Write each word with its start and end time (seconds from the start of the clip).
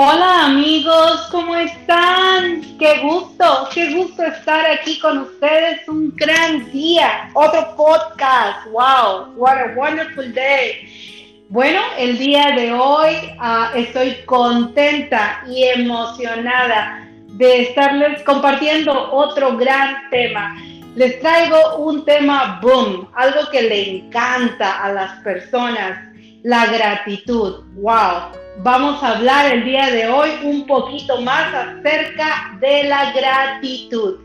Hola 0.00 0.44
amigos, 0.44 1.26
¿cómo 1.32 1.56
están? 1.56 2.62
Qué 2.78 3.00
gusto, 3.02 3.68
qué 3.74 3.96
gusto 3.96 4.22
estar 4.22 4.64
aquí 4.64 4.96
con 5.00 5.18
ustedes. 5.18 5.88
Un 5.88 6.14
gran 6.14 6.70
día, 6.70 7.30
otro 7.34 7.74
podcast. 7.74 8.64
Wow, 8.70 9.34
what 9.34 9.58
a 9.58 9.74
wonderful 9.74 10.32
day. 10.32 11.44
Bueno, 11.48 11.80
el 11.98 12.16
día 12.16 12.52
de 12.54 12.72
hoy 12.72 13.12
uh, 13.40 13.76
estoy 13.76 14.14
contenta 14.24 15.42
y 15.48 15.64
emocionada 15.64 17.04
de 17.30 17.62
estarles 17.62 18.22
compartiendo 18.22 18.92
otro 19.10 19.56
gran 19.56 20.08
tema. 20.10 20.56
Les 20.94 21.18
traigo 21.18 21.78
un 21.78 22.04
tema 22.04 22.60
boom, 22.62 23.08
algo 23.16 23.50
que 23.50 23.62
le 23.62 23.96
encanta 23.96 24.80
a 24.80 24.92
las 24.92 25.20
personas, 25.24 25.98
la 26.44 26.66
gratitud. 26.66 27.64
Wow 27.74 28.47
vamos 28.58 29.02
a 29.02 29.16
hablar 29.16 29.52
el 29.52 29.64
día 29.64 29.90
de 29.90 30.08
hoy 30.08 30.30
un 30.42 30.66
poquito 30.66 31.20
más 31.20 31.54
acerca 31.54 32.56
de 32.60 32.84
la 32.84 33.12
gratitud. 33.12 34.18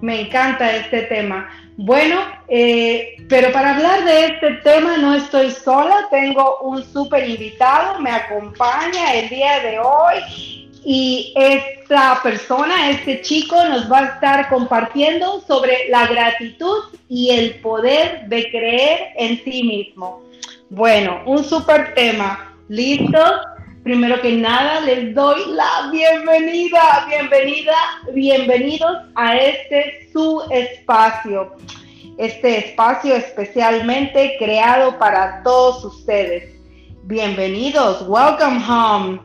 Me 0.00 0.22
encanta 0.22 0.74
este 0.76 1.02
tema. 1.02 1.48
Bueno, 1.76 2.20
eh, 2.48 3.16
pero 3.28 3.52
para 3.52 3.74
hablar 3.74 4.04
de 4.04 4.26
este 4.26 4.50
tema 4.62 4.96
no 4.96 5.14
estoy 5.14 5.50
sola, 5.50 6.06
tengo 6.10 6.58
un 6.60 6.84
súper 6.84 7.28
invitado, 7.28 8.00
me 8.00 8.10
acompaña 8.10 9.14
el 9.14 9.28
día 9.28 9.60
de 9.60 9.78
hoy 9.80 10.70
y 10.84 11.34
esta 11.34 12.20
persona, 12.22 12.90
este 12.90 13.22
chico 13.22 13.56
nos 13.64 13.90
va 13.90 13.98
a 14.00 14.04
estar 14.14 14.48
compartiendo 14.50 15.40
sobre 15.40 15.88
la 15.88 16.06
gratitud 16.06 16.96
y 17.08 17.30
el 17.30 17.56
poder 17.56 18.26
de 18.28 18.50
creer 18.50 19.12
en 19.16 19.42
sí 19.42 19.64
mismo. 19.64 20.22
Bueno, 20.70 21.22
un 21.26 21.42
súper 21.42 21.94
tema. 21.94 22.50
¿Listos? 22.68 23.40
Primero 23.84 24.18
que 24.22 24.32
nada, 24.32 24.80
les 24.80 25.14
doy 25.14 25.42
la 25.52 25.90
bienvenida, 25.92 27.04
bienvenida, 27.06 27.74
bienvenidos 28.14 28.96
a 29.14 29.36
este 29.36 30.08
su 30.10 30.42
espacio. 30.50 31.54
Este 32.16 32.60
espacio 32.60 33.14
especialmente 33.14 34.36
creado 34.38 34.98
para 34.98 35.42
todos 35.42 35.84
ustedes. 35.84 36.58
Bienvenidos, 37.02 38.06
welcome 38.08 38.64
home. 38.66 39.20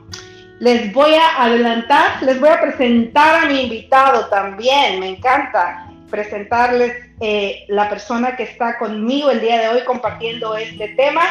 Les 0.60 0.92
voy 0.92 1.14
a 1.14 1.42
adelantar, 1.42 2.22
les 2.22 2.38
voy 2.38 2.50
a 2.50 2.60
presentar 2.60 3.46
a 3.46 3.48
mi 3.48 3.62
invitado 3.62 4.26
también. 4.26 5.00
Me 5.00 5.08
encanta 5.08 5.90
presentarles 6.10 6.98
eh, 7.22 7.64
la 7.70 7.88
persona 7.90 8.36
que 8.36 8.44
está 8.44 8.78
conmigo 8.78 9.32
el 9.32 9.40
día 9.40 9.58
de 9.62 9.70
hoy 9.70 9.86
compartiendo 9.86 10.58
este 10.58 10.90
tema 10.90 11.24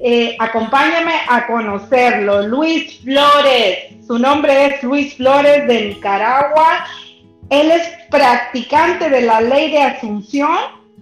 eh, 0.00 0.36
acompáñame 0.38 1.14
a 1.28 1.46
conocerlo. 1.46 2.42
Luis 2.42 3.00
Flores, 3.00 3.78
su 4.06 4.18
nombre 4.18 4.66
es 4.66 4.82
Luis 4.82 5.14
Flores 5.14 5.66
de 5.66 5.86
Nicaragua. 5.86 6.86
Él 7.50 7.70
es 7.70 7.82
practicante 8.10 9.10
de 9.10 9.22
la 9.22 9.40
ley 9.40 9.72
de 9.72 9.82
asunción 9.82 10.56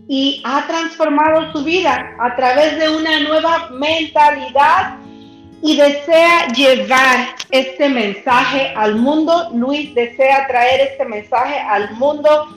y 0.09 0.41
ha 0.45 0.67
transformado 0.67 1.53
su 1.53 1.65
vida 1.65 2.17
a 2.21 2.37
través 2.37 2.79
de 2.79 2.89
una 2.89 3.21
nueva 3.21 3.69
mentalidad 3.71 4.97
y 5.63 5.77
desea 5.77 6.49
llevar 6.49 7.35
este 7.51 7.89
mensaje 7.89 8.73
al 8.77 8.97
mundo. 8.97 9.51
Luis 9.53 9.95
desea 9.95 10.47
traer 10.47 10.93
este 10.93 11.05
mensaje 11.05 11.59
al 11.59 11.91
mundo 11.97 12.49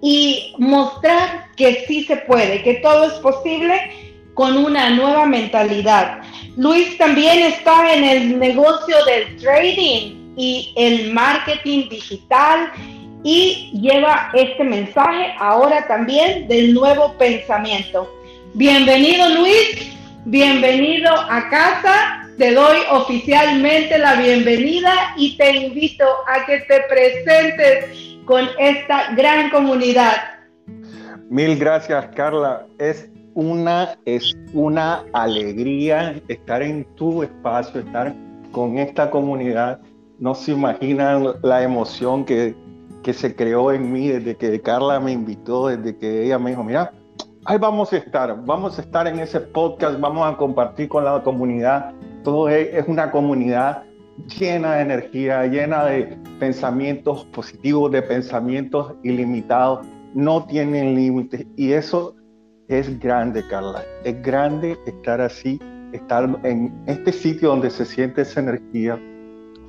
y 0.00 0.54
mostrar 0.58 1.48
que 1.56 1.84
sí 1.86 2.04
se 2.04 2.16
puede, 2.16 2.62
que 2.62 2.74
todo 2.74 3.04
es 3.04 3.14
posible 3.14 4.01
con 4.34 4.56
una 4.56 4.90
nueva 4.90 5.26
mentalidad. 5.26 6.22
Luis 6.56 6.96
también 6.98 7.40
está 7.40 7.94
en 7.94 8.04
el 8.04 8.38
negocio 8.38 8.96
del 9.04 9.36
trading 9.36 10.34
y 10.36 10.72
el 10.76 11.12
marketing 11.12 11.88
digital 11.88 12.70
y 13.22 13.70
lleva 13.80 14.30
este 14.34 14.64
mensaje 14.64 15.34
ahora 15.38 15.86
también 15.86 16.48
del 16.48 16.74
nuevo 16.74 17.12
pensamiento. 17.18 18.12
Bienvenido 18.54 19.28
Luis, 19.30 19.92
bienvenido 20.24 21.10
a 21.12 21.48
casa. 21.48 22.28
Te 22.38 22.52
doy 22.52 22.78
oficialmente 22.90 23.98
la 23.98 24.14
bienvenida 24.14 25.14
y 25.16 25.36
te 25.36 25.56
invito 25.56 26.04
a 26.26 26.44
que 26.46 26.60
te 26.60 26.80
presentes 26.88 28.16
con 28.24 28.48
esta 28.58 29.12
gran 29.14 29.50
comunidad. 29.50 30.16
Mil 31.28 31.58
gracias, 31.58 32.06
Carla. 32.14 32.66
Es 32.78 33.08
una, 33.34 33.96
es 34.04 34.36
una 34.52 35.04
alegría 35.12 36.20
estar 36.28 36.62
en 36.62 36.84
tu 36.96 37.22
espacio, 37.22 37.80
estar 37.80 38.14
con 38.52 38.78
esta 38.78 39.10
comunidad. 39.10 39.80
No 40.18 40.34
se 40.34 40.52
imaginan 40.52 41.26
la 41.42 41.62
emoción 41.62 42.24
que, 42.24 42.54
que 43.02 43.12
se 43.12 43.34
creó 43.34 43.72
en 43.72 43.92
mí 43.92 44.08
desde 44.08 44.36
que 44.36 44.60
Carla 44.60 45.00
me 45.00 45.12
invitó, 45.12 45.68
desde 45.68 45.96
que 45.96 46.24
ella 46.24 46.38
me 46.38 46.50
dijo, 46.50 46.62
mira, 46.62 46.92
ahí 47.44 47.58
vamos 47.58 47.92
a 47.92 47.96
estar, 47.96 48.44
vamos 48.44 48.78
a 48.78 48.82
estar 48.82 49.06
en 49.06 49.18
ese 49.18 49.40
podcast, 49.40 49.98
vamos 50.00 50.32
a 50.32 50.36
compartir 50.36 50.88
con 50.88 51.04
la 51.04 51.22
comunidad. 51.22 51.92
Todo 52.22 52.48
es, 52.48 52.86
una 52.86 53.10
comunidad 53.10 53.82
llena 54.38 54.74
de 54.74 54.82
energía, 54.82 55.46
llena 55.46 55.84
de 55.84 56.16
pensamientos 56.38 57.24
positivos, 57.26 57.90
de 57.90 58.02
pensamientos 58.02 58.94
ilimitados, 59.02 59.84
no 60.14 60.44
tienen 60.44 60.94
límites. 60.94 61.46
Y 61.56 61.72
eso 61.72 62.14
es 62.78 62.98
grande, 62.98 63.46
Carla. 63.48 63.82
Es 64.04 64.22
grande 64.22 64.78
estar 64.86 65.20
así, 65.20 65.60
estar 65.92 66.38
en 66.44 66.72
este 66.86 67.12
sitio 67.12 67.50
donde 67.50 67.70
se 67.70 67.84
siente 67.84 68.22
esa 68.22 68.40
energía. 68.40 68.98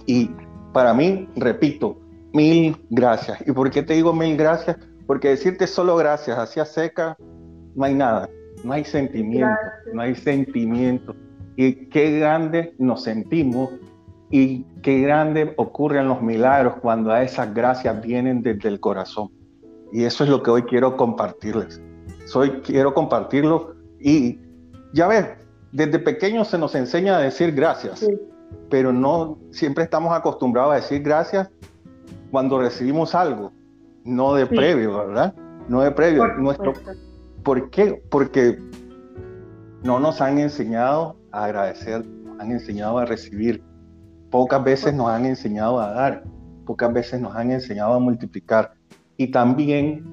Y 0.06 0.31
para 0.74 0.94
mí, 0.94 1.28
repito, 1.36 1.97
mil 2.34 2.75
gracias. 2.90 3.44
¿Y 3.47 3.52
por 3.52 3.69
qué 3.72 3.84
te 3.84 3.94
digo 3.94 4.14
mil 4.14 4.38
gracias? 4.38 4.78
Porque 5.06 5.30
decirte 5.30 5.68
solo 5.68 5.96
gracias, 5.96 6.38
hacia 6.38 6.66
seca, 6.66 7.18
no 7.75 7.86
hay 7.86 7.94
nada, 7.94 8.30
no 8.64 8.74
hay 8.74 8.84
sentimiento, 8.84 9.59
no 9.94 10.02
hay 10.02 10.16
sentimiento. 10.16 11.16
Y 11.56 11.90
qué 11.90 12.20
grande 12.20 12.74
nos 12.80 13.03
sentimos 13.03 13.70
y 14.31 14.64
qué 14.81 15.02
grande 15.02 15.53
ocurren 15.58 16.08
los 16.08 16.22
milagros 16.22 16.75
cuando 16.81 17.12
a 17.12 17.22
esas 17.22 17.53
gracias 17.53 18.02
vienen 18.02 18.41
desde 18.41 18.70
el 18.70 18.80
corazón. 18.80 19.30
Y 19.91 20.06
eso 20.06 20.24
es 20.24 20.30
lo 20.30 20.41
que 20.41 20.50
hoy 20.50 20.64
quiero 20.64 20.97
compartirles 20.97 21.81
soy, 22.25 22.61
quiero 22.61 22.94
compartirlo. 22.94 23.75
Y 24.00 24.39
ya 24.94 25.07
ves, 25.07 25.28
desde 25.72 26.00
pequeño 26.00 26.45
se 26.45 26.57
nos 26.57 26.75
enseña 26.75 27.17
a 27.17 27.19
decir 27.19 27.51
gracias, 27.53 28.06
pero 28.69 28.94
no 28.94 29.38
siempre 29.51 29.84
estamos 29.84 30.16
acostumbrados 30.16 30.73
a 30.73 30.75
decir 30.75 31.01
gracias 31.01 31.50
cuando 32.31 32.59
recibimos 32.59 33.16
algo, 33.16 33.51
no 34.03 34.34
de 34.34 34.45
previo, 34.45 34.97
¿verdad? 34.97 35.34
No 35.67 35.81
de 35.81 35.91
previo. 35.91 36.23
Por, 36.23 36.39
Nuestro, 36.39 36.73
¿Por 37.44 37.69
qué? 37.69 38.01
Porque 38.09 38.57
no 39.84 40.00
nos 40.00 40.22
han 40.22 40.40
enseñado 40.40 41.16
a 41.31 41.45
agradecer, 41.45 42.05
nos 42.05 42.40
han 42.40 42.51
enseñado 42.51 42.97
a 42.97 43.05
recibir. 43.05 43.63
Pocas 44.29 44.63
veces 44.63 44.94
nos 44.94 45.09
han 45.09 45.25
enseñado 45.25 45.79
a 45.79 45.91
dar, 45.91 46.23
pocas 46.66 46.91
veces 46.91 47.22
nos 47.22 47.35
han 47.35 47.51
enseñado 47.51 47.94
a 47.94 48.00
multiplicar. 48.00 48.73
Y 49.17 49.29
también 49.31 50.03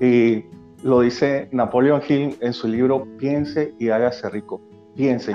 eh, 0.00 0.48
lo 0.84 1.00
dice 1.00 1.48
Napoleon 1.50 2.02
Hill 2.06 2.36
en 2.40 2.52
su 2.52 2.68
libro 2.68 3.06
Piense 3.18 3.74
y 3.78 3.88
hágase 3.88 4.28
rico. 4.28 4.60
Piense. 4.94 5.32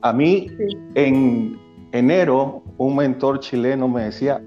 A 0.00 0.12
mí 0.12 0.46
en 0.94 1.58
enero 1.90 2.62
un 2.78 2.96
mentor 2.96 3.40
chileno 3.40 3.88
me 3.88 4.04
decía, 4.04 4.40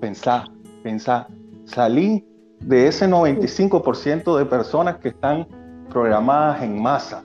pensá, 0.00 0.44
pensá, 0.82 1.28
salí 1.64 2.26
de 2.58 2.88
ese 2.88 3.08
95% 3.08 4.36
de 4.36 4.44
personas 4.46 4.96
que 4.96 5.10
están 5.10 5.46
programadas 5.88 6.60
en 6.62 6.82
masa. 6.82 7.22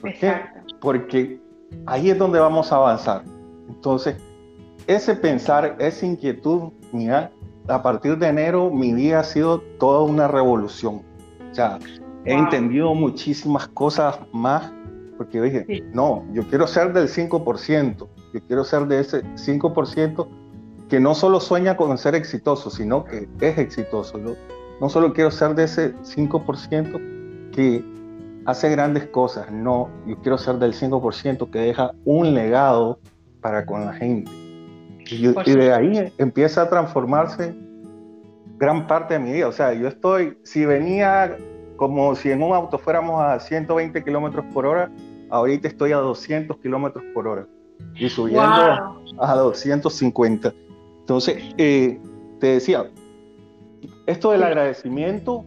¿Por 0.00 0.12
qué? 0.14 0.34
Porque 0.80 1.40
ahí 1.86 2.10
es 2.10 2.18
donde 2.18 2.40
vamos 2.40 2.72
a 2.72 2.76
avanzar. 2.76 3.22
Entonces, 3.68 4.16
ese 4.88 5.14
pensar, 5.14 5.76
esa 5.78 6.04
inquietud 6.04 6.72
mira, 6.92 7.30
a 7.68 7.80
partir 7.80 8.18
de 8.18 8.26
enero 8.26 8.70
mi 8.70 8.92
vida 8.92 9.20
ha 9.20 9.24
sido 9.24 9.60
toda 9.78 10.02
una 10.02 10.26
revolución. 10.26 11.02
O 11.50 11.54
sea, 11.54 11.78
he 12.24 12.32
entendido 12.34 12.94
muchísimas 12.94 13.68
cosas 13.68 14.18
más 14.32 14.72
porque 15.18 15.42
dije, 15.42 15.84
no, 15.92 16.24
yo 16.32 16.44
quiero 16.48 16.66
ser 16.68 16.92
del 16.92 17.08
5%, 17.08 17.96
yo 17.98 18.40
quiero 18.46 18.64
ser 18.64 18.86
de 18.86 19.00
ese 19.00 19.24
5% 19.24 20.28
que 20.88 21.00
no 21.00 21.14
solo 21.14 21.40
sueña 21.40 21.76
con 21.76 21.98
ser 21.98 22.14
exitoso, 22.14 22.70
sino 22.70 23.04
que 23.04 23.28
es 23.40 23.58
exitoso. 23.58 24.18
Yo 24.18 24.36
no 24.80 24.88
solo 24.88 25.12
quiero 25.12 25.32
ser 25.32 25.56
de 25.56 25.64
ese 25.64 25.94
5% 25.96 27.50
que 27.50 27.84
hace 28.46 28.70
grandes 28.70 29.08
cosas, 29.08 29.50
no, 29.50 29.90
yo 30.06 30.16
quiero 30.20 30.38
ser 30.38 30.56
del 30.56 30.72
5% 30.72 31.50
que 31.50 31.58
deja 31.58 31.90
un 32.04 32.32
legado 32.32 33.00
para 33.40 33.66
con 33.66 33.84
la 33.84 33.92
gente. 33.92 34.30
Y, 35.10 35.26
y 35.26 35.52
de 35.56 35.72
ahí 35.72 36.12
empieza 36.16 36.62
a 36.62 36.68
transformarse 36.70 37.54
gran 38.56 38.86
parte 38.86 39.14
de 39.14 39.20
mi 39.20 39.32
vida. 39.32 39.48
O 39.48 39.52
sea, 39.52 39.72
yo 39.74 39.88
estoy, 39.88 40.38
si 40.44 40.64
venía 40.64 41.36
como 41.78 42.14
si 42.16 42.30
en 42.30 42.42
un 42.42 42.52
auto 42.52 42.76
fuéramos 42.76 43.22
a 43.22 43.38
120 43.38 44.02
kilómetros 44.02 44.44
por 44.52 44.66
hora, 44.66 44.90
ahorita 45.30 45.68
estoy 45.68 45.92
a 45.92 45.98
200 45.98 46.58
kilómetros 46.58 47.04
por 47.14 47.28
hora 47.28 47.46
y 47.94 48.08
subiendo 48.08 49.00
a 49.18 49.34
250. 49.36 50.52
Entonces, 51.00 51.42
eh, 51.56 52.00
te 52.40 52.46
decía, 52.48 52.90
esto 54.06 54.32
del 54.32 54.42
agradecimiento 54.42 55.44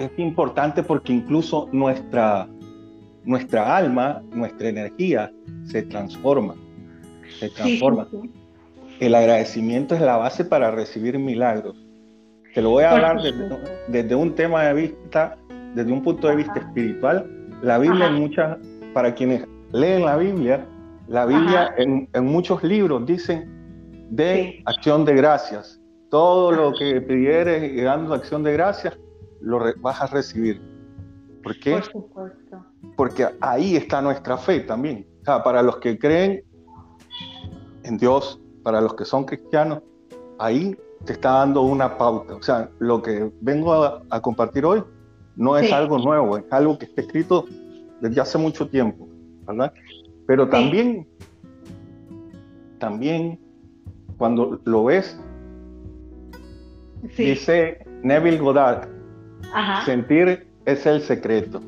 es 0.00 0.10
importante 0.16 0.82
porque 0.82 1.12
incluso 1.12 1.68
nuestra, 1.70 2.48
nuestra 3.24 3.76
alma, 3.76 4.22
nuestra 4.32 4.70
energía 4.70 5.32
se 5.66 5.82
transforma. 5.82 6.56
Se 7.38 7.48
transforma. 7.48 8.08
El 8.98 9.14
agradecimiento 9.14 9.94
es 9.94 10.00
la 10.00 10.16
base 10.16 10.44
para 10.44 10.72
recibir 10.72 11.16
milagros. 11.16 11.76
Te 12.54 12.60
lo 12.60 12.70
voy 12.70 12.84
a 12.84 12.92
hablar 12.92 13.18
desde, 13.88 14.14
un 14.14 14.34
tema 14.34 14.64
de 14.64 14.74
vista, 14.74 15.38
desde 15.74 15.90
un 15.90 16.02
punto 16.02 16.28
de 16.28 16.36
vista 16.36 16.58
espiritual. 16.58 17.26
La 17.62 17.78
Biblia, 17.78 18.08
en 18.08 18.14
muchas, 18.14 18.58
para 18.92 19.14
quienes 19.14 19.46
leen 19.72 20.04
la 20.04 20.16
Biblia, 20.16 20.66
la 21.08 21.24
Biblia 21.24 21.74
en, 21.78 22.08
muchos 22.24 22.62
libros 22.62 23.06
dicen 23.06 24.06
de 24.10 24.62
acción 24.66 25.06
de 25.06 25.14
gracias. 25.14 25.80
Todo 26.10 26.52
lo 26.52 26.74
que 26.74 27.00
pidieres 27.00 27.72
y 27.72 27.80
dando 27.80 28.12
acción 28.12 28.42
de 28.42 28.52
gracias, 28.52 28.98
lo 29.40 29.58
vas 29.78 30.02
a 30.02 30.06
recibir. 30.08 30.60
¿Por 31.42 31.58
qué? 31.58 31.72
Por 31.72 31.84
supuesto. 31.84 32.66
Porque 32.96 33.28
ahí 33.40 33.76
está 33.76 34.02
nuestra 34.02 34.36
fe 34.36 34.60
también. 34.60 35.06
O 35.22 35.24
sea, 35.24 35.42
para 35.42 35.62
los 35.62 35.78
que 35.78 35.98
creen 35.98 36.44
en 37.82 37.96
Dios, 37.96 38.38
para 38.62 38.82
los 38.82 38.94
que 38.94 39.06
son 39.06 39.24
cristianos, 39.24 39.80
ahí 40.38 40.76
te 41.04 41.14
está 41.14 41.32
dando 41.32 41.62
una 41.62 41.96
pauta. 41.98 42.34
O 42.34 42.42
sea, 42.42 42.70
lo 42.78 43.02
que 43.02 43.30
vengo 43.40 43.72
a, 43.74 44.20
compartir 44.20 44.64
hoy 44.64 44.82
no 45.36 45.56
es 45.56 45.72
algo 45.72 45.98
nuevo, 45.98 46.36
es 46.36 46.44
algo 46.50 46.78
que 46.78 46.86
está 46.86 47.00
escrito 47.00 47.46
desde 48.00 48.20
hace 48.20 48.38
mucho 48.38 48.68
tiempo, 48.68 49.08
¿verdad? 49.46 49.72
Pero 50.26 50.48
también, 50.48 51.06
también 52.78 53.38
cuando 54.18 54.60
lo 54.64 54.84
ves, 54.84 55.18
dice 57.16 57.84
Neville 58.02 58.38
Goddard, 58.38 58.88
sentir 59.84 60.46
es 60.64 60.86
el 60.86 61.00
secreto. 61.00 61.60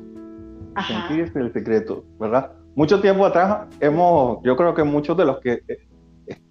Sentir 0.86 1.20
es 1.20 1.36
el 1.36 1.52
secreto, 1.52 2.04
¿verdad? 2.18 2.52
Mucho 2.74 3.00
tiempo 3.00 3.24
atrás 3.24 3.68
hemos, 3.80 4.42
yo 4.42 4.56
creo 4.56 4.74
que 4.74 4.82
muchos 4.82 5.16
de 5.16 5.24
los 5.24 5.38
que 5.38 5.62
eh, 5.68 5.78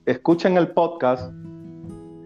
escuchan 0.06 0.56
el 0.56 0.70
podcast 0.70 1.34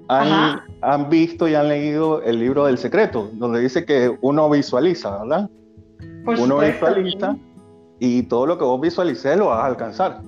han, 0.08 1.10
visto 1.10 1.48
y 1.48 1.56
han 1.56 1.68
leído 1.68 2.22
el 2.22 2.40
libro 2.40 2.66
del 2.66 2.78
secreto, 2.78 3.30
donde 3.34 3.60
dice 3.60 3.86
que 3.86 4.18
uno 4.22 4.50
visualiza, 4.50 5.20
¿verdad? 5.20 5.50
uno 6.26 6.60
visualiza 6.60 7.38
y 8.00 8.24
todo 8.24 8.46
lo 8.46 8.58
que 8.58 8.64
vos 8.64 8.80
visualices 8.80 9.38
lo 9.38 9.48
vas 9.48 9.64
a 9.64 9.66
alcanzar. 9.66 10.22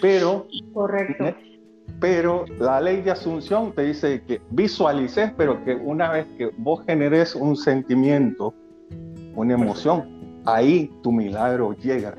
Pero, 0.00 0.46
Correcto. 0.72 1.34
pero 1.98 2.44
la 2.60 2.80
ley 2.80 3.00
de 3.02 3.10
asunción 3.10 3.72
te 3.72 3.82
dice 3.82 4.22
que 4.22 4.40
visualices, 4.50 5.32
pero 5.36 5.64
que 5.64 5.74
una 5.74 6.10
vez 6.10 6.26
que 6.36 6.50
vos 6.58 6.84
generes 6.86 7.34
un 7.34 7.56
sentimiento, 7.56 8.54
una 9.34 9.54
emoción, 9.54 10.40
ahí 10.44 10.90
tu 11.02 11.10
milagro 11.10 11.74
llega. 11.74 12.14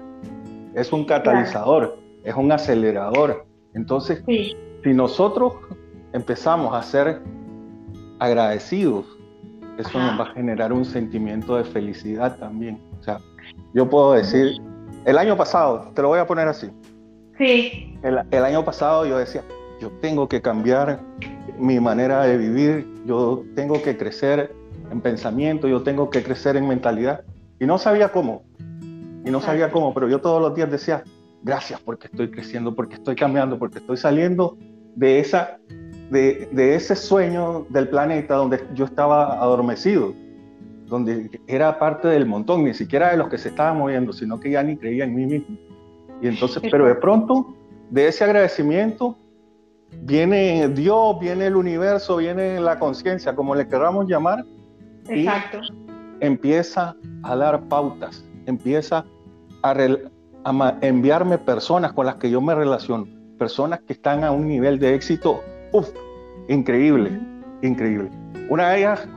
Es 0.74 0.92
un 0.92 1.06
catalizador, 1.06 1.98
es 2.24 2.36
un 2.36 2.52
acelerador. 2.52 3.46
Entonces, 3.74 4.24
si 4.28 4.94
nosotros 4.94 5.54
empezamos 6.14 6.74
a 6.74 6.82
ser 6.84 7.22
agradecidos, 8.20 9.06
eso 9.78 9.98
nos 9.98 10.20
va 10.20 10.26
a 10.26 10.34
generar 10.34 10.74
un 10.74 10.84
sentimiento 10.84 11.56
de 11.56 11.64
felicidad 11.64 12.38
también. 12.38 12.82
O 13.00 13.04
sea, 13.04 13.20
yo 13.74 13.90
puedo 13.90 14.14
decir, 14.14 14.62
el 15.06 15.18
año 15.18 15.38
pasado, 15.38 15.92
te 15.96 16.02
lo 16.02 16.10
voy 16.10 16.20
a 16.20 16.28
poner 16.28 16.48
así. 16.48 16.70
Sí. 17.38 17.98
El, 18.04 18.44
año 18.44 18.66
pasado 18.66 19.06
yo 19.06 19.18
decía, 19.18 19.44
yo 19.80 19.90
tengo 20.02 20.28
que 20.28 20.42
cambiar 20.42 21.00
mi 21.58 21.80
manera 21.80 22.24
de 22.24 22.38
vivir, 22.38 22.86
yo 23.06 23.46
tengo 23.56 23.82
que 23.82 23.96
crecer 23.96 24.54
en 24.92 25.00
pensamiento, 25.00 25.68
yo 25.68 25.82
tengo 25.84 26.10
que 26.10 26.24
crecer 26.24 26.58
en 26.58 26.68
mentalidad. 26.68 27.24
Y 27.60 27.66
no 27.66 27.78
sabía 27.78 28.12
cómo. 28.12 28.44
Y 29.26 29.32
no 29.32 29.40
sabía 29.40 29.72
cómo, 29.72 29.94
pero 29.94 30.10
yo 30.10 30.20
todos 30.20 30.42
los 30.42 30.54
días 30.56 30.70
decía, 30.70 31.04
gracias 31.42 31.80
porque 31.80 32.08
estoy 32.08 32.30
creciendo, 32.30 32.76
porque 32.76 32.96
estoy 32.96 33.16
cambiando, 33.16 33.58
porque 33.58 33.80
estoy 33.80 33.96
saliendo 33.96 34.58
de 34.96 35.20
esa 35.20 35.58
de, 36.10 36.76
ese 36.76 36.96
sueño 36.96 37.66
del 37.70 37.88
planeta 37.90 38.36
donde 38.36 38.64
yo 38.74 38.86
estaba 38.86 39.40
adormecido, 39.42 40.14
donde 40.86 41.40
era 41.48 41.78
parte 41.78 42.08
del 42.08 42.26
montón, 42.26 42.64
ni 42.64 42.74
siquiera 42.74 43.12
de 43.12 43.18
los 43.18 43.30
que 43.30 43.38
se 43.38 43.50
estaban 43.50 43.78
moviendo, 43.78 44.12
sino 44.12 44.40
que 44.40 44.52
ya 44.52 44.64
ni 44.64 44.76
creía 44.76 45.04
en 45.04 45.16
mí 45.16 45.26
mismo. 45.26 45.58
Y 46.22 46.28
entonces, 46.28 46.64
pero 46.70 46.86
de 46.88 46.96
pronto, 46.96 47.56
de 47.90 48.08
ese 48.08 48.24
agradecimiento, 48.24 49.16
viene 50.02 50.68
Dios, 50.70 51.20
viene 51.20 51.48
el 51.48 51.56
universo, 51.56 52.18
viene 52.18 52.60
la 52.60 52.80
conciencia, 52.80 53.36
como 53.36 53.56
le 53.56 53.68
queramos 53.68 54.08
llamar, 54.08 54.44
Exacto. 55.08 55.60
y 55.62 56.26
empieza 56.26 56.96
a 57.24 57.36
dar 57.36 57.68
pautas, 57.68 58.26
empieza 58.48 59.06
a, 59.62 59.72
a 60.44 60.78
enviarme 60.82 61.38
personas 61.38 61.94
con 61.94 62.08
las 62.08 62.16
que 62.16 62.32
yo 62.32 62.42
me 62.42 62.56
relaciono, 62.56 63.08
personas 63.38 63.82
que 63.82 63.94
están 63.94 64.24
a 64.24 64.32
un 64.32 64.48
nivel 64.48 64.80
de 64.80 64.96
éxito 64.96 65.42
Uf, 65.72 65.90
increíble, 66.48 67.20
increíble. 67.62 68.10
Una 68.50 68.72
de 68.72 68.80
ellas, 68.80 69.08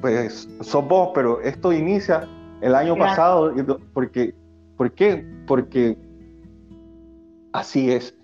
pues, 0.00 0.48
sos 0.60 0.86
vos, 0.86 1.10
pero 1.14 1.40
esto 1.40 1.72
inicia 1.72 2.28
el 2.60 2.74
año 2.74 2.96
pasado, 2.96 3.54
porque, 3.92 4.34
¿por 4.76 4.92
qué? 4.92 5.24
Porque 5.46 5.96
así 7.52 7.90
es 7.90 8.14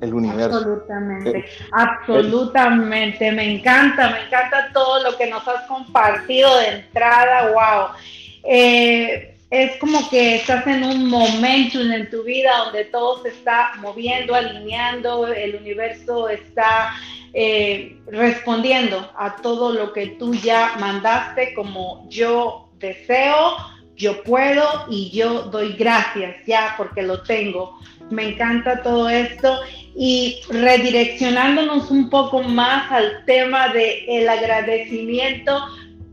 el 0.00 0.14
universo. 0.14 0.58
Absolutamente, 0.58 1.38
eh, 1.38 1.44
absolutamente. 1.72 3.32
me 3.32 3.56
encanta, 3.56 4.10
me 4.10 4.26
encanta 4.26 4.70
todo 4.72 5.02
lo 5.02 5.16
que 5.16 5.28
nos 5.28 5.46
has 5.46 5.66
compartido 5.66 6.56
de 6.58 6.80
entrada, 6.80 7.52
wow. 7.52 7.88
Eh, 8.44 9.37
es 9.50 9.76
como 9.78 10.08
que 10.10 10.36
estás 10.36 10.66
en 10.66 10.84
un 10.84 11.08
momento 11.08 11.80
en 11.80 12.10
tu 12.10 12.22
vida 12.22 12.50
donde 12.64 12.84
todo 12.84 13.22
se 13.22 13.30
está 13.30 13.72
moviendo, 13.80 14.34
alineando, 14.34 15.26
el 15.26 15.56
universo 15.56 16.28
está 16.28 16.94
eh, 17.32 17.96
respondiendo 18.06 19.10
a 19.16 19.36
todo 19.36 19.72
lo 19.72 19.92
que 19.92 20.08
tú 20.18 20.34
ya 20.34 20.74
mandaste 20.78 21.54
como 21.54 22.06
yo 22.10 22.68
deseo, 22.78 23.56
yo 23.96 24.22
puedo 24.22 24.64
y 24.90 25.10
yo 25.10 25.44
doy 25.44 25.72
gracias 25.72 26.36
ya 26.46 26.74
porque 26.76 27.02
lo 27.02 27.22
tengo. 27.22 27.78
Me 28.10 28.30
encanta 28.30 28.82
todo 28.82 29.08
esto 29.08 29.60
y 29.96 30.40
redireccionándonos 30.50 31.90
un 31.90 32.10
poco 32.10 32.42
más 32.42 32.90
al 32.92 33.24
tema 33.24 33.68
del 33.68 34.04
el 34.08 34.28
agradecimiento, 34.28 35.58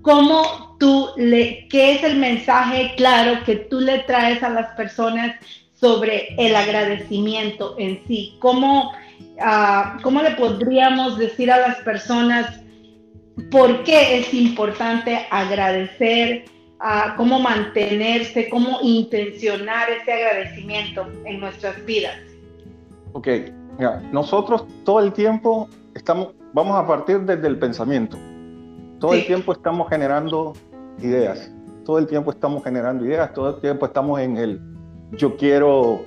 ¿cómo 0.02 0.65
tú 0.80 1.10
le, 1.18 1.68
qué 1.70 1.94
es 1.94 2.04
el 2.04 2.18
mensaje 2.18 2.94
claro 2.98 3.44
que 3.46 3.56
tú 3.56 3.80
le 3.80 4.00
traes 4.00 4.44
a 4.44 4.50
las 4.50 4.74
personas 4.76 5.36
sobre 5.74 6.36
el 6.38 6.56
agradecimiento 6.56 7.76
en 7.78 8.02
sí? 8.08 8.36
¿Cómo, 8.40 8.92
uh, 9.38 10.02
¿cómo 10.02 10.22
le 10.22 10.32
podríamos 10.32 11.18
decir 11.18 11.52
a 11.52 11.60
las 11.60 11.78
personas 11.78 12.62
por 13.52 13.84
qué 13.84 14.20
es 14.20 14.34
importante 14.34 15.26
agradecer? 15.30 16.46
Uh, 16.80 17.16
cómo 17.18 17.40
mantenerse, 17.40 18.50
cómo 18.50 18.80
intencionar 18.82 19.90
ese 19.90 20.12
agradecimiento 20.12 21.08
en 21.26 21.40
nuestras 21.40 21.84
vidas. 21.86 22.18
Ok, 23.14 23.28
nosotros 24.12 24.66
todo 24.84 25.00
el 25.00 25.14
tiempo 25.14 25.70
estamos, 25.94 26.34
vamos 26.54 26.78
a 26.78 26.86
partir 26.86 27.22
desde 27.22 27.48
el 27.48 27.58
pensamiento. 27.58 28.18
Todo 29.00 29.14
el 29.14 29.26
tiempo 29.26 29.52
estamos 29.52 29.90
generando 29.90 30.54
ideas, 31.00 31.52
todo 31.84 32.00
el 32.00 32.08
tiempo 32.08 32.32
estamos 32.32 32.64
generando 32.64 33.06
ideas, 33.06 33.34
todo 33.34 33.56
el 33.56 33.62
tiempo 33.62 33.86
estamos 33.86 34.20
en 34.20 34.38
el 34.38 34.62
yo 35.12 35.38
quiero 35.38 36.02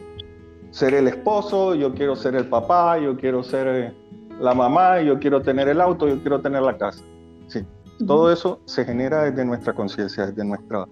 ser 0.70 0.94
el 0.94 1.08
esposo, 1.08 1.74
yo 1.74 1.94
quiero 1.94 2.16
ser 2.16 2.34
el 2.34 2.46
papá, 2.46 2.98
yo 2.98 3.16
quiero 3.16 3.42
ser 3.42 3.66
eh, 3.68 3.94
la 4.40 4.54
mamá, 4.54 5.00
yo 5.00 5.18
quiero 5.18 5.42
tener 5.42 5.68
el 5.68 5.80
auto, 5.80 6.08
yo 6.08 6.20
quiero 6.20 6.40
tener 6.40 6.62
la 6.62 6.76
casa. 6.76 7.02
Sí, 7.46 7.64
todo 8.06 8.30
eso 8.32 8.60
se 8.64 8.84
genera 8.84 9.24
desde 9.24 9.44
nuestra 9.44 9.72
conciencia, 9.72 10.26
desde, 10.26 10.44
nuestra, 10.44 10.86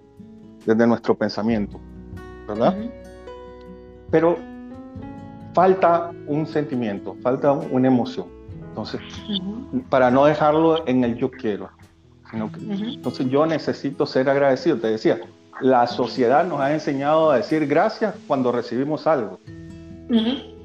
desde 0.65 0.87
nuestro 0.87 1.15
pensamiento, 1.15 1.79
¿verdad? 2.47 2.75
Pero 4.09 4.37
falta 5.53 6.11
un 6.27 6.45
sentimiento, 6.45 7.15
falta 7.21 7.51
una 7.51 7.87
emoción. 7.87 8.27
Entonces, 8.69 9.01
para 9.89 10.11
no 10.11 10.25
dejarlo 10.25 10.87
en 10.87 11.03
el 11.03 11.15
yo 11.15 11.31
quiero, 11.31 11.69
entonces 12.33 13.29
yo 13.29 13.45
necesito 13.45 14.05
ser 14.05 14.29
agradecido. 14.29 14.77
Te 14.77 14.87
decía, 14.87 15.19
la 15.61 15.87
sociedad 15.87 16.45
nos 16.45 16.59
ha 16.59 16.73
enseñado 16.73 17.31
a 17.31 17.37
decir 17.37 17.65
gracias 17.67 18.15
cuando 18.27 18.51
recibimos 18.51 19.07
algo, 19.07 19.39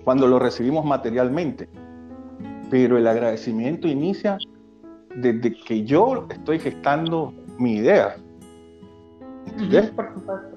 cuando 0.05 0.27
lo 0.27 0.39
recibimos 0.39 0.85
materialmente, 0.85 1.69
pero 2.71 2.99
el 2.99 3.07
agradecimiento 3.07 3.89
inicia 3.89 4.39
desde 5.15 5.55
que 5.55 5.85
yo 5.85 6.27
estoy 6.31 6.59
gestando 6.59 7.33
mi 7.59 7.75
idea. 7.77 8.17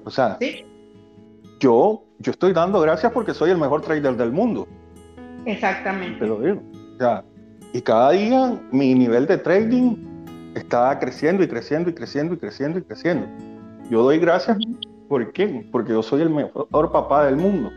O 0.04 0.10
sea, 0.10 0.38
yo, 1.60 2.02
yo 2.18 2.32
estoy 2.32 2.52
dando 2.52 2.80
gracias 2.80 3.12
porque 3.12 3.34
soy 3.34 3.50
el 3.50 3.58
mejor 3.58 3.82
trader 3.82 4.16
del 4.16 4.32
mundo. 4.32 4.66
Exactamente. 5.44 6.18
Te 6.18 6.26
lo 6.26 6.40
digo. 6.40 6.62
O 6.94 6.98
sea, 6.98 7.24
Y 7.72 7.80
cada 7.82 8.10
día 8.12 8.58
mi 8.72 8.94
nivel 8.94 9.26
de 9.26 9.38
trading 9.38 10.15
está 10.56 10.98
creciendo 10.98 11.42
y 11.42 11.48
creciendo 11.48 11.90
y 11.90 11.92
creciendo 11.94 12.34
y 12.34 12.38
creciendo 12.38 12.78
y 12.78 12.82
creciendo. 12.82 13.26
Yo 13.90 14.02
doy 14.02 14.18
gracias. 14.18 14.58
¿Por 15.08 15.32
qué? 15.32 15.68
Porque 15.70 15.92
yo 15.92 16.02
soy 16.02 16.22
el 16.22 16.30
mejor 16.30 16.90
papá 16.90 17.26
del 17.26 17.36
mundo. 17.36 17.70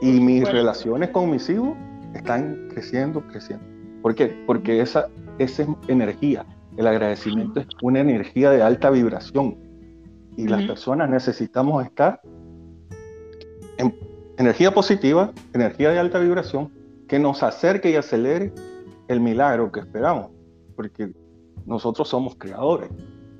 Y 0.00 0.20
mis 0.20 0.48
relaciones 0.48 1.10
con 1.10 1.30
mis 1.30 1.50
hijos 1.50 1.76
están 2.14 2.68
creciendo, 2.70 3.20
creciendo. 3.26 3.64
¿Por 4.02 4.14
qué? 4.14 4.28
Porque 4.46 4.80
esa, 4.80 5.08
esa 5.38 5.66
energía, 5.88 6.46
el 6.76 6.86
agradecimiento 6.86 7.60
es 7.60 7.66
una 7.82 8.00
energía 8.00 8.50
de 8.50 8.62
alta 8.62 8.88
vibración. 8.90 9.58
Y 10.36 10.46
las 10.46 10.62
personas 10.62 11.10
necesitamos 11.10 11.84
estar 11.84 12.20
en 13.76 13.94
energía 14.38 14.72
positiva, 14.72 15.32
energía 15.52 15.90
de 15.90 15.98
alta 15.98 16.18
vibración, 16.18 16.72
que 17.08 17.18
nos 17.18 17.42
acerque 17.42 17.90
y 17.90 17.96
acelere 17.96 18.54
el 19.08 19.20
milagro 19.20 19.70
que 19.70 19.80
esperamos. 19.80 20.30
Porque 20.76 21.12
nosotros 21.66 22.08
somos 22.08 22.34
creadores. 22.36 22.90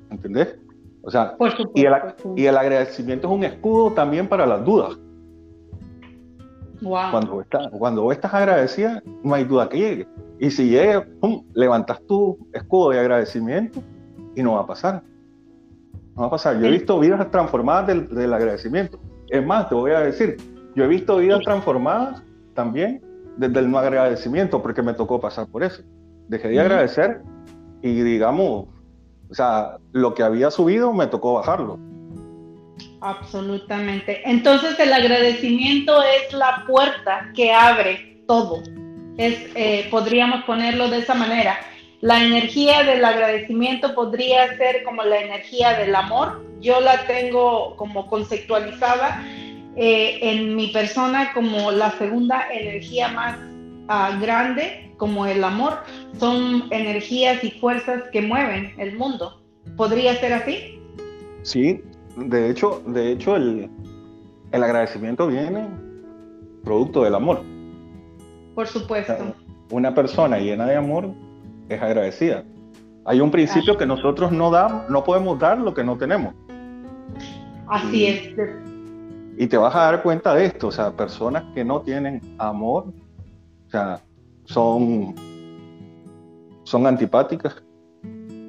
¿Entendés? 0.09 0.57
O 1.03 1.09
sea, 1.09 1.35
y, 1.73 1.85
el, 1.85 1.93
y 2.35 2.45
el 2.45 2.57
agradecimiento 2.57 3.27
es 3.27 3.33
un 3.33 3.43
escudo 3.43 3.91
también 3.91 4.27
para 4.27 4.45
las 4.45 4.63
dudas. 4.63 4.97
Cuando, 6.81 7.45
cuando 7.77 8.11
estás 8.11 8.33
agradecida, 8.33 9.03
no 9.23 9.35
hay 9.35 9.43
duda 9.43 9.69
que 9.69 9.77
llegue. 9.77 10.07
Y 10.39 10.49
si 10.49 10.69
llega, 10.69 11.05
levantas 11.53 12.01
tu 12.07 12.37
escudo 12.53 12.89
de 12.89 12.99
agradecimiento 12.99 13.81
y 14.35 14.41
no 14.41 14.53
va 14.53 14.61
a 14.61 14.65
pasar. 14.65 15.03
No 16.15 16.21
va 16.23 16.27
a 16.27 16.29
pasar. 16.31 16.59
Yo 16.59 16.65
he 16.65 16.71
visto 16.71 16.99
vidas 16.99 17.29
transformadas 17.29 17.87
del, 17.87 18.33
agradecimiento. 18.33 18.99
Es 19.29 19.45
más, 19.45 19.69
te 19.69 19.75
voy 19.75 19.91
a 19.91 19.99
decir, 19.99 20.37
yo 20.75 20.85
he 20.85 20.87
visto 20.87 21.17
vidas 21.17 21.41
transformadas 21.43 22.23
también 22.55 23.01
desde 23.37 23.59
el 23.59 23.69
no 23.69 23.77
agradecimiento, 23.77 24.61
porque 24.61 24.81
me 24.81 24.93
tocó 24.95 25.19
pasar 25.19 25.47
por 25.47 25.63
eso. 25.63 25.83
Dejé 26.27 26.49
de 26.49 26.59
agradecer 26.59 27.21
y 27.81 28.01
digamos, 28.01 28.67
o 29.29 29.33
sea, 29.33 29.77
lo 29.91 30.13
que 30.13 30.23
había 30.23 30.51
subido 30.51 30.93
me 30.93 31.07
tocó 31.07 31.33
bajarlo. 31.33 31.79
Absolutamente. 33.01 34.21
Entonces 34.29 34.79
el 34.79 34.93
agradecimiento 34.93 36.01
es 36.03 36.33
la 36.33 36.63
puerta 36.67 37.31
que 37.35 37.51
abre 37.51 38.21
todo. 38.27 38.61
Es, 39.17 39.49
eh, 39.55 39.87
podríamos 39.89 40.43
ponerlo 40.43 40.89
de 40.89 40.99
esa 40.99 41.15
manera. 41.15 41.57
La 42.01 42.23
energía 42.23 42.83
del 42.83 43.03
agradecimiento 43.03 43.93
podría 43.95 44.55
ser 44.57 44.83
como 44.83 45.03
la 45.03 45.19
energía 45.19 45.77
del 45.77 45.95
amor. 45.95 46.45
Yo 46.59 46.79
la 46.79 47.05
tengo 47.05 47.75
como 47.75 48.07
conceptualizada 48.07 49.23
eh, 49.75 50.19
en 50.21 50.55
mi 50.55 50.67
persona 50.67 51.31
como 51.33 51.71
la 51.71 51.91
segunda 51.91 52.51
energía 52.51 53.07
más 53.07 53.37
ah, 53.87 54.17
grande, 54.21 54.90
como 55.01 55.25
el 55.25 55.43
amor. 55.43 55.73
Son 56.19 56.65
energías 56.69 57.43
y 57.43 57.49
fuerzas 57.49 58.03
que 58.11 58.21
mueven 58.21 58.75
el 58.77 58.99
mundo. 58.99 59.41
¿Podría 59.75 60.15
ser 60.17 60.31
así? 60.31 60.79
Sí, 61.41 61.81
de 62.17 62.51
hecho, 62.51 62.83
de 62.85 63.11
hecho 63.11 63.35
el, 63.35 63.67
agradecimiento 64.51 65.25
viene 65.25 65.67
producto 66.63 67.03
del 67.03 67.15
amor. 67.15 67.41
Por 68.53 68.67
supuesto. 68.67 69.33
Una 69.71 69.95
persona 69.95 70.37
llena 70.37 70.67
de 70.67 70.75
amor 70.75 71.09
es 71.67 71.81
agradecida. 71.81 72.43
Hay 73.05 73.21
un 73.21 73.31
principio 73.31 73.75
que 73.77 73.87
nosotros 73.87 74.31
no 74.31 74.51
damos, 74.51 74.87
no 74.87 75.03
podemos 75.03 75.39
dar 75.39 75.57
lo 75.57 75.73
que 75.73 75.83
no 75.83 75.97
tenemos. 75.97 76.35
Así 77.67 78.05
es. 78.05 78.35
Y 79.35 79.47
te 79.47 79.57
vas 79.57 79.73
a 79.73 79.79
dar 79.79 80.03
cuenta 80.03 80.35
de 80.35 80.45
esto, 80.45 80.67
o 80.67 80.71
sea, 80.71 80.91
personas 80.91 81.43
que 81.55 81.65
no 81.65 81.81
tienen 81.81 82.21
amor, 82.37 82.93
o 83.65 83.69
sea, 83.71 83.99
son, 84.45 85.15
son 86.63 86.87
antipáticas, 86.87 87.63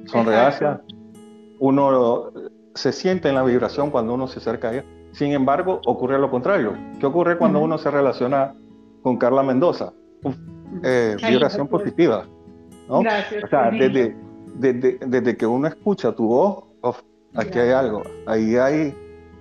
son 0.05 0.25
reacias. 0.25 0.79
Uno 1.59 2.31
se 2.75 2.91
siente 2.91 3.29
en 3.29 3.35
la 3.35 3.43
vibración 3.43 3.91
cuando 3.91 4.13
uno 4.13 4.27
se 4.27 4.39
acerca 4.39 4.69
a 4.69 4.73
ella. 4.73 4.85
Sin 5.11 5.31
embargo, 5.31 5.79
ocurre 5.85 6.17
lo 6.17 6.29
contrario. 6.29 6.73
¿Qué 6.99 7.05
ocurre 7.05 7.37
cuando 7.37 7.59
uno 7.59 7.77
se 7.77 7.91
relaciona 7.91 8.55
con 9.03 9.17
Carla 9.17 9.43
Mendoza? 9.43 9.93
Eh, 10.83 11.15
vibración 11.27 11.67
positiva. 11.67 12.25
¿no? 12.89 13.01
Gracias, 13.01 13.43
o 13.43 13.47
sea, 13.47 13.69
desde, 13.69 14.15
desde, 14.55 15.37
que 15.37 15.45
uno 15.45 15.67
escucha 15.67 16.11
tu 16.13 16.27
voz, 16.27 16.63
aquí 17.35 17.59
hay 17.59 17.69
algo. 17.69 18.03
Ahí 18.25 18.55
hay, 18.55 18.95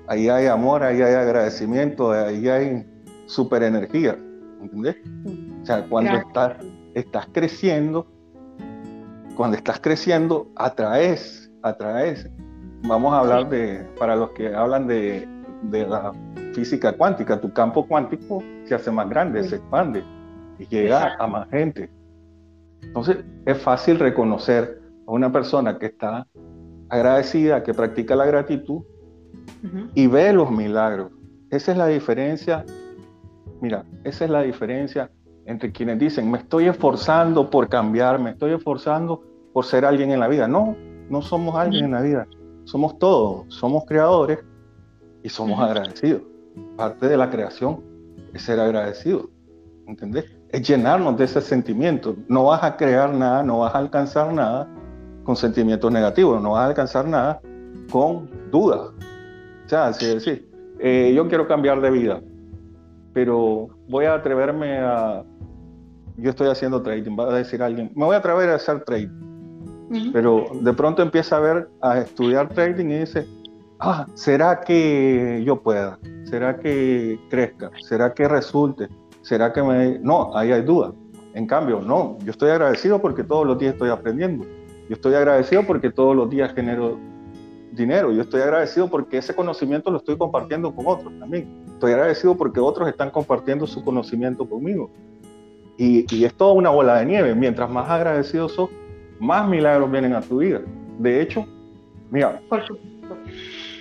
ahí 0.06 0.28
hay 0.28 0.46
amor, 0.46 0.82
ahí 0.82 1.00
hay 1.00 1.14
agradecimiento, 1.14 2.12
ahí 2.12 2.48
hay 2.48 2.86
super 3.26 3.62
energía. 3.62 4.18
¿Entendés? 4.62 4.96
O 5.62 5.66
sea, 5.66 5.84
cuando 5.88 6.12
estás, 6.12 6.56
estás 6.94 7.26
creciendo, 7.32 8.06
cuando 9.36 9.56
estás 9.56 9.80
creciendo, 9.80 10.50
atraes, 10.56 11.50
atraes. 11.62 12.28
Vamos 12.84 13.12
a 13.12 13.20
hablar 13.20 13.48
de, 13.48 13.86
para 13.98 14.16
los 14.16 14.30
que 14.30 14.54
hablan 14.54 14.86
de, 14.86 15.28
la 15.70 16.12
física 16.54 16.92
cuántica, 16.92 17.40
tu 17.40 17.52
campo 17.52 17.86
cuántico 17.86 18.42
se 18.64 18.74
hace 18.74 18.90
más 18.90 19.08
grande, 19.08 19.44
se 19.44 19.56
expande 19.56 20.02
y 20.58 20.66
llega 20.66 21.14
a 21.18 21.26
más 21.26 21.48
gente. 21.50 21.88
Entonces 22.82 23.18
es 23.46 23.58
fácil 23.58 23.98
reconocer 23.98 24.80
a 25.06 25.12
una 25.12 25.30
persona 25.30 25.78
que 25.78 25.86
está 25.86 26.26
agradecida, 26.88 27.62
que 27.62 27.72
practica 27.72 28.16
la 28.16 28.26
gratitud 28.26 28.82
y 29.94 30.06
ve 30.08 30.32
los 30.32 30.50
milagros. 30.50 31.12
Esa 31.50 31.72
es 31.72 31.78
la 31.78 31.86
diferencia, 31.86 32.64
mira, 33.62 33.86
esa 34.04 34.26
es 34.26 34.30
la 34.30 34.42
diferencia 34.42 35.10
entre 35.46 35.72
quienes 35.72 35.98
dicen, 35.98 36.30
me 36.30 36.38
estoy 36.38 36.66
esforzando 36.66 37.48
por 37.48 37.68
cambiar, 37.70 38.20
me 38.20 38.30
estoy 38.30 38.52
esforzando 38.52 39.22
por 39.54 39.64
ser 39.64 39.86
alguien 39.86 40.10
en 40.10 40.20
la 40.20 40.28
vida. 40.28 40.46
No, 40.46 40.76
no 41.08 41.22
somos 41.22 41.56
alguien 41.56 41.86
en 41.86 41.92
la 41.92 42.02
vida 42.02 42.26
somos 42.64 42.98
todos, 42.98 43.44
somos 43.48 43.84
creadores 43.86 44.38
y 45.22 45.28
somos 45.28 45.60
agradecidos. 45.60 46.22
Parte 46.76 47.08
de 47.08 47.16
la 47.16 47.30
creación 47.30 47.82
es 48.32 48.42
ser 48.42 48.60
agradecido, 48.60 49.30
¿entendés? 49.86 50.24
Es 50.50 50.66
llenarnos 50.66 51.16
de 51.16 51.24
ese 51.24 51.40
sentimiento. 51.40 52.16
No 52.28 52.44
vas 52.44 52.62
a 52.62 52.76
crear 52.76 53.12
nada, 53.12 53.42
no 53.42 53.60
vas 53.60 53.74
a 53.74 53.78
alcanzar 53.78 54.32
nada 54.32 54.68
con 55.24 55.36
sentimientos 55.36 55.90
negativos, 55.90 56.42
no 56.42 56.52
vas 56.52 56.62
a 56.62 56.66
alcanzar 56.66 57.06
nada 57.06 57.40
con 57.90 58.28
dudas. 58.50 58.92
O 59.64 59.68
sea, 59.68 59.86
así 59.86 60.06
decir, 60.06 60.48
eh, 60.78 61.12
yo 61.14 61.28
quiero 61.28 61.46
cambiar 61.46 61.80
de 61.80 61.90
vida, 61.90 62.20
pero 63.12 63.68
voy 63.88 64.06
a 64.06 64.14
atreverme 64.14 64.78
a... 64.78 65.24
Yo 66.16 66.30
estoy 66.30 66.48
haciendo 66.48 66.82
trading, 66.82 67.16
va 67.18 67.32
a 67.32 67.36
decir 67.36 67.62
alguien, 67.62 67.90
me 67.94 68.04
voy 68.04 68.14
a 68.14 68.18
atrever 68.18 68.50
a 68.50 68.56
hacer 68.56 68.84
trading 68.84 69.32
pero 70.12 70.46
de 70.60 70.72
pronto 70.72 71.02
empieza 71.02 71.36
a 71.36 71.40
ver, 71.40 71.68
a 71.80 71.98
estudiar 71.98 72.48
trading 72.48 72.86
y 72.86 72.98
dice, 73.00 73.26
ah, 73.80 74.06
¿será 74.14 74.60
que 74.60 75.42
yo 75.44 75.62
pueda? 75.62 75.98
¿Será 76.24 76.58
que 76.58 77.20
crezca? 77.28 77.70
¿Será 77.82 78.14
que 78.14 78.26
resulte? 78.26 78.88
¿Será 79.20 79.52
que 79.52 79.62
me...? 79.62 79.98
No, 79.98 80.36
ahí 80.36 80.50
hay 80.50 80.62
duda. 80.62 80.92
En 81.34 81.46
cambio, 81.46 81.80
no, 81.80 82.18
yo 82.24 82.30
estoy 82.30 82.50
agradecido 82.50 83.00
porque 83.00 83.22
todos 83.22 83.46
los 83.46 83.58
días 83.58 83.74
estoy 83.74 83.90
aprendiendo. 83.90 84.44
Yo 84.88 84.94
estoy 84.94 85.14
agradecido 85.14 85.62
porque 85.66 85.90
todos 85.90 86.16
los 86.16 86.28
días 86.30 86.52
genero 86.54 86.98
dinero. 87.72 88.12
Yo 88.12 88.22
estoy 88.22 88.42
agradecido 88.42 88.88
porque 88.88 89.18
ese 89.18 89.34
conocimiento 89.34 89.90
lo 89.90 89.98
estoy 89.98 90.16
compartiendo 90.16 90.74
con 90.74 90.86
otros 90.86 91.12
también. 91.18 91.64
Estoy 91.66 91.92
agradecido 91.92 92.36
porque 92.36 92.60
otros 92.60 92.88
están 92.88 93.10
compartiendo 93.10 93.66
su 93.66 93.82
conocimiento 93.82 94.48
conmigo. 94.48 94.90
Y, 95.78 96.06
y 96.14 96.24
es 96.24 96.34
toda 96.34 96.52
una 96.52 96.70
bola 96.70 96.96
de 96.96 97.06
nieve. 97.06 97.34
Mientras 97.34 97.70
más 97.70 97.88
agradecido 97.88 98.48
sos, 98.48 98.70
más 99.18 99.48
milagros 99.48 99.90
vienen 99.90 100.14
a 100.14 100.20
tu 100.20 100.38
vida. 100.38 100.60
De 100.98 101.20
hecho, 101.20 101.46
mira, 102.10 102.40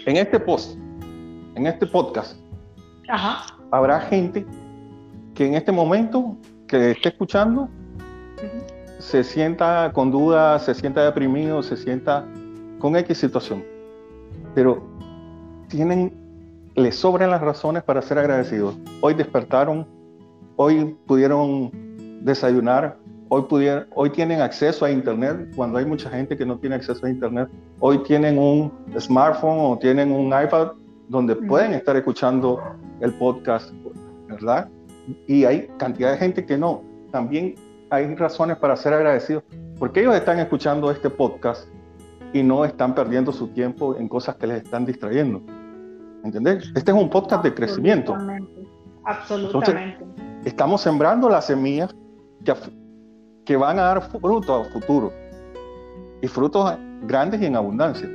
en 0.06 0.18
este 0.18 0.40
post, 0.40 0.78
en 1.56 1.68
este 1.68 1.86
podcast, 1.86 2.40
habrá 3.72 4.00
gente 4.02 4.46
que 5.36 5.46
en 5.46 5.56
este 5.56 5.72
momento 5.72 6.38
que 6.68 6.92
esté 6.92 7.10
escuchando 7.10 7.70
se 9.00 9.24
sienta 9.24 9.92
con 9.94 10.12
dudas, 10.12 10.64
se 10.66 10.74
sienta 10.74 11.04
deprimido, 11.04 11.62
se 11.62 11.76
sienta 11.76 12.26
con 12.80 12.96
X 12.96 13.18
situación. 13.18 13.71
Pero 14.54 14.84
tienen, 15.68 16.14
les 16.76 16.96
sobran 16.96 17.30
las 17.30 17.42
razones 17.42 17.84
para 17.84 18.02
ser 18.02 18.18
agradecidos. 18.18 18.78
Hoy 19.02 19.14
despertaron, 19.14 19.88
hoy 20.58 20.98
pudieron 21.08 21.72
desayunar, 22.24 22.98
hoy, 23.30 23.44
pudieran, 23.44 23.88
hoy 23.96 24.10
tienen 24.10 24.42
acceso 24.42 24.86
a 24.86 24.92
Internet, 24.92 25.50
cuando 25.56 25.78
hay 25.78 25.86
mucha 25.86 26.10
gente 26.10 26.38
que 26.38 26.46
no 26.46 26.58
tiene 26.58 26.76
acceso 26.76 27.06
a 27.06 27.10
Internet, 27.10 27.50
hoy 27.80 28.00
tienen 28.04 28.38
un 28.38 28.72
smartphone 29.00 29.58
o 29.60 29.78
tienen 29.80 30.12
un 30.12 30.28
iPad 30.28 30.72
donde 31.08 31.36
pueden 31.36 31.74
estar 31.74 31.96
escuchando 31.96 32.60
el 33.00 33.14
podcast, 33.14 33.74
¿verdad? 34.28 34.70
Y 35.28 35.46
hay 35.46 35.68
cantidad 35.78 36.12
de 36.12 36.18
gente 36.18 36.46
que 36.46 36.58
no. 36.58 36.84
También 37.12 37.56
hay 37.90 38.16
razones 38.16 38.58
para 38.58 38.76
ser 38.76 38.94
agradecidos, 38.94 39.44
porque 39.80 40.02
ellos 40.02 40.16
están 40.16 40.40
escuchando 40.40 40.92
este 40.92 41.10
podcast 41.10 41.68
y 42.34 42.44
no 42.44 42.66
están 42.66 42.96
perdiendo 42.96 43.32
su 43.32 43.48
tiempo 43.50 43.96
en 43.96 44.08
cosas 44.08 44.36
que 44.36 44.48
les 44.48 44.64
están 44.64 44.86
distrayendo. 44.86 45.42
¿Entendés? 46.24 46.72
Este 46.76 46.92
es 46.92 46.98
un 46.98 47.10
podcast 47.10 47.44
de 47.44 47.54
crecimiento. 47.54 48.16
Absolutamente. 49.04 50.06
estamos 50.46 50.82
sembrando 50.82 51.28
las 51.28 51.48
semillas 51.48 51.96
que 52.46 52.54
que 53.46 53.58
van 53.58 53.80
a 53.80 53.84
dar 53.84 54.02
frutos 54.20 54.68
a 54.68 54.72
futuro. 54.72 55.12
Y 56.22 56.28
frutos 56.28 56.78
grandes 57.02 57.42
y 57.42 57.46
en 57.46 57.56
abundancia. 57.56 58.08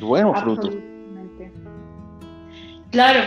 Buenos 0.00 0.40
frutos. 0.40 0.74
Claro, 2.90 3.20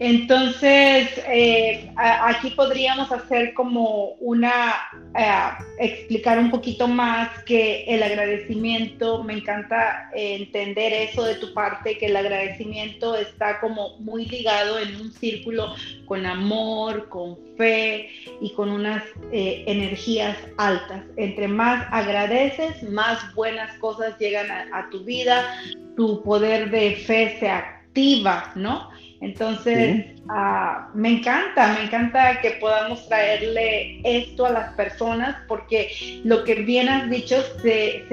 entonces, 0.00 1.10
eh, 1.28 1.92
aquí 1.96 2.50
podríamos 2.50 3.12
hacer 3.12 3.52
como 3.52 4.12
una, 4.18 4.74
eh, 5.14 5.64
explicar 5.78 6.38
un 6.38 6.50
poquito 6.50 6.88
más 6.88 7.28
que 7.44 7.84
el 7.84 8.02
agradecimiento, 8.02 9.22
me 9.22 9.34
encanta 9.34 10.10
entender 10.14 10.94
eso 10.94 11.22
de 11.22 11.34
tu 11.34 11.52
parte, 11.52 11.98
que 11.98 12.06
el 12.06 12.16
agradecimiento 12.16 13.14
está 13.14 13.60
como 13.60 13.98
muy 13.98 14.24
ligado 14.24 14.78
en 14.78 14.96
un 14.96 15.12
círculo 15.12 15.74
con 16.06 16.24
amor, 16.24 17.10
con 17.10 17.36
fe 17.58 18.08
y 18.40 18.54
con 18.54 18.70
unas 18.70 19.04
eh, 19.32 19.64
energías 19.66 20.34
altas. 20.56 21.04
Entre 21.18 21.46
más 21.46 21.86
agradeces, 21.90 22.82
más 22.84 23.34
buenas 23.34 23.76
cosas 23.78 24.18
llegan 24.18 24.50
a, 24.50 24.66
a 24.72 24.88
tu 24.88 25.04
vida, 25.04 25.54
tu 25.94 26.22
poder 26.22 26.70
de 26.70 26.96
fe 26.96 27.36
se 27.38 27.50
activa, 27.50 28.50
¿no? 28.54 28.88
Entonces, 29.20 30.06
ah, 30.30 30.88
me 30.94 31.18
encanta, 31.18 31.74
me 31.74 31.84
encanta 31.84 32.40
que 32.40 32.52
podamos 32.52 33.06
traerle 33.06 34.00
esto 34.02 34.46
a 34.46 34.50
las 34.50 34.72
personas 34.74 35.36
porque 35.46 35.90
lo 36.24 36.42
que 36.44 36.54
bien 36.54 36.88
has 36.88 37.10
dicho, 37.10 37.36
se, 37.60 38.06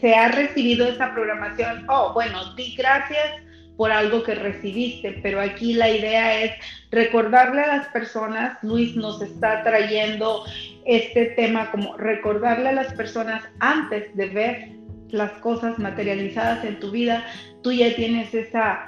se, 0.00 0.14
ha 0.14 0.28
recibido 0.28 0.86
esa 0.86 1.12
programación, 1.12 1.84
oh, 1.88 2.12
bueno, 2.14 2.54
di 2.54 2.74
gracias 2.76 3.42
por 3.76 3.90
algo 3.90 4.22
que 4.22 4.36
recibiste, 4.36 5.18
pero 5.22 5.40
aquí 5.40 5.74
la 5.74 5.88
idea 5.88 6.42
es 6.42 6.52
recordarle 6.90 7.62
a 7.62 7.76
las 7.76 7.88
personas, 7.88 8.58
Luis 8.62 8.94
nos 8.94 9.20
está 9.20 9.64
trayendo 9.64 10.44
este 10.86 11.26
tema 11.26 11.70
como 11.72 11.96
recordarle 11.96 12.68
a 12.68 12.72
las 12.72 12.92
personas 12.94 13.42
antes 13.58 14.14
de 14.16 14.26
ver 14.26 14.68
las 15.10 15.32
cosas 15.40 15.78
materializadas 15.78 16.64
en 16.64 16.78
tu 16.80 16.90
vida, 16.90 17.24
tú 17.62 17.72
ya 17.72 17.94
tienes 17.94 18.34
esa 18.34 18.84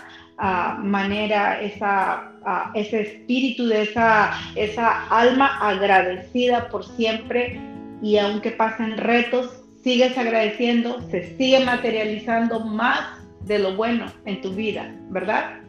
manera, 0.79 1.61
esa, 1.61 2.33
ese 2.75 3.03
espíritu 3.03 3.67
de 3.67 3.83
esa, 3.83 4.31
esa 4.57 5.07
alma 5.09 5.59
agradecida 5.61 6.69
por 6.69 6.85
siempre 6.85 7.61
y 8.03 8.17
aunque 8.17 8.51
pasen 8.53 8.97
retos, 8.97 9.63
sigues 9.83 10.17
agradeciendo, 10.17 11.01
se 11.11 11.37
sigue 11.37 11.65
materializando 11.65 12.61
más 12.61 13.01
de 13.43 13.59
lo 13.59 13.77
bueno 13.77 14.07
en 14.25 14.41
tu 14.41 14.51
vida, 14.53 14.95
¿verdad? 15.11 15.61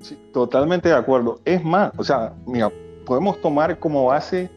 Sí, 0.00 0.16
totalmente 0.32 0.88
de 0.88 0.94
acuerdo. 0.94 1.40
Es 1.44 1.64
más, 1.64 1.92
o 1.96 2.04
sea, 2.04 2.32
mira, 2.46 2.70
podemos 3.04 3.40
tomar 3.40 3.78
como 3.78 4.06
base 4.06 4.48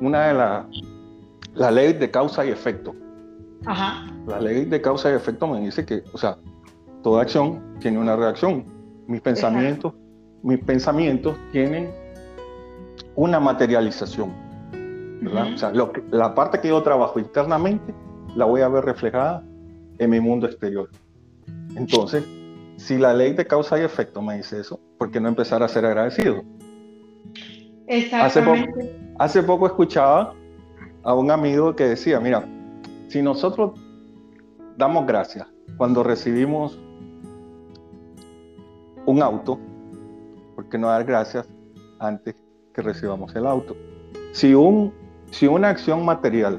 una 0.00 0.28
de 0.28 0.34
las 0.34 0.66
la 1.54 1.70
ley 1.70 1.92
de 1.92 2.10
causa 2.10 2.44
y 2.44 2.50
efecto. 2.50 2.94
Ajá. 3.66 4.06
La 4.26 4.40
ley 4.40 4.64
de 4.64 4.80
causa 4.80 5.10
y 5.10 5.14
efecto 5.14 5.46
me 5.46 5.60
dice 5.60 5.84
que, 5.84 6.02
o 6.12 6.18
sea, 6.18 6.36
toda 7.02 7.22
acción 7.22 7.76
tiene 7.80 7.98
una 7.98 8.16
reacción 8.16 8.64
mis 9.10 9.20
pensamientos, 9.20 9.92
mis 10.42 10.60
pensamientos 10.60 11.36
tienen 11.50 11.90
una 13.16 13.40
materialización. 13.40 14.32
O 15.26 15.58
sea, 15.58 15.72
la 16.10 16.34
parte 16.34 16.60
que 16.60 16.68
yo 16.68 16.80
trabajo 16.82 17.18
internamente 17.18 17.92
la 18.36 18.44
voy 18.44 18.60
a 18.60 18.68
ver 18.68 18.84
reflejada 18.84 19.42
en 19.98 20.10
mi 20.10 20.20
mundo 20.20 20.46
exterior. 20.46 20.88
Entonces, 21.76 22.24
si 22.76 22.98
la 22.98 23.12
ley 23.12 23.34
de 23.34 23.46
causa 23.46 23.78
y 23.78 23.82
efecto 23.82 24.22
me 24.22 24.36
dice 24.36 24.60
eso, 24.60 24.78
¿por 24.96 25.10
qué 25.10 25.20
no 25.20 25.28
empezar 25.28 25.62
a 25.62 25.68
ser 25.68 25.84
agradecido? 25.84 26.42
Hace 28.12 28.42
poco, 28.42 28.64
hace 29.18 29.42
poco 29.42 29.66
escuchaba 29.66 30.32
a 31.02 31.14
un 31.14 31.32
amigo 31.32 31.74
que 31.74 31.84
decía, 31.84 32.20
mira, 32.20 32.44
si 33.08 33.20
nosotros 33.22 33.72
damos 34.76 35.04
gracias 35.04 35.48
cuando 35.76 36.04
recibimos 36.04 36.78
un 39.10 39.22
auto, 39.22 39.58
¿por 40.54 40.68
qué 40.68 40.78
no 40.78 40.88
dar 40.88 41.04
gracias 41.04 41.48
antes 41.98 42.36
que 42.72 42.80
recibamos 42.80 43.34
el 43.34 43.46
auto? 43.46 43.76
Si, 44.32 44.54
un, 44.54 44.94
si 45.30 45.48
una 45.48 45.68
acción 45.68 46.04
material 46.04 46.58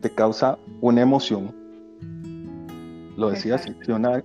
te 0.00 0.10
causa 0.10 0.58
una 0.80 1.02
emoción, 1.02 1.54
lo 3.16 3.30
decía 3.30 3.56
así, 3.56 3.76
si 3.84 3.92
una 3.92 4.22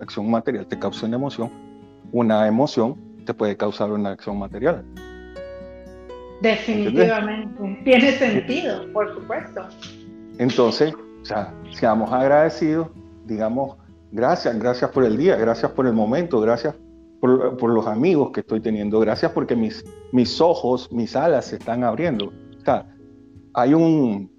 acción 0.00 0.30
material 0.30 0.66
te 0.66 0.78
causa 0.78 1.06
una 1.06 1.16
emoción, 1.16 1.50
una 2.12 2.46
emoción 2.46 2.96
te 3.24 3.32
puede 3.32 3.56
causar 3.56 3.90
una 3.90 4.10
acción 4.10 4.38
material. 4.38 4.84
Definitivamente, 6.42 7.80
tiene 7.82 8.12
sentido, 8.12 8.92
por 8.92 9.14
supuesto. 9.14 9.66
Entonces, 10.38 10.94
o 11.22 11.24
sea, 11.24 11.54
seamos 11.70 12.12
agradecidos, 12.12 12.88
digamos, 13.24 13.76
Gracias, 14.12 14.58
gracias 14.58 14.90
por 14.90 15.04
el 15.04 15.16
día, 15.16 15.36
gracias 15.36 15.72
por 15.72 15.86
el 15.86 15.92
momento, 15.92 16.40
gracias 16.40 16.74
por, 17.20 17.70
los 17.70 17.86
amigos 17.86 18.30
que 18.30 18.40
estoy 18.40 18.60
teniendo, 18.60 19.00
gracias 19.00 19.32
porque 19.32 19.56
mis, 19.56 19.84
mis 20.12 20.40
ojos, 20.40 20.90
mis 20.92 21.16
alas 21.16 21.46
se 21.46 21.56
están 21.56 21.82
abriendo. 21.82 22.26
O 22.26 22.84
hay, 23.54 23.74
un, 23.74 24.30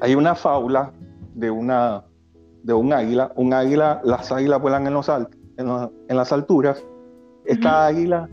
hay 0.00 0.14
una 0.14 0.34
fábula 0.34 0.92
de, 1.34 1.50
una, 1.50 2.04
de 2.62 2.74
un 2.74 2.92
águila, 2.92 3.32
un 3.36 3.52
águila, 3.54 4.00
las 4.04 4.30
águilas 4.30 4.60
vuelan 4.60 4.86
en, 4.86 4.94
los 4.94 5.08
en, 5.08 6.16
las 6.16 6.32
alturas, 6.32 6.84
esta 7.44 7.86
águila 7.86 8.28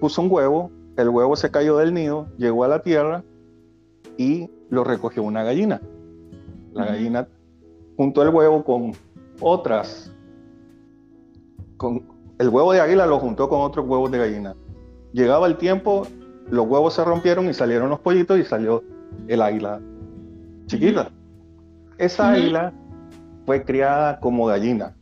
puso 0.00 0.22
un 0.22 0.30
huevo, 0.30 0.70
el 0.96 1.08
huevo 1.08 1.36
se 1.36 1.50
cayó 1.50 1.76
del 1.76 1.92
nido, 1.92 2.28
llegó 2.38 2.64
a 2.64 2.68
la 2.68 2.82
tierra 2.82 3.24
y 4.16 4.50
lo 4.70 4.84
recogió 4.84 5.22
una 5.22 5.42
gallina. 5.42 5.80
La 6.72 6.86
gallina 6.86 7.28
juntó 7.96 8.22
el 8.22 8.28
huevo 8.30 8.64
con 8.64 8.92
otras, 9.40 10.12
con 11.76 12.06
el 12.38 12.48
huevo 12.48 12.72
de 12.72 12.80
águila 12.80 13.06
lo 13.06 13.18
juntó 13.18 13.48
con 13.48 13.60
otros 13.60 13.86
huevos 13.86 14.10
de 14.10 14.18
gallina. 14.18 14.54
Llegaba 15.12 15.46
el 15.46 15.56
tiempo, 15.56 16.06
los 16.50 16.66
huevos 16.66 16.94
se 16.94 17.04
rompieron 17.04 17.48
y 17.48 17.54
salieron 17.54 17.90
los 17.90 18.00
pollitos 18.00 18.38
y 18.38 18.44
salió 18.44 18.82
el 19.26 19.42
águila 19.42 19.80
chiquita. 20.66 21.10
Esa 21.98 22.32
águila 22.32 22.72
fue 23.46 23.64
criada 23.64 24.20
como 24.20 24.46
gallina. 24.46 24.94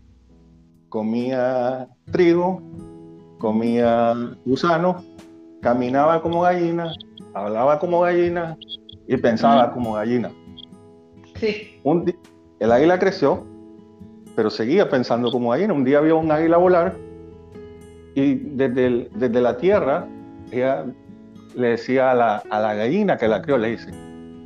Comía 0.89 1.89
trigo, 2.11 2.63
comía 3.39 4.15
gusano, 4.47 5.05
caminaba 5.61 6.23
como 6.23 6.43
gallina, 6.43 6.93
hablaba 7.35 7.79
como 7.79 8.01
gallina 8.01 8.57
y 9.07 9.17
pensaba 9.17 9.73
como 9.73 9.95
gallina. 9.95 10.31
Sí. 11.35 11.83
el 12.61 12.73
águila 12.73 12.99
creció 12.99 13.45
pero 14.37 14.51
seguía 14.51 14.89
pensando 14.89 15.33
como 15.33 15.51
gallina. 15.51 15.73
Un 15.73 15.83
día 15.83 16.01
vio 16.01 16.19
un 16.19 16.31
águila 16.31 16.59
volar 16.59 16.95
y 18.15 18.35
desde, 18.35 19.09
desde 19.15 19.41
la 19.41 19.57
tierra 19.57 20.07
ella 20.53 20.85
le 21.57 21.69
decía 21.69 22.11
a 22.13 22.15
la, 22.15 22.37
a 22.51 22.61
la, 22.61 22.75
gallina 22.75 23.17
que 23.17 23.27
la 23.27 23.41
crió, 23.43 23.57
le 23.59 23.71
dice, 23.71 23.91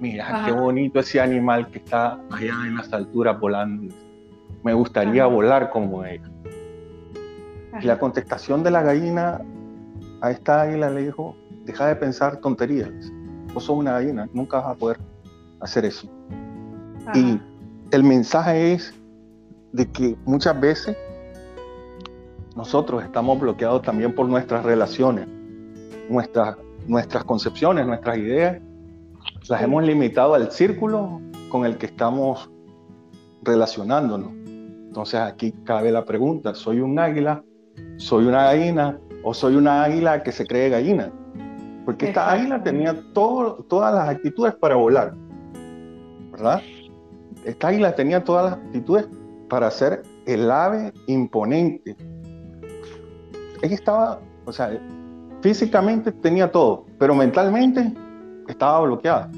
mira, 0.01 0.45
qué 0.47 0.53
bonito 0.53 1.01
ese 1.01 1.21
animal 1.21 1.69
que 1.69 1.79
está 1.79 2.19
allá 2.31 2.55
en 2.67 2.77
las 2.77 2.93
alturas 2.93 3.39
volando. 3.39 3.93
Me 4.63 4.73
gustaría 4.73 5.27
volar 5.27 5.71
como 5.71 6.05
ella. 6.05 6.31
Y 7.81 7.85
la 7.85 7.99
contestación 7.99 8.63
de 8.63 8.71
la 8.71 8.83
gallina 8.83 9.41
a 10.21 10.31
esta 10.31 10.63
águila 10.63 10.91
le 10.91 11.05
dijo, 11.05 11.37
deja 11.65 11.89
de 11.89 11.97
pensar 11.97 12.37
tonterías. 12.39 12.91
Vos 13.53 13.65
sos 13.65 13.77
una 13.77 13.93
gallina, 13.93 14.29
nunca 14.33 14.59
vas 14.59 14.69
a 14.69 14.75
poder 14.75 14.99
hacer 15.61 15.85
eso. 15.85 16.09
Y 17.15 17.41
el 17.91 18.05
mensaje 18.05 18.75
es 18.75 18.95
de 19.73 19.91
que 19.91 20.17
muchas 20.25 20.59
veces 20.61 20.97
nosotros 22.57 23.03
estamos 23.05 23.39
bloqueados 23.39 23.83
también 23.83 24.15
por 24.15 24.29
nuestras 24.29 24.65
relaciones, 24.65 25.27
nuestras, 26.09 26.57
nuestras 26.87 27.25
concepciones, 27.25 27.87
nuestras 27.87 28.19
ideas, 28.19 28.61
las 29.49 29.63
hemos 29.63 29.85
limitado 29.85 30.35
al 30.35 30.51
círculo 30.51 31.21
con 31.49 31.65
el 31.65 31.77
que 31.79 31.87
estamos 31.87 32.51
relacionándonos. 33.43 34.33
Entonces 34.47 35.21
aquí 35.21 35.53
cabe 35.65 35.93
la 35.93 36.05
pregunta, 36.05 36.55
¿soy 36.55 36.81
un 36.81 36.99
águila? 36.99 37.45
¿Soy 37.97 38.27
una 38.27 38.45
gallina? 38.45 38.99
¿O 39.23 39.35
soy 39.35 39.55
una 39.57 39.85
águila 39.85 40.23
que 40.23 40.33
se 40.33 40.47
cree 40.47 40.69
gallina? 40.69 41.13
Porque 41.85 42.09
esta 42.09 42.31
águila 42.31 42.63
tenía 42.63 42.95
todas 43.15 43.95
las 43.95 44.09
actitudes 44.09 44.55
para 44.55 44.75
volar, 44.77 45.15
¿verdad? 46.33 46.61
Esta 47.45 47.69
águila 47.69 47.95
tenía 47.95 48.23
todas 48.23 48.51
las 48.51 48.53
actitudes 48.55 49.09
para 49.51 49.71
ser 49.71 50.03
el 50.27 50.51
ave 50.51 50.95
imponente. 51.09 51.95
Ella 53.61 53.75
estaba, 53.75 54.21
o 54.47 54.53
sea, 54.53 54.81
físicamente 55.43 56.13
tenía 56.13 56.51
todo, 56.51 56.87
pero 56.99 57.15
mentalmente 57.15 57.93
estaba 58.49 58.81
bloqueada. 58.81 59.31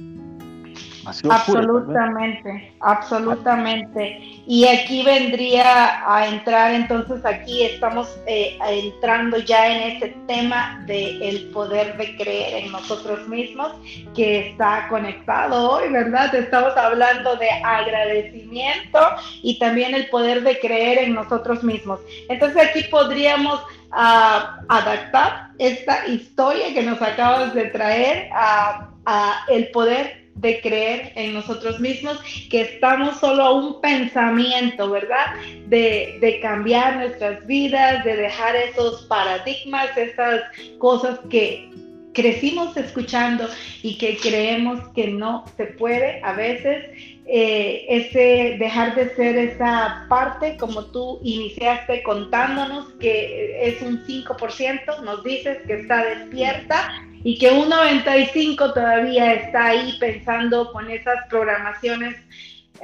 Absolutamente, 1.05 2.75
absolutamente. 2.81 4.19
Y 4.47 4.67
aquí 4.67 5.03
vendría 5.03 6.03
a 6.07 6.27
entrar, 6.27 6.73
entonces 6.73 7.25
aquí 7.25 7.65
estamos 7.65 8.09
eh, 8.27 8.59
entrando 8.69 9.39
ya 9.39 9.69
en 9.69 9.97
ese 9.97 10.17
tema 10.27 10.83
del 10.87 11.23
el 11.23 11.51
poder 11.51 11.97
de 11.97 12.17
creer 12.17 12.65
en 12.65 12.73
nosotros 12.73 13.27
mismos, 13.29 13.73
que 14.15 14.51
está 14.51 14.89
conectado 14.89 15.73
hoy, 15.73 15.89
¿verdad? 15.91 16.35
Estamos 16.35 16.77
hablando 16.77 17.37
de 17.37 17.51
agradecimiento 17.51 18.99
y 19.43 19.59
también 19.59 19.95
el 19.95 20.09
poder 20.09 20.43
de 20.43 20.59
creer 20.59 20.99
en 20.99 21.15
nosotros 21.15 21.63
mismos. 21.63 22.01
Entonces 22.29 22.69
aquí 22.69 22.85
podríamos 22.91 23.61
ah, 23.91 24.61
adaptar 24.69 25.51
esta 25.59 26.07
historia 26.07 26.75
que 26.75 26.83
nos 26.83 27.01
acabas 27.01 27.55
de 27.55 27.67
traer 27.67 28.29
a, 28.35 28.92
a 29.07 29.45
el 29.49 29.69
poder 29.69 30.23
de 30.35 30.61
creer 30.61 31.13
en 31.15 31.35
nosotros 31.35 31.79
mismos, 31.79 32.19
que 32.51 32.63
estamos 32.63 33.19
solo 33.21 33.43
a 33.43 33.53
un 33.53 33.81
pensamiento, 33.81 34.91
¿verdad? 34.91 35.35
De, 35.67 36.19
de, 36.21 36.41
cambiar 36.41 36.97
nuestras 36.97 37.47
vidas, 37.47 38.05
de 38.05 38.17
dejar 38.17 38.57
esos 38.57 39.03
paradigmas, 39.07 39.97
esas 39.97 40.43
cosas 40.79 41.19
que 41.29 41.71
crecimos 42.13 42.77
escuchando 42.77 43.49
y 43.83 43.97
que 43.99 44.17
creemos 44.19 44.81
que 44.95 45.09
no 45.09 45.45
se 45.57 45.67
puede 45.67 46.21
a 46.23 46.33
veces. 46.33 46.87
Eh, 47.25 47.87
ese 47.89 48.57
dejar 48.59 48.95
de 48.97 49.15
ser 49.15 49.37
esa 49.37 50.07
parte, 50.09 50.57
como 50.57 50.87
tú 50.87 51.21
iniciaste 51.23 52.03
contándonos 52.03 52.93
que 52.95 53.69
es 53.69 53.81
un 53.81 54.05
5%, 54.05 55.03
nos 55.03 55.23
dices 55.23 55.59
que 55.67 55.75
está 55.75 56.05
despierta 56.05 56.93
y 57.25 57.39
que 57.39 57.51
un 57.51 57.69
95 57.69 58.73
todavía 58.73 59.35
está 59.35 59.67
ahí 59.67 59.97
pensando 60.01 60.73
con 60.73 60.91
esas 60.91 61.17
programaciones 61.29 62.17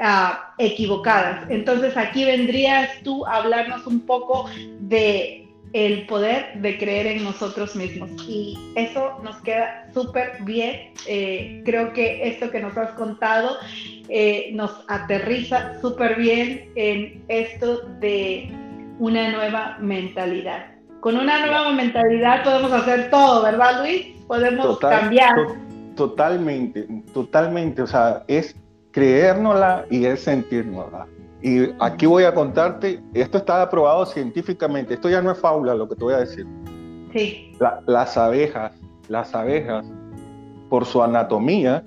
ah, 0.01 0.55
equivocadas. 0.59 1.51
Entonces 1.51 1.97
aquí 1.97 2.25
vendrías 2.25 2.91
tú 3.03 3.27
a 3.27 3.37
hablarnos 3.37 3.87
un 3.87 4.01
poco 4.01 4.49
de 4.81 5.45
el 5.73 6.07
poder 6.07 6.55
de 6.61 6.79
creer 6.79 7.07
en 7.07 7.25
nosotros 7.25 7.77
mismos 7.77 8.11
y 8.27 8.57
eso 8.75 9.19
nos 9.23 9.37
queda 9.43 9.89
súper 9.93 10.43
bien. 10.43 10.93
Eh, 11.07 11.63
creo 11.65 11.93
que 11.93 12.27
esto 12.29 12.51
que 12.51 12.61
nos 12.61 12.77
has 12.77 12.93
contado 12.93 13.59
eh, 14.09 14.51
nos 14.55 14.73
aterriza 14.89 15.79
súper 15.81 16.17
bien 16.17 16.71
en 16.75 17.23
esto 17.29 17.83
de 18.01 18.51
una 18.99 19.31
nueva 19.31 19.77
mentalidad. 19.81 20.78
Con 21.01 21.17
una 21.17 21.47
nueva 21.47 21.73
mentalidad 21.73 22.43
podemos 22.43 22.73
hacer 22.73 23.11
todo, 23.11 23.43
¿verdad, 23.43 23.81
Luis? 23.81 24.07
Podemos 24.27 24.79
cambiar. 24.79 25.37
totalmente, 25.95 26.89
totalmente. 27.15 27.83
O 27.83 27.87
sea, 27.87 28.25
es 28.27 28.57
creérnosla 28.91 29.87
y 29.91 30.07
es 30.07 30.21
sentirnosla. 30.21 31.07
Y 31.41 31.71
aquí 31.79 32.07
voy 32.07 32.25
a 32.25 32.35
contarte, 32.35 33.01
esto 33.15 33.39
está 33.39 33.63
aprobado 33.63 34.05
científicamente, 34.07 34.95
esto 34.95 35.09
ya 35.09 35.23
no 35.23 35.31
es 35.31 35.39
fábula 35.39 35.75
lo 35.75 35.89
que 35.89 35.95
te 35.95 36.05
voy 36.05 36.15
a 36.15 36.19
decir. 36.19 36.47
Sí. 37.13 37.57
las 37.87 38.17
abejas, 38.19 38.73
las 39.09 39.35
abejas, 39.35 39.87
por 40.69 40.85
su 40.85 41.03
anatomía, 41.03 41.85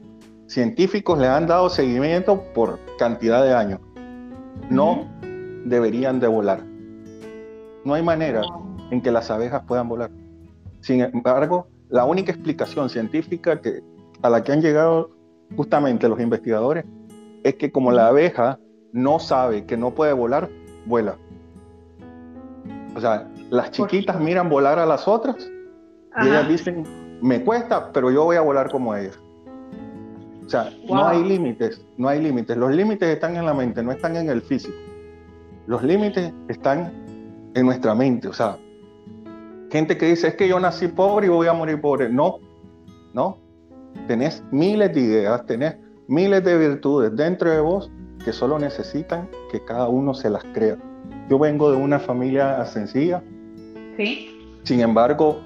científicos 0.47 1.19
le 1.19 1.27
han 1.27 1.47
dado 1.47 1.69
seguimiento 1.69 2.41
por 2.53 2.79
cantidad 2.97 3.43
de 3.43 3.53
años. 3.53 3.79
No 4.69 5.07
deberían 5.65 6.19
de 6.19 6.27
volar. 6.27 6.61
No 7.83 7.93
hay 7.93 8.03
manera 8.03 8.41
en 8.91 9.01
que 9.01 9.11
las 9.11 9.31
abejas 9.31 9.63
puedan 9.65 9.89
volar. 9.89 10.11
Sin 10.81 11.01
embargo, 11.01 11.67
la 11.89 12.05
única 12.05 12.31
explicación 12.31 12.89
científica 12.89 13.59
que, 13.59 13.81
a 14.21 14.29
la 14.29 14.43
que 14.43 14.51
han 14.51 14.61
llegado 14.61 15.09
justamente 15.55 16.07
los 16.07 16.19
investigadores 16.19 16.85
es 17.43 17.55
que 17.55 17.71
como 17.71 17.91
la 17.91 18.07
abeja 18.07 18.59
no 18.93 19.19
sabe 19.19 19.65
que 19.65 19.77
no 19.77 19.91
puede 19.91 20.13
volar, 20.13 20.49
vuela. 20.85 21.17
O 22.95 23.01
sea, 23.01 23.27
las 23.49 23.71
chiquitas 23.71 24.19
miran 24.19 24.49
volar 24.49 24.77
a 24.79 24.85
las 24.85 25.07
otras 25.07 25.49
y 26.21 26.27
ellas 26.27 26.47
dicen, 26.47 26.85
me 27.21 27.43
cuesta, 27.43 27.91
pero 27.93 28.11
yo 28.11 28.25
voy 28.25 28.35
a 28.35 28.41
volar 28.41 28.69
como 28.69 28.95
ellas. 28.95 29.17
O 30.45 30.49
sea, 30.49 30.69
no 30.89 31.07
hay 31.07 31.23
límites, 31.23 31.85
no 31.97 32.09
hay 32.09 32.21
límites. 32.21 32.57
Los 32.57 32.71
límites 32.71 33.07
están 33.07 33.37
en 33.37 33.45
la 33.45 33.53
mente, 33.53 33.81
no 33.81 33.93
están 33.93 34.17
en 34.17 34.29
el 34.29 34.41
físico. 34.41 34.75
Los 35.67 35.81
límites 35.81 36.33
están 36.49 36.91
en 37.53 37.65
nuestra 37.65 37.95
mente. 37.95 38.27
O 38.27 38.33
sea, 38.33 38.57
gente 39.71 39.97
que 39.97 40.07
dice, 40.07 40.27
es 40.27 40.35
que 40.35 40.47
yo 40.47 40.59
nací 40.59 40.87
pobre 40.87 41.27
y 41.27 41.29
voy 41.29 41.47
a 41.47 41.53
morir 41.53 41.79
pobre. 41.79 42.09
No, 42.09 42.39
no. 43.13 43.39
Tenés 44.07 44.43
miles 44.51 44.93
de 44.93 45.01
ideas, 45.01 45.45
tenés 45.45 45.77
miles 46.07 46.43
de 46.43 46.57
virtudes 46.57 47.15
dentro 47.15 47.49
de 47.49 47.59
vos 47.61 47.89
que 48.23 48.33
solo 48.33 48.59
necesitan 48.59 49.29
que 49.51 49.63
cada 49.63 49.87
uno 49.87 50.13
se 50.13 50.29
las 50.29 50.43
crea. 50.53 50.77
Yo 51.29 51.39
vengo 51.39 51.71
de 51.71 51.77
una 51.77 51.99
familia 51.99 52.63
sencilla. 52.65 53.23
Sí. 53.97 54.59
Sin 54.63 54.81
embargo, 54.81 55.39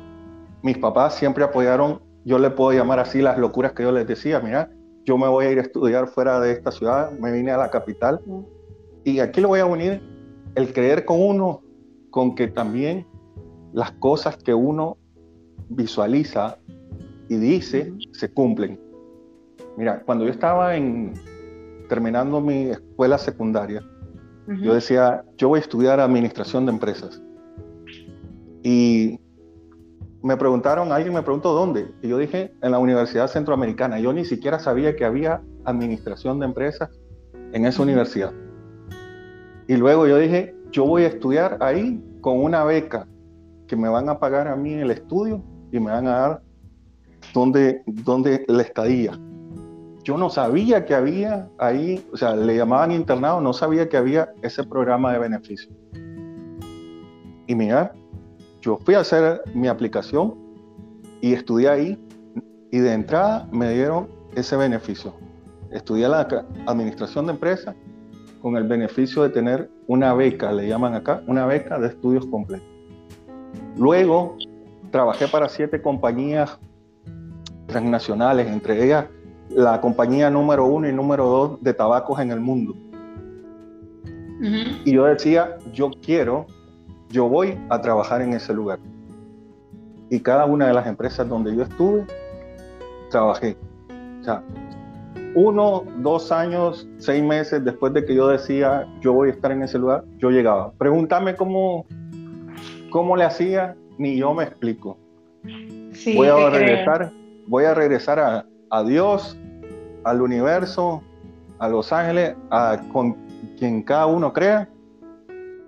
mis 0.61 0.77
papás 0.77 1.15
siempre 1.15 1.43
apoyaron, 1.43 2.01
yo 2.25 2.39
le 2.39 2.49
puedo 2.49 2.77
llamar 2.77 2.99
así 2.99 3.21
las 3.21 3.37
locuras 3.37 3.73
que 3.73 3.83
yo 3.83 3.91
les 3.91 4.07
decía, 4.07 4.39
mira, 4.39 4.69
yo 5.05 5.17
me 5.17 5.27
voy 5.27 5.45
a 5.45 5.51
ir 5.51 5.59
a 5.59 5.61
estudiar 5.61 6.07
fuera 6.07 6.39
de 6.39 6.51
esta 6.51 6.71
ciudad, 6.71 7.11
me 7.11 7.31
vine 7.31 7.51
a 7.51 7.57
la 7.57 7.69
capital 7.69 8.19
y 9.03 9.19
aquí 9.19 9.39
lo 9.39 9.49
voy 9.49 9.59
a 9.59 9.65
unir 9.67 10.01
el 10.55 10.73
creer 10.73 11.05
con 11.05 11.21
uno, 11.21 11.61
con 12.09 12.33
que 12.33 12.47
también 12.47 13.05
las 13.75 13.91
cosas 13.91 14.37
que 14.37 14.53
uno 14.53 14.97
visualiza 15.67 16.57
y 17.27 17.35
dice 17.35 17.93
se 18.13 18.31
cumplen. 18.31 18.79
Mira, 19.75 20.01
cuando 20.05 20.23
yo 20.23 20.31
estaba 20.31 20.77
en, 20.77 21.13
terminando 21.89 22.39
mi 22.39 22.69
escuela 22.69 23.17
secundaria, 23.17 23.83
yo 24.61 24.73
decía, 24.73 25.25
yo 25.37 25.49
voy 25.49 25.57
a 25.57 25.61
estudiar 25.61 25.99
administración 25.99 26.65
de 26.65 26.71
empresas. 26.71 27.21
Y 28.63 29.19
me 30.23 30.37
preguntaron, 30.37 30.93
alguien 30.93 31.13
me 31.13 31.23
preguntó 31.23 31.51
dónde. 31.51 31.91
Y 32.01 32.07
yo 32.07 32.17
dije, 32.17 32.53
en 32.61 32.71
la 32.71 32.79
Universidad 32.79 33.27
Centroamericana. 33.27 33.99
Yo 33.99 34.13
ni 34.13 34.23
siquiera 34.23 34.59
sabía 34.59 34.95
que 34.95 35.03
había 35.03 35.41
administración 35.65 36.39
de 36.39 36.45
empresas 36.45 36.91
en 37.51 37.65
esa 37.65 37.81
universidad. 37.81 38.31
Y 39.67 39.75
luego 39.75 40.07
yo 40.07 40.17
dije, 40.17 40.55
yo 40.71 40.85
voy 40.85 41.03
a 41.03 41.07
estudiar 41.07 41.57
ahí 41.59 42.01
con 42.21 42.41
una 42.41 42.63
beca 42.63 43.07
que 43.67 43.75
me 43.75 43.89
van 43.89 44.09
a 44.09 44.19
pagar 44.19 44.47
a 44.47 44.55
mí 44.55 44.73
el 44.73 44.91
estudio 44.91 45.41
y 45.71 45.79
me 45.79 45.91
van 45.91 46.07
a 46.07 46.11
dar 46.11 46.41
donde, 47.33 47.83
donde 47.85 48.45
la 48.47 48.61
estadía. 48.61 49.19
Yo 50.03 50.17
no 50.17 50.29
sabía 50.29 50.85
que 50.85 50.93
había 50.93 51.49
ahí, 51.57 52.05
o 52.13 52.17
sea, 52.17 52.35
le 52.35 52.55
llamaban 52.55 52.91
internado, 52.91 53.41
no 53.41 53.53
sabía 53.53 53.89
que 53.89 53.97
había 53.97 54.29
ese 54.43 54.63
programa 54.63 55.13
de 55.13 55.19
beneficio. 55.19 55.71
Y 57.47 57.55
mira, 57.55 57.91
yo 58.61 58.77
fui 58.77 58.93
a 58.93 58.99
hacer 58.99 59.41
mi 59.53 59.67
aplicación 59.67 60.35
y 61.21 61.33
estudié 61.33 61.69
ahí 61.69 62.05
y 62.71 62.77
de 62.77 62.93
entrada 62.93 63.47
me 63.51 63.73
dieron 63.73 64.07
ese 64.35 64.55
beneficio. 64.57 65.13
Estudié 65.71 66.07
la 66.07 66.27
administración 66.67 67.25
de 67.25 67.33
empresas 67.33 67.75
con 68.41 68.57
el 68.57 68.63
beneficio 68.63 69.23
de 69.23 69.29
tener 69.29 69.71
una 69.87 70.13
beca, 70.13 70.51
le 70.51 70.67
llaman 70.67 70.93
acá, 70.93 71.23
una 71.25 71.45
beca 71.47 71.79
de 71.79 71.87
estudios 71.87 72.25
completos. 72.27 72.74
Luego 73.77 74.37
trabajé 74.91 75.27
para 75.27 75.49
siete 75.49 75.81
compañías 75.81 76.57
transnacionales, 77.67 78.47
entre 78.47 78.83
ellas 78.83 79.05
la 79.49 79.79
compañía 79.79 80.29
número 80.29 80.65
uno 80.65 80.89
y 80.89 80.93
número 80.93 81.25
dos 81.25 81.63
de 81.63 81.73
tabacos 81.73 82.19
en 82.19 82.31
el 82.31 82.39
mundo. 82.39 82.75
Y 84.83 84.91
yo 84.93 85.05
decía, 85.05 85.57
yo 85.73 85.91
quiero, 86.03 86.45
yo 87.09 87.27
voy 87.27 87.57
a 87.69 87.79
trabajar 87.81 88.21
en 88.21 88.33
ese 88.33 88.53
lugar. 88.53 88.79
Y 90.09 90.19
cada 90.19 90.45
una 90.45 90.67
de 90.67 90.73
las 90.73 90.85
empresas 90.87 91.27
donde 91.27 91.55
yo 91.55 91.63
estuve, 91.63 92.05
trabajé. 93.09 93.57
O 94.21 94.23
sea, 94.23 94.43
uno, 95.35 95.83
dos 95.97 96.31
años, 96.31 96.87
seis 96.97 97.23
meses 97.23 97.63
después 97.63 97.93
de 97.93 98.05
que 98.05 98.13
yo 98.13 98.27
decía, 98.27 98.87
yo 99.01 99.13
voy 99.13 99.29
a 99.29 99.31
estar 99.31 99.51
en 99.51 99.63
ese 99.63 99.79
lugar, 99.79 100.03
yo 100.17 100.29
llegaba. 100.29 100.71
Pregúntame 100.77 101.35
cómo, 101.35 101.85
cómo 102.89 103.15
le 103.15 103.23
hacía, 103.23 103.75
ni 103.97 104.17
yo 104.17 104.33
me 104.33 104.43
explico. 104.43 104.97
voy 106.15 106.27
a 106.27 106.49
regresar, 106.49 107.11
voy 107.47 107.65
a 107.65 107.73
regresar 107.73 108.19
a, 108.19 108.45
a, 108.69 108.83
Dios, 108.83 109.37
al 110.03 110.21
universo, 110.21 111.01
a 111.59 111.69
Los 111.69 111.91
Ángeles, 111.91 112.35
a 112.49 112.81
con 112.91 113.15
quien 113.57 113.83
cada 113.83 114.05
uno 114.05 114.33
crea. 114.33 114.69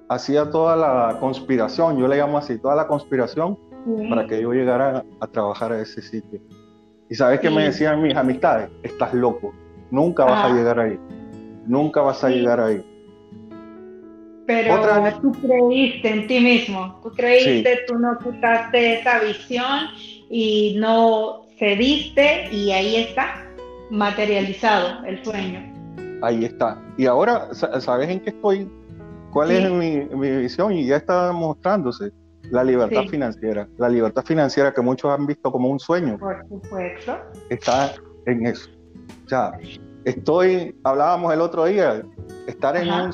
Hacía 0.10 0.50
toda 0.50 0.76
la 0.76 1.20
conspiración, 1.20 1.98
yo 1.98 2.08
le 2.08 2.18
llamo 2.18 2.38
así, 2.38 2.58
toda 2.58 2.76
la 2.76 2.88
conspiración 2.88 3.58
para 4.10 4.28
que 4.28 4.42
yo 4.42 4.52
llegara 4.54 5.04
a, 5.20 5.28
trabajar 5.28 5.72
a 5.72 5.82
ese 5.82 6.02
sitio. 6.02 6.40
Y 7.10 7.16
sabes 7.16 7.40
que 7.40 7.50
me 7.50 7.64
decían 7.64 8.02
mis 8.02 8.16
amistades, 8.16 8.70
estás 8.84 9.14
loco, 9.14 9.54
nunca 9.92 10.26
vas 10.26 10.52
a 10.52 10.54
llegar 10.54 10.80
ahí, 10.80 11.00
nunca 11.66 12.02
vas 12.02 12.24
a 12.24 12.30
llegar 12.30 12.60
ahí. 12.60 12.86
Pero 14.48 14.82
tú 15.22 15.34
creíste 15.34 16.10
en 16.10 16.28
ti 16.28 16.40
mismo, 16.40 17.02
tú 17.04 17.12
creíste, 17.12 17.82
tú 17.86 18.00
no 18.00 18.18
quitaste 18.18 19.02
esa 19.02 19.20
visión 19.20 19.90
y 20.30 20.78
no 20.80 21.46
cediste 21.60 22.50
y 22.52 22.72
ahí 22.72 22.96
está. 22.96 23.44
materializado 23.90 25.06
el 25.06 25.24
sueño. 25.24 25.62
Ahí 26.22 26.44
está. 26.44 26.82
Y 26.98 27.06
ahora, 27.06 27.54
¿sabes 27.54 28.10
en 28.10 28.20
qué 28.20 28.32
estoy? 28.32 28.70
¿Cuál 29.32 29.52
es 29.52 29.72
mi, 29.72 30.00
visión? 30.40 30.74
Y 30.74 30.88
ya 30.88 30.98
está 30.98 31.32
mostrándose 31.32 32.12
la 32.52 32.64
libertad 32.64 33.04
financiera. 33.10 33.68
La 33.78 33.88
libertad 33.88 34.24
financiera 34.26 34.74
que 34.74 34.82
muchos 34.82 35.12
han 35.12 35.26
visto 35.26 35.52
como 35.52 35.70
un 35.70 35.80
sueño. 35.80 36.18
Por 36.18 36.46
supuesto. 36.50 37.18
Está 37.50 37.94
en 38.26 38.46
eso. 38.46 38.70
O 39.26 39.30
sea, 39.30 39.52
estoy, 40.06 40.76
hablábamos 40.84 41.34
el 41.34 41.42
otro 41.42 41.66
día, 41.66 42.02
estar 42.48 42.76
en 42.76 42.90
un, 42.92 43.14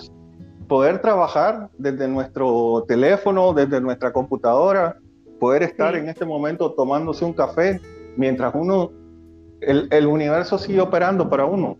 poder 0.73 0.97
trabajar 1.03 1.69
desde 1.77 2.07
nuestro 2.07 2.83
teléfono, 2.87 3.53
desde 3.53 3.79
nuestra 3.79 4.11
computadora, 4.11 4.97
poder 5.39 5.61
estar 5.61 5.95
en 5.95 6.09
este 6.09 6.25
momento 6.25 6.71
tomándose 6.71 7.23
un 7.23 7.33
café 7.33 7.79
mientras 8.17 8.55
uno, 8.55 8.89
el, 9.61 9.87
el 9.91 10.07
universo 10.07 10.57
sigue 10.57 10.81
operando 10.81 11.29
para 11.29 11.45
uno. 11.45 11.77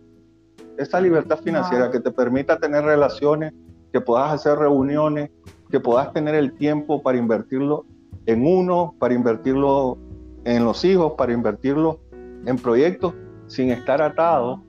Esa 0.78 1.00
libertad 1.00 1.40
financiera 1.40 1.90
que 1.90 1.98
te 1.98 2.12
permita 2.12 2.56
tener 2.60 2.84
relaciones, 2.84 3.52
que 3.92 4.00
puedas 4.00 4.30
hacer 4.30 4.58
reuniones, 4.58 5.28
que 5.72 5.80
puedas 5.80 6.12
tener 6.12 6.36
el 6.36 6.54
tiempo 6.54 7.02
para 7.02 7.18
invertirlo 7.18 7.86
en 8.26 8.46
uno, 8.46 8.94
para 9.00 9.12
invertirlo 9.12 9.98
en 10.44 10.64
los 10.64 10.84
hijos, 10.84 11.14
para 11.18 11.32
invertirlo 11.32 11.98
en 12.46 12.56
proyectos, 12.58 13.12
sin 13.48 13.72
estar 13.72 14.00
atado, 14.00 14.62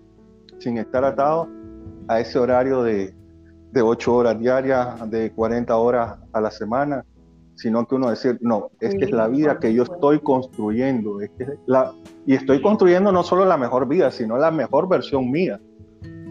sin 0.57 0.79
estar 0.79 1.05
atado 1.05 1.47
a 2.07 2.19
ese 2.21 2.39
horario 2.39 2.81
de, 2.81 3.14
de 3.75 3.81
8 3.81 4.15
horas 4.15 4.39
diarias, 4.39 5.09
de 5.11 5.31
40 5.33 5.75
horas 5.75 6.15
a 6.31 6.39
la 6.39 6.49
semana, 6.49 7.03
sino 7.55 7.85
que 7.85 7.95
uno 7.95 8.09
decir, 8.09 8.37
no, 8.41 8.71
esta 8.79 9.03
es 9.03 9.11
la 9.11 9.27
vida 9.27 9.59
que 9.59 9.73
yo 9.73 9.83
estoy 9.83 10.19
construyendo, 10.21 11.19
la, 11.67 11.91
y 12.25 12.35
estoy 12.35 12.61
construyendo 12.61 13.11
no 13.11 13.21
solo 13.21 13.43
la 13.43 13.57
mejor 13.57 13.87
vida, 13.87 14.11
sino 14.11 14.37
la 14.37 14.49
mejor 14.49 14.87
versión 14.87 15.29
mía. 15.29 15.59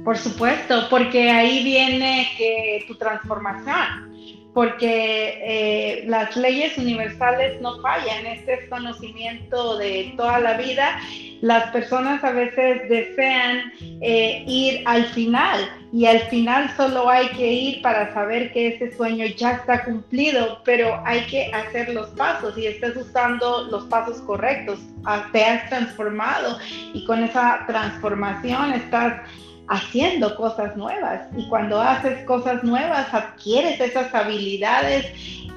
Por 0.04 0.16
supuesto, 0.16 0.74
porque 0.88 1.30
ahí 1.30 1.62
viene 1.62 2.26
que 2.38 2.84
tu 2.88 2.94
transformación, 2.96 4.13
porque 4.54 5.40
eh, 5.42 6.04
las 6.06 6.36
leyes 6.36 6.78
universales 6.78 7.60
no 7.60 7.80
fallan, 7.82 8.24
este 8.24 8.54
es 8.54 8.68
conocimiento 8.70 9.76
de 9.76 10.14
toda 10.16 10.38
la 10.38 10.56
vida. 10.56 11.00
Las 11.40 11.70
personas 11.72 12.22
a 12.22 12.30
veces 12.30 12.88
desean 12.88 13.72
eh, 14.00 14.44
ir 14.46 14.82
al 14.86 15.04
final 15.06 15.68
y 15.92 16.06
al 16.06 16.20
final 16.20 16.70
solo 16.76 17.10
hay 17.10 17.28
que 17.30 17.52
ir 17.52 17.82
para 17.82 18.14
saber 18.14 18.52
que 18.52 18.68
ese 18.68 18.96
sueño 18.96 19.26
ya 19.26 19.52
está 19.52 19.84
cumplido, 19.84 20.62
pero 20.64 21.02
hay 21.04 21.20
que 21.26 21.52
hacer 21.52 21.92
los 21.92 22.08
pasos 22.10 22.56
y 22.56 22.66
estás 22.66 22.96
usando 22.96 23.64
los 23.70 23.84
pasos 23.86 24.20
correctos, 24.22 24.78
ah, 25.04 25.28
te 25.32 25.44
has 25.44 25.68
transformado 25.68 26.58
y 26.94 27.04
con 27.04 27.24
esa 27.24 27.64
transformación 27.66 28.72
estás 28.72 29.20
haciendo 29.68 30.36
cosas 30.36 30.76
nuevas. 30.76 31.22
Y 31.36 31.48
cuando 31.48 31.80
haces 31.80 32.24
cosas 32.24 32.62
nuevas, 32.64 33.12
adquieres 33.12 33.80
esas 33.80 34.14
habilidades 34.14 35.06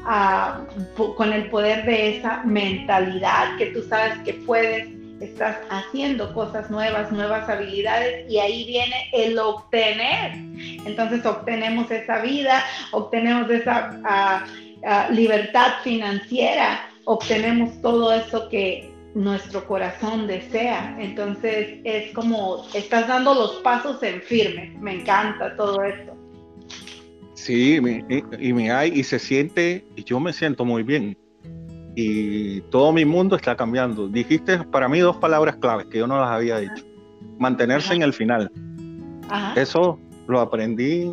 ah, 0.05 0.61
con 1.15 1.33
el 1.33 1.49
poder 1.49 1.85
de 1.85 2.17
esa 2.17 2.43
mentalidad 2.43 3.57
que 3.57 3.67
tú 3.67 3.83
sabes 3.83 4.17
que 4.19 4.33
puedes, 4.33 4.89
estás 5.19 5.57
haciendo 5.69 6.31
cosas 6.33 6.69
nuevas, 6.69 7.11
nuevas 7.11 7.49
habilidades 7.49 8.29
y 8.29 8.37
ahí 8.37 8.65
viene 8.65 9.09
el 9.13 9.37
obtener. 9.39 10.33
Entonces 10.85 11.25
obtenemos 11.25 11.89
esa 11.91 12.21
vida, 12.21 12.63
obtenemos 12.91 13.49
esa 13.49 13.99
ah, 14.05 14.45
ah, 14.85 15.09
libertad 15.11 15.73
financiera, 15.83 16.81
obtenemos 17.05 17.81
todo 17.81 18.13
eso 18.13 18.47
que 18.49 18.96
nuestro 19.17 19.65
corazón 19.65 20.27
desea. 20.27 20.95
Entonces 20.99 21.79
es 21.83 22.13
como 22.13 22.65
estás 22.73 23.07
dando 23.07 23.33
los 23.33 23.55
pasos 23.57 24.01
en 24.03 24.21
firme. 24.21 24.77
Me 24.79 25.01
encanta 25.01 25.55
todo 25.57 25.81
esto. 25.83 26.13
Sí, 27.33 27.75
y, 27.77 28.53
me 28.53 28.71
hay, 28.71 28.91
y 28.93 29.03
se 29.03 29.19
siente, 29.19 29.85
y 29.95 30.03
yo 30.03 30.19
me 30.19 30.33
siento 30.33 30.65
muy 30.65 30.83
bien. 30.83 31.17
Y 31.95 32.61
todo 32.69 32.91
mi 32.91 33.05
mundo 33.05 33.35
está 33.35 33.55
cambiando. 33.55 34.07
Dijiste 34.07 34.59
para 34.65 34.87
mí 34.87 34.99
dos 34.99 35.17
palabras 35.17 35.55
claves 35.57 35.87
que 35.87 35.97
yo 35.97 36.07
no 36.07 36.19
las 36.19 36.29
había 36.29 36.59
dicho. 36.59 36.85
Mantenerse 37.39 37.95
en 37.95 38.03
el 38.03 38.13
final. 38.13 38.51
Eso 39.55 39.99
lo 40.27 40.39
aprendí 40.41 41.11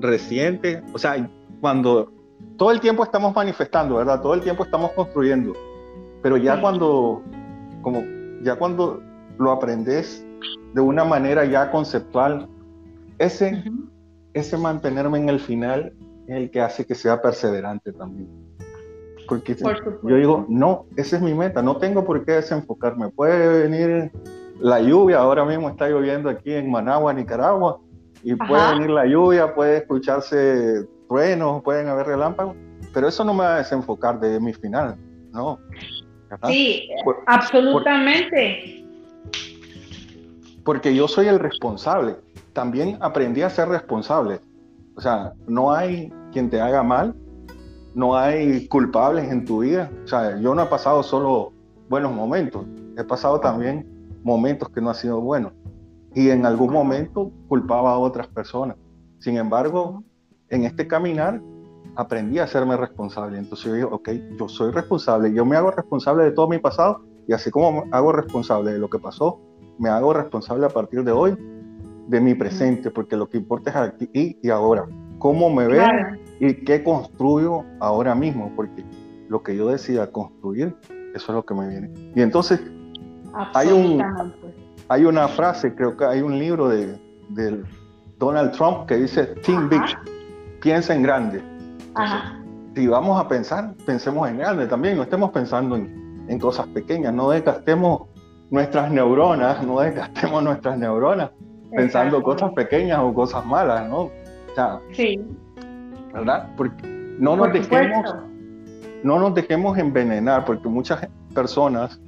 reciente. 0.00 0.82
O 0.92 0.98
sea, 0.98 1.28
cuando 1.60 2.12
todo 2.58 2.70
el 2.70 2.80
tiempo 2.80 3.02
estamos 3.02 3.34
manifestando, 3.34 3.96
¿verdad? 3.96 4.20
Todo 4.20 4.34
el 4.34 4.42
tiempo 4.42 4.64
estamos 4.64 4.92
construyendo 4.92 5.54
pero 6.24 6.38
ya 6.38 6.58
cuando, 6.58 7.22
como, 7.82 8.02
ya 8.42 8.56
cuando 8.56 9.02
lo 9.38 9.52
aprendes 9.52 10.26
de 10.72 10.80
una 10.80 11.04
manera 11.04 11.44
ya 11.44 11.70
conceptual, 11.70 12.48
ese, 13.18 13.62
ese 14.32 14.56
mantenerme 14.56 15.18
en 15.18 15.28
el 15.28 15.38
final 15.38 15.92
es 16.26 16.34
el 16.34 16.50
que 16.50 16.62
hace 16.62 16.86
que 16.86 16.94
sea 16.94 17.20
perseverante 17.20 17.92
también. 17.92 18.26
Porque 19.28 19.54
yo 20.02 20.16
digo, 20.16 20.46
no, 20.48 20.86
esa 20.96 21.16
es 21.16 21.22
mi 21.22 21.34
meta, 21.34 21.60
no 21.60 21.76
tengo 21.76 22.06
por 22.06 22.24
qué 22.24 22.32
desenfocarme. 22.32 23.10
Puede 23.10 23.68
venir 23.68 24.10
la 24.60 24.80
lluvia, 24.80 25.18
ahora 25.18 25.44
mismo 25.44 25.68
está 25.68 25.90
lloviendo 25.90 26.30
aquí 26.30 26.54
en 26.54 26.70
Managua, 26.70 27.12
Nicaragua, 27.12 27.80
y 28.22 28.34
puede 28.34 28.72
venir 28.72 28.88
la 28.88 29.04
lluvia, 29.04 29.54
puede 29.54 29.76
escucharse 29.76 30.88
truenos, 31.06 31.62
pueden 31.62 31.88
haber 31.88 32.06
relámpagos, 32.06 32.56
pero 32.94 33.08
eso 33.08 33.26
no 33.26 33.34
me 33.34 33.40
va 33.40 33.56
a 33.56 33.58
desenfocar 33.58 34.18
de 34.18 34.40
mi 34.40 34.54
final, 34.54 34.96
no. 35.34 35.58
Sí, 36.46 36.88
absolutamente. 37.26 38.84
porque 40.64 40.94
yo 40.94 41.06
soy 41.06 41.26
el 41.28 41.38
responsable. 41.38 42.16
También 42.52 42.96
aprendí 43.00 43.42
a 43.42 43.50
ser 43.50 43.68
responsable. 43.68 44.40
O 44.96 45.00
sea, 45.00 45.34
no 45.46 45.72
hay 45.72 46.12
quien 46.32 46.48
te 46.48 46.60
haga 46.60 46.82
mal, 46.82 47.14
no 47.94 48.16
hay 48.16 48.66
culpables 48.68 49.30
en 49.30 49.44
tu 49.44 49.60
vida. 49.60 49.90
O 50.04 50.08
sea, 50.08 50.38
yo 50.40 50.54
no 50.54 50.62
he 50.62 50.66
pasado 50.66 51.02
solo 51.02 51.52
buenos 51.88 52.12
momentos, 52.12 52.64
he 52.96 53.04
pasado 53.04 53.40
también 53.40 53.86
momentos 54.22 54.68
que 54.70 54.80
no 54.80 54.90
han 54.90 54.94
sido 54.94 55.20
buenos. 55.20 55.52
Y 56.14 56.30
en 56.30 56.46
algún 56.46 56.72
momento 56.72 57.30
culpaba 57.48 57.92
a 57.92 57.98
otras 57.98 58.26
personas. 58.28 58.76
Sin 59.18 59.36
embargo, 59.36 60.02
en 60.48 60.64
este 60.64 60.86
caminar 60.86 61.40
aprendí 61.96 62.38
a 62.38 62.44
hacerme 62.44 62.76
responsable. 62.76 63.38
Entonces 63.38 63.66
yo 63.66 63.74
digo, 63.74 63.88
ok, 63.92 64.10
yo 64.38 64.48
soy 64.48 64.72
responsable, 64.72 65.32
yo 65.32 65.44
me 65.44 65.56
hago 65.56 65.70
responsable 65.70 66.24
de 66.24 66.32
todo 66.32 66.48
mi 66.48 66.58
pasado 66.58 67.02
y 67.26 67.32
así 67.32 67.50
como 67.50 67.84
me 67.84 67.96
hago 67.96 68.12
responsable 68.12 68.72
de 68.72 68.78
lo 68.78 68.88
que 68.88 68.98
pasó, 68.98 69.40
me 69.78 69.88
hago 69.88 70.12
responsable 70.12 70.66
a 70.66 70.68
partir 70.68 71.04
de 71.04 71.12
hoy 71.12 71.36
de 72.08 72.20
mi 72.20 72.34
presente, 72.34 72.90
porque 72.90 73.16
lo 73.16 73.28
que 73.28 73.38
importa 73.38 73.70
es 73.70 73.76
aquí 73.76 74.38
y 74.42 74.50
ahora. 74.50 74.86
¿Cómo 75.18 75.48
me 75.48 75.66
veo 75.66 75.86
y 76.38 76.64
qué 76.64 76.82
construyo 76.82 77.64
ahora 77.80 78.14
mismo? 78.14 78.52
Porque 78.54 78.84
lo 79.28 79.42
que 79.42 79.56
yo 79.56 79.68
decida 79.68 80.10
construir, 80.10 80.76
eso 81.14 81.32
es 81.32 81.34
lo 81.34 81.44
que 81.44 81.54
me 81.54 81.68
viene. 81.68 81.90
Y 82.14 82.20
entonces 82.20 82.60
hay, 83.54 83.68
un, 83.68 84.02
hay 84.88 85.04
una 85.06 85.28
frase, 85.28 85.74
creo 85.74 85.96
que 85.96 86.04
hay 86.04 86.20
un 86.20 86.38
libro 86.38 86.68
de, 86.68 86.98
Donald 88.18 88.52
Trump 88.52 88.86
que 88.86 88.96
dice, 88.96 89.34
Think 89.44 89.70
Big, 89.70 89.82
piensa 90.60 90.94
en 90.94 91.02
grande 91.02 91.53
si 92.74 92.86
vamos 92.86 93.20
a 93.20 93.28
pensar, 93.28 93.74
pensemos 93.86 94.28
en 94.28 94.38
grande 94.38 94.66
también, 94.66 94.96
no 94.96 95.02
estemos 95.02 95.30
pensando 95.30 95.76
en, 95.76 96.38
cosas 96.40 96.66
pequeñas, 96.68 97.14
no 97.14 97.30
desgastemos 97.30 98.08
nuestras 98.50 98.90
neuronas, 98.90 99.62
no 99.64 99.80
desgastemos 99.80 100.42
nuestras 100.42 100.78
neuronas 100.78 101.30
pensando 101.74 102.22
cosas 102.22 102.52
pequeñas 102.52 102.98
o 103.00 103.12
cosas 103.12 103.44
malas, 103.46 103.88
¿no? 103.88 103.98
O 104.02 104.10
sea, 104.54 104.80
sí. 104.92 105.20
¿verdad? 106.12 106.48
Porque 106.56 106.86
no 107.18 107.36
nos 107.36 107.52
dejemos, 107.52 108.14
no 109.02 109.18
nos 109.18 109.34
dejemos 109.34 109.76
envenenar, 109.78 110.44
porque 110.44 110.68
muchas 110.68 111.06
personas 111.34 112.00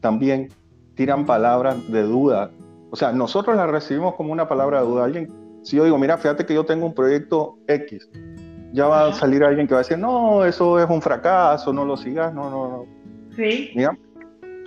también 0.00 0.48
tiran 0.94 1.26
palabras 1.26 1.76
de 1.90 2.02
duda. 2.02 2.50
O 2.90 2.96
sea, 2.96 3.12
nosotros 3.12 3.56
las 3.56 3.70
recibimos 3.70 4.14
como 4.14 4.32
una 4.32 4.48
palabra 4.48 4.80
de 4.80 4.86
duda. 4.86 5.04
Alguien, 5.04 5.30
si 5.62 5.76
yo 5.76 5.84
digo, 5.84 5.98
mira, 5.98 6.18
fíjate 6.18 6.44
que 6.44 6.54
yo 6.54 6.64
tengo 6.64 6.86
un 6.86 6.94
proyecto 6.94 7.56
X, 7.68 8.08
ya 8.72 8.86
va 8.86 9.08
a 9.08 9.12
salir 9.12 9.42
alguien 9.42 9.66
que 9.66 9.74
va 9.74 9.80
a 9.80 9.82
decir, 9.82 9.98
no, 9.98 10.44
eso 10.44 10.78
es 10.78 10.88
un 10.88 11.02
fracaso, 11.02 11.72
no 11.72 11.84
lo 11.84 11.96
sigas, 11.96 12.32
no, 12.32 12.50
no, 12.50 12.68
no. 12.68 12.86
Sí. 13.36 13.72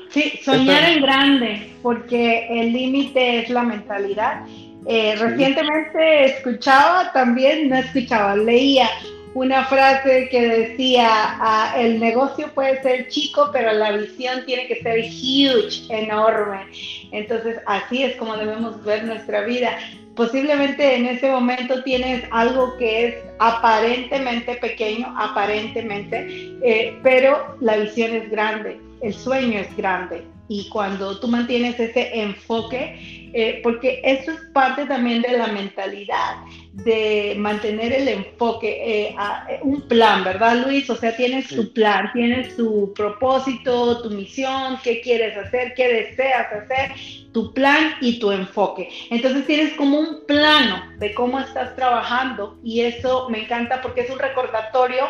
Sí, 0.10 0.40
soñar 0.44 0.90
en 0.90 1.02
grande, 1.02 1.74
porque 1.82 2.48
el 2.50 2.74
límite 2.74 3.40
es 3.40 3.50
la 3.50 3.64
mentalidad. 3.64 4.46
Eh, 4.86 5.16
recientemente 5.18 6.26
escuchaba 6.26 7.12
también, 7.14 7.70
no 7.70 7.78
escuchaba, 7.78 8.36
leía 8.36 8.88
una 9.34 9.66
frase 9.66 10.28
que 10.30 10.48
decía, 10.48 11.08
ah, 11.10 11.74
el 11.78 12.00
negocio 12.00 12.50
puede 12.54 12.82
ser 12.84 13.08
chico, 13.08 13.50
pero 13.52 13.72
la 13.72 13.92
visión 13.94 14.46
tiene 14.46 14.68
que 14.68 14.82
ser 14.82 15.00
huge, 15.00 15.86
enorme. 15.90 16.68
Entonces, 17.12 17.58
así 17.66 18.04
es 18.04 18.16
como 18.18 18.38
debemos 18.38 18.84
ver 18.84 19.06
nuestra 19.06 19.42
vida 19.42 19.72
posiblemente 20.16 20.96
en 20.96 21.06
ese 21.06 21.30
momento 21.32 21.84
tienes 21.84 22.24
algo 22.32 22.78
que 22.78 23.08
es 23.08 23.16
aparentemente 23.40 24.56
pequeño, 24.56 25.14
aparentemente, 25.18 26.28
eh, 26.64 26.98
pero 27.04 27.58
la 27.62 27.78
visión 27.78 28.14
es 28.16 28.30
grande, 28.30 28.80
el 29.02 29.14
sueño 29.14 29.60
es 29.60 29.76
grande. 29.76 30.26
y 30.50 30.68
cuando 30.70 31.20
tú 31.20 31.30
mantienes 31.30 31.80
ese 31.80 32.20
enfoque, 32.20 33.32
eh, 33.34 33.62
porque 33.64 34.02
eso 34.04 34.32
es 34.32 34.40
parte 34.54 34.86
también 34.86 35.22
de 35.22 35.38
la 35.38 35.48
mentalidad, 35.48 36.36
de 36.74 37.36
mantener 37.38 37.94
el 37.94 38.08
enfoque, 38.08 38.82
eh, 38.84 39.16
a, 39.16 39.46
eh, 39.48 39.60
un 39.62 39.88
plan, 39.88 40.24
¿verdad 40.24 40.66
Luis? 40.66 40.90
O 40.90 40.96
sea, 40.96 41.16
tienes 41.16 41.48
tu 41.48 41.72
plan, 41.72 42.10
tienes 42.14 42.56
tu 42.56 42.92
propósito, 42.96 44.02
tu 44.02 44.10
misión, 44.10 44.80
qué 44.84 45.00
quieres 45.02 45.38
hacer, 45.38 45.76
qué 45.76 45.88
deseas 45.88 46.52
hacer, 46.52 46.92
tu 47.32 47.54
plan 47.54 47.94
y 48.02 48.18
tu 48.18 48.32
enfoque. 48.32 48.90
Entonces 49.12 49.46
tienes 49.46 49.74
como 49.74 50.00
un 50.00 50.26
plano 50.26 50.84
de 50.98 51.14
cómo 51.14 51.40
estás 51.40 51.76
trabajando 51.76 52.58
y 52.64 52.82
eso 52.82 53.30
me 53.30 53.44
encanta 53.44 53.80
porque 53.82 54.02
es 54.02 54.10
un 54.10 54.18
recordatorio 54.18 55.06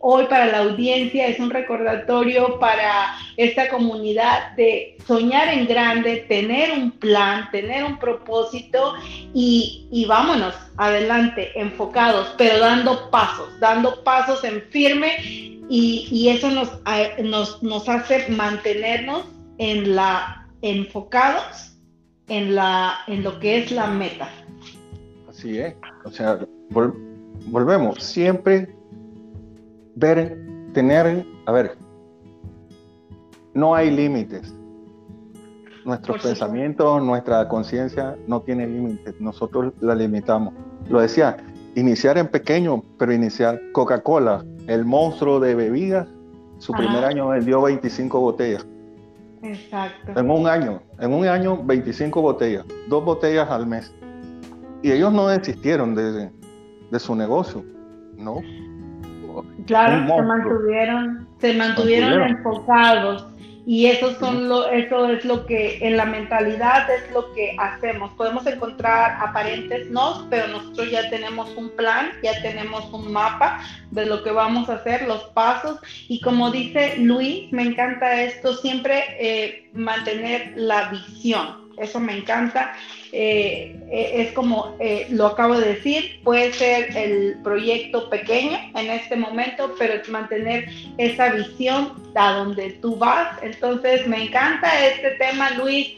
hoy 0.00 0.26
para 0.26 0.46
la 0.46 0.58
audiencia, 0.58 1.26
es 1.26 1.38
un 1.40 1.50
recordatorio 1.50 2.58
para 2.58 3.14
esta 3.36 3.68
comunidad 3.68 4.52
de 4.56 4.96
soñar 5.06 5.48
en 5.48 5.66
grande, 5.66 6.24
tener 6.28 6.72
un 6.72 6.92
plan, 6.92 7.50
tener 7.50 7.84
un 7.84 7.98
propósito 7.98 8.94
y, 9.34 10.04
vámonos 10.08 10.54
adelante, 10.76 11.50
enfocados, 11.54 12.34
pero 12.38 12.58
dando 12.58 13.10
pasos, 13.10 13.48
dando 13.60 14.02
pasos 14.04 14.44
en 14.44 14.62
firme 14.70 15.16
y, 15.68 16.28
eso 16.28 16.50
nos, 16.50 16.70
nos, 17.22 17.62
nos, 17.62 17.88
hace 17.88 18.28
mantenernos 18.30 19.24
en 19.58 19.96
la, 19.96 20.46
enfocados 20.62 21.76
en, 22.28 22.54
la, 22.54 22.98
en 23.06 23.24
lo 23.24 23.38
que 23.40 23.58
es 23.58 23.70
la 23.70 23.86
meta. 23.88 24.30
Así 25.28 25.58
es, 25.58 25.74
o 26.04 26.10
sea, 26.10 26.38
volvemos, 27.50 28.02
siempre 28.02 28.77
ver, 29.98 30.38
tener, 30.72 31.26
a 31.46 31.52
ver, 31.52 31.76
no 33.54 33.74
hay 33.74 33.90
límites. 33.90 34.54
Nuestros 35.84 36.22
pensamientos, 36.22 37.02
nuestra 37.02 37.48
conciencia 37.48 38.16
no 38.26 38.40
tiene 38.42 38.66
límites. 38.66 39.14
Nosotros 39.20 39.72
la 39.80 39.94
limitamos. 39.94 40.54
Lo 40.88 41.00
decía, 41.00 41.36
iniciar 41.74 42.18
en 42.18 42.28
pequeño, 42.28 42.82
pero 42.98 43.12
iniciar 43.12 43.60
Coca-Cola, 43.72 44.44
el 44.66 44.84
monstruo 44.84 45.40
de 45.40 45.54
bebidas, 45.54 46.06
su 46.58 46.72
primer 46.72 47.04
año 47.04 47.32
dio 47.40 47.62
25 47.62 48.20
botellas. 48.20 48.66
Exacto. 49.42 50.18
En 50.18 50.30
un 50.30 50.46
año, 50.46 50.82
en 50.98 51.12
un 51.12 51.26
año 51.26 51.62
25 51.64 52.20
botellas, 52.20 52.66
dos 52.88 53.04
botellas 53.04 53.48
al 53.50 53.66
mes. 53.66 53.92
Y 54.82 54.92
ellos 54.92 55.12
no 55.12 55.28
desistieron 55.28 55.94
de, 55.94 56.30
de 56.90 56.98
su 56.98 57.14
negocio, 57.14 57.64
¿no? 58.16 58.40
Claro, 59.66 60.06
se 60.06 60.22
mantuvieron, 60.22 61.28
se 61.40 61.54
mantuvieron, 61.54 62.22
enfocados. 62.22 63.26
Y 63.66 63.84
eso 63.84 64.14
son 64.18 64.48
lo, 64.48 64.66
eso 64.70 65.10
es 65.10 65.26
lo 65.26 65.44
que 65.44 65.86
en 65.86 65.98
la 65.98 66.06
mentalidad 66.06 66.88
es 66.90 67.12
lo 67.12 67.34
que 67.34 67.54
hacemos. 67.58 68.10
Podemos 68.14 68.46
encontrar 68.46 69.18
aparentes 69.20 69.90
no, 69.90 70.26
pero 70.30 70.48
nosotros 70.48 70.90
ya 70.90 71.10
tenemos 71.10 71.54
un 71.54 71.68
plan, 71.76 72.12
ya 72.22 72.40
tenemos 72.40 72.90
un 72.94 73.12
mapa 73.12 73.60
de 73.90 74.06
lo 74.06 74.22
que 74.22 74.30
vamos 74.30 74.70
a 74.70 74.76
hacer, 74.76 75.06
los 75.06 75.22
pasos. 75.34 75.78
Y 76.08 76.22
como 76.22 76.50
dice 76.50 76.96
Luis, 76.96 77.52
me 77.52 77.62
encanta 77.62 78.22
esto 78.22 78.54
siempre 78.54 79.04
eh, 79.18 79.70
mantener 79.74 80.54
la 80.56 80.88
visión. 80.88 81.67
Eso 81.80 82.00
me 82.00 82.16
encanta 82.16 82.74
eh, 83.12 83.74
eh, 83.90 84.10
es 84.16 84.32
como 84.32 84.76
eh, 84.80 85.06
lo 85.10 85.28
acabo 85.28 85.58
de 85.58 85.74
decir, 85.74 86.20
puede 86.24 86.52
ser 86.52 86.94
el 86.94 87.38
proyecto 87.42 88.10
pequeño 88.10 88.58
en 88.74 88.90
este 88.90 89.16
momento, 89.16 89.74
pero 89.78 89.94
mantener 90.10 90.68
esa 90.98 91.30
visión 91.30 91.94
a 92.14 92.32
donde 92.32 92.72
tú 92.82 92.96
vas. 92.96 93.42
Entonces, 93.42 94.06
me 94.06 94.24
encanta 94.24 94.86
este 94.86 95.12
tema, 95.12 95.50
Luis, 95.52 95.88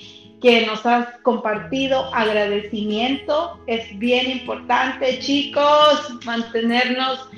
que 0.41 0.67
nos 0.67 0.87
has 0.87 1.09
compartido. 1.23 2.15
Agradecimiento 2.15 3.61
es 3.67 3.99
bien 3.99 4.31
importante, 4.31 5.19
chicos, 5.19 6.25
mantenernos 6.25 7.29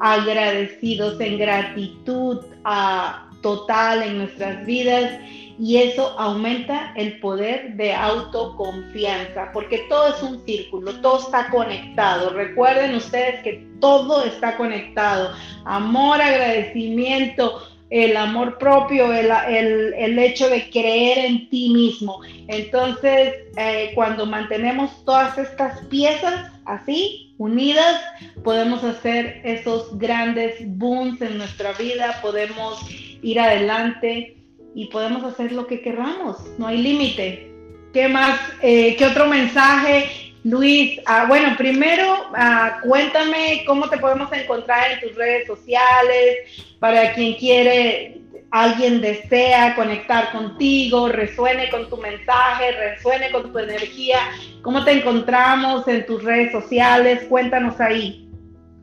agradecidos 0.00 1.20
en 1.20 1.38
gratitud 1.38 2.38
a, 2.64 3.28
total 3.42 4.02
en 4.02 4.18
nuestras 4.18 4.64
vidas 4.64 5.20
y 5.58 5.78
eso 5.78 6.14
aumenta 6.18 6.92
el 6.96 7.18
poder 7.18 7.74
de 7.74 7.92
autoconfianza, 7.92 9.50
porque 9.52 9.78
todo 9.88 10.14
es 10.14 10.22
un 10.22 10.44
círculo, 10.44 10.94
todo 11.00 11.18
está 11.18 11.50
conectado. 11.50 12.30
Recuerden 12.30 12.94
ustedes 12.94 13.42
que 13.42 13.66
todo 13.80 14.24
está 14.24 14.56
conectado. 14.56 15.32
Amor, 15.64 16.22
agradecimiento, 16.22 17.60
el 17.90 18.16
amor 18.16 18.58
propio, 18.58 19.12
el, 19.12 20.18
hecho 20.18 20.48
de 20.48 20.70
creer 20.70 21.18
en 21.18 21.48
ti 21.50 21.70
mismo. 21.70 22.20
Entonces, 22.46 23.34
eh, 23.56 23.90
cuando 23.94 24.26
mantenemos 24.26 25.04
todas 25.04 25.38
estas 25.38 25.80
piezas 25.86 26.52
así, 26.66 27.34
unidas, 27.38 28.00
podemos 28.44 28.84
hacer 28.84 29.40
esos 29.44 29.98
grandes 29.98 30.54
booms 30.60 31.20
en 31.20 31.38
nuestra 31.38 31.72
vida, 31.72 32.18
podemos 32.22 32.78
ir 33.22 33.40
adelante 33.40 34.37
y 34.78 34.84
podemos 34.84 35.24
hacer 35.24 35.50
lo 35.50 35.66
que 35.66 35.80
queramos, 35.80 36.36
no 36.56 36.68
hay 36.68 36.80
límite. 36.80 37.52
¿Qué 37.92 38.06
más? 38.06 38.38
Eh, 38.62 38.94
¿Qué 38.96 39.06
otro 39.06 39.26
mensaje? 39.26 40.04
Luis, 40.44 41.00
ah, 41.04 41.24
bueno, 41.26 41.56
primero 41.58 42.14
ah, 42.36 42.78
cuéntame 42.84 43.64
cómo 43.66 43.88
te 43.88 43.98
podemos 43.98 44.32
encontrar 44.32 44.92
en 44.92 45.00
tus 45.00 45.16
redes 45.16 45.48
sociales, 45.48 46.76
para 46.78 47.12
quien 47.12 47.34
quiere, 47.34 48.20
alguien 48.52 49.00
desea 49.00 49.74
conectar 49.74 50.30
contigo, 50.30 51.08
resuene 51.08 51.70
con 51.70 51.90
tu 51.90 51.96
mensaje, 51.96 52.70
resuene 52.70 53.32
con 53.32 53.50
tu 53.50 53.58
energía, 53.58 54.18
¿cómo 54.62 54.84
te 54.84 54.92
encontramos 54.92 55.88
en 55.88 56.06
tus 56.06 56.22
redes 56.22 56.52
sociales? 56.52 57.24
Cuéntanos 57.28 57.80
ahí. 57.80 58.30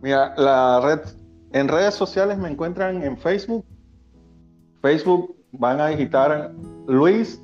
Mira, 0.01 0.34
la 0.36 0.81
red, 0.81 0.99
en 1.53 1.69
redes 1.69 1.95
sociales 1.95 2.38
me 2.38 2.49
encuentran 2.49 3.01
en 3.01 3.17
Facebook, 3.17 3.63
Facebook 4.81 5.36
van 5.59 5.79
a 5.79 5.87
digitar 5.87 6.51
Luis, 6.87 7.41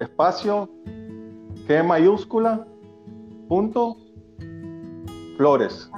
espacio, 0.00 0.68
G 1.66 1.84
mayúscula, 1.84 2.66
punto, 3.48 3.96
Flores. 5.36 5.90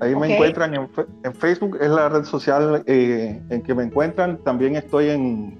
Ahí 0.00 0.14
me 0.14 0.32
encuentran 0.32 0.74
en, 0.74 1.34
Facebook, 1.34 1.76
es 1.80 1.90
la 1.90 2.08
red 2.08 2.24
social 2.24 2.84
eh, 2.86 3.42
en 3.50 3.62
que 3.62 3.74
me 3.74 3.82
encuentran. 3.82 4.38
También 4.38 4.76
estoy 4.76 5.08
en, 5.08 5.58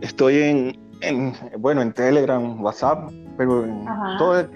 estoy 0.00 0.74
en, 1.02 1.34
bueno, 1.58 1.82
en 1.82 1.92
Telegram, 1.92 2.62
WhatsApp, 2.62 3.10
pero 3.36 3.66
todo, 4.18 4.46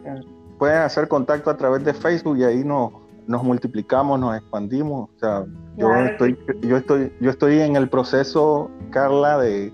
pueden 0.58 0.78
hacer 0.78 1.08
contacto 1.08 1.50
a 1.50 1.56
través 1.56 1.84
de 1.84 1.92
Facebook 1.92 2.38
y 2.38 2.44
ahí 2.44 2.64
nos, 2.64 2.92
nos 3.26 3.42
multiplicamos, 3.42 4.18
nos 4.18 4.36
expandimos. 4.36 5.10
O 5.16 5.18
sea, 5.18 5.44
yo 5.76 5.94
estoy, 5.94 6.38
yo 6.62 6.76
estoy, 6.76 7.12
yo 7.20 7.30
estoy 7.30 7.60
en 7.60 7.76
el 7.76 7.88
proceso, 7.88 8.70
Carla, 8.90 9.38
de 9.38 9.72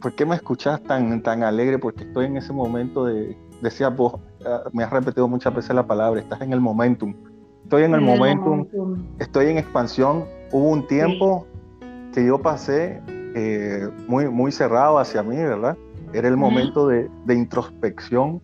¿por 0.00 0.14
qué 0.14 0.26
me 0.26 0.34
escuchas 0.34 0.82
tan, 0.82 1.22
tan 1.22 1.42
alegre? 1.42 1.78
Porque 1.78 2.04
estoy 2.04 2.26
en 2.26 2.36
ese 2.36 2.52
momento 2.52 3.04
de, 3.04 3.36
decía 3.62 3.88
vos, 3.88 4.14
ah, 4.46 4.64
me 4.72 4.82
has 4.82 4.90
repetido 4.90 5.28
muchas 5.28 5.54
veces 5.54 5.74
la 5.74 5.86
palabra, 5.86 6.20
estás 6.20 6.40
en 6.40 6.52
el 6.52 6.60
momentum. 6.60 7.14
Estoy 7.64 7.84
en 7.84 7.94
el, 7.94 8.00
momentum, 8.00 8.66
estoy 9.20 9.46
en 9.46 9.58
expansión. 9.58 10.24
Hubo 10.50 10.70
un 10.70 10.86
tiempo 10.88 11.46
que 12.12 12.26
yo 12.26 12.42
pasé 12.42 13.00
eh, 13.36 13.88
muy, 14.08 14.28
muy 14.28 14.50
cerrado 14.50 14.98
hacia 14.98 15.22
mí, 15.22 15.36
¿verdad? 15.36 15.76
Era 16.12 16.26
el 16.26 16.36
momento 16.36 16.88
de, 16.88 17.08
de, 17.26 17.34
introspección, 17.34 18.42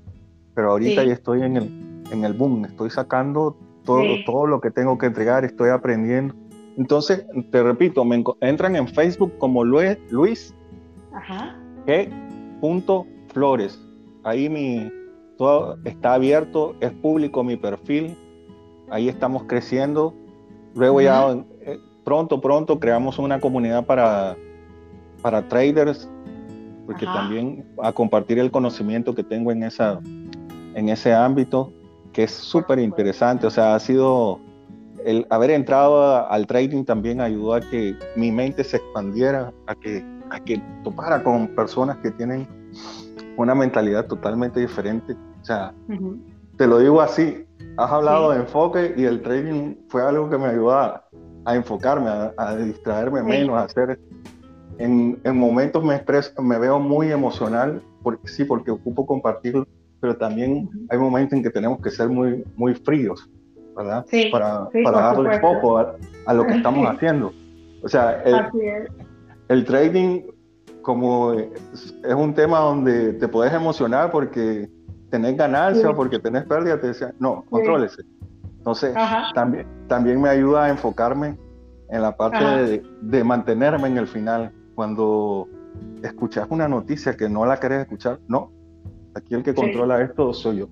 pero 0.54 0.70
ahorita 0.70 1.02
ya 1.02 1.12
estoy 1.12 1.42
en 1.42 1.56
el, 1.56 2.04
en 2.12 2.24
el 2.24 2.34
boom, 2.34 2.64
estoy 2.66 2.90
sacando 2.90 3.56
todo, 3.86 4.02
todo 4.26 4.46
lo 4.46 4.60
que 4.60 4.70
tengo 4.70 4.98
que 4.98 5.06
entregar, 5.06 5.44
estoy 5.44 5.70
aprendiendo. 5.70 6.34
Entonces, 6.76 7.24
te 7.50 7.62
repito, 7.62 8.04
me 8.04 8.22
entran 8.42 8.76
en 8.76 8.86
Facebook 8.86 9.32
como 9.38 9.64
Luis, 9.64 9.96
Luis 10.10 10.54
G. 11.86 13.06
Flores. 13.32 13.82
Ahí 14.24 14.50
mi, 14.50 14.90
todo 15.38 15.78
está 15.84 16.14
abierto, 16.14 16.74
es 16.80 16.90
público 16.92 17.42
mi 17.42 17.56
perfil. 17.56 18.16
Ahí 18.90 19.08
estamos 19.08 19.44
creciendo. 19.44 20.14
Luego 20.74 21.00
ya 21.00 21.32
eh, 21.60 21.78
pronto, 22.04 22.40
pronto 22.40 22.78
creamos 22.78 23.18
una 23.18 23.40
comunidad 23.40 23.86
para, 23.86 24.36
para 25.22 25.48
traders, 25.48 26.10
porque 26.84 27.06
también 27.06 27.64
a 27.82 27.92
compartir 27.92 28.38
el 28.38 28.50
conocimiento 28.50 29.14
que 29.14 29.24
tengo 29.24 29.50
en, 29.50 29.62
esa, 29.62 30.00
en 30.74 30.88
ese 30.88 31.14
ámbito 31.14 31.72
que 32.16 32.22
es 32.22 32.30
súper 32.30 32.78
interesante. 32.78 33.46
O 33.46 33.50
sea, 33.50 33.74
ha 33.74 33.78
sido 33.78 34.40
el 35.04 35.26
haber 35.28 35.50
entrado 35.50 36.26
al 36.30 36.46
trading 36.46 36.82
también 36.84 37.20
ayudó 37.20 37.52
a 37.52 37.60
que 37.60 37.94
mi 38.16 38.32
mente 38.32 38.64
se 38.64 38.78
expandiera, 38.78 39.52
a 39.66 39.74
que, 39.74 40.02
a 40.30 40.40
que 40.40 40.58
topara 40.82 41.22
con 41.22 41.48
personas 41.48 41.98
que 41.98 42.10
tienen 42.12 42.48
una 43.36 43.54
mentalidad 43.54 44.06
totalmente 44.06 44.60
diferente. 44.60 45.12
O 45.12 45.44
sea, 45.44 45.74
te 46.56 46.66
lo 46.66 46.78
digo 46.78 47.02
así, 47.02 47.44
has 47.76 47.92
hablado 47.92 48.30
de 48.30 48.38
enfoque 48.38 48.94
y 48.96 49.04
el 49.04 49.20
trading 49.20 49.74
fue 49.90 50.02
algo 50.02 50.30
que 50.30 50.38
me 50.38 50.46
ayudó 50.46 50.72
a, 50.72 51.04
enfocarme, 51.48 52.08
a, 52.08 52.56
distraerme 52.56 53.22
menos, 53.22 53.58
a 53.58 53.64
hacer 53.64 54.00
en, 54.78 55.20
en, 55.22 55.36
momentos 55.36 55.84
me 55.84 55.96
expreso, 55.96 56.42
me 56.42 56.58
veo 56.58 56.80
muy 56.80 57.12
emocional, 57.12 57.82
porque 58.02 58.26
sí, 58.26 58.44
porque 58.44 58.70
ocupo 58.70 59.06
compartirlo, 59.06 59.66
pero 60.00 60.16
también 60.16 60.68
hay 60.88 60.98
momentos 60.98 61.34
en 61.34 61.42
que 61.42 61.50
tenemos 61.50 61.80
que 61.80 61.90
ser 61.90 62.08
muy, 62.08 62.44
muy 62.56 62.74
fríos, 62.74 63.28
¿verdad? 63.76 64.04
Sí, 64.08 64.28
para, 64.30 64.68
para 64.84 65.00
darle 65.00 65.40
foco 65.40 65.78
a, 65.78 65.96
a, 66.26 66.34
lo 66.34 66.46
que 66.46 66.52
estamos 66.56 66.86
haciendo. 66.88 67.32
O 67.82 67.88
sea, 67.88 68.22
el, 68.22 68.88
el 69.48 69.64
trading 69.64 70.22
como 70.86 71.32
es, 71.32 71.50
un 72.16 72.32
tema 72.32 72.60
donde 72.60 73.14
te 73.14 73.26
puedes 73.26 73.52
emocionar 73.52 74.12
porque 74.12 74.70
tenés 75.10 75.36
ganancia 75.36 75.90
o 75.90 75.96
porque 75.96 76.20
tenés 76.20 76.44
pérdida, 76.44 76.80
te 76.80 76.86
decían, 76.86 77.12
no, 77.18 77.44
contrólese. 77.50 78.02
Entonces, 78.58 78.94
también, 79.34 79.66
también 79.88 80.22
me 80.22 80.28
ayuda 80.28 80.66
a 80.66 80.68
enfocarme 80.68 81.36
en 81.90 82.02
la 82.02 82.16
parte 82.16 82.44
de, 82.44 82.82
de, 83.00 83.24
mantenerme 83.24 83.88
en 83.88 83.98
el 83.98 84.06
final. 84.06 84.52
Cuando 84.76 85.48
escuchas 86.04 86.46
una 86.50 86.68
noticia 86.68 87.16
que 87.16 87.28
no 87.28 87.44
la 87.46 87.58
querés 87.58 87.80
escuchar, 87.80 88.20
no, 88.28 88.52
aquí 89.16 89.34
el 89.34 89.42
que 89.42 89.54
controla 89.54 90.02
esto 90.02 90.32
soy 90.32 90.58
yo. 90.58 90.68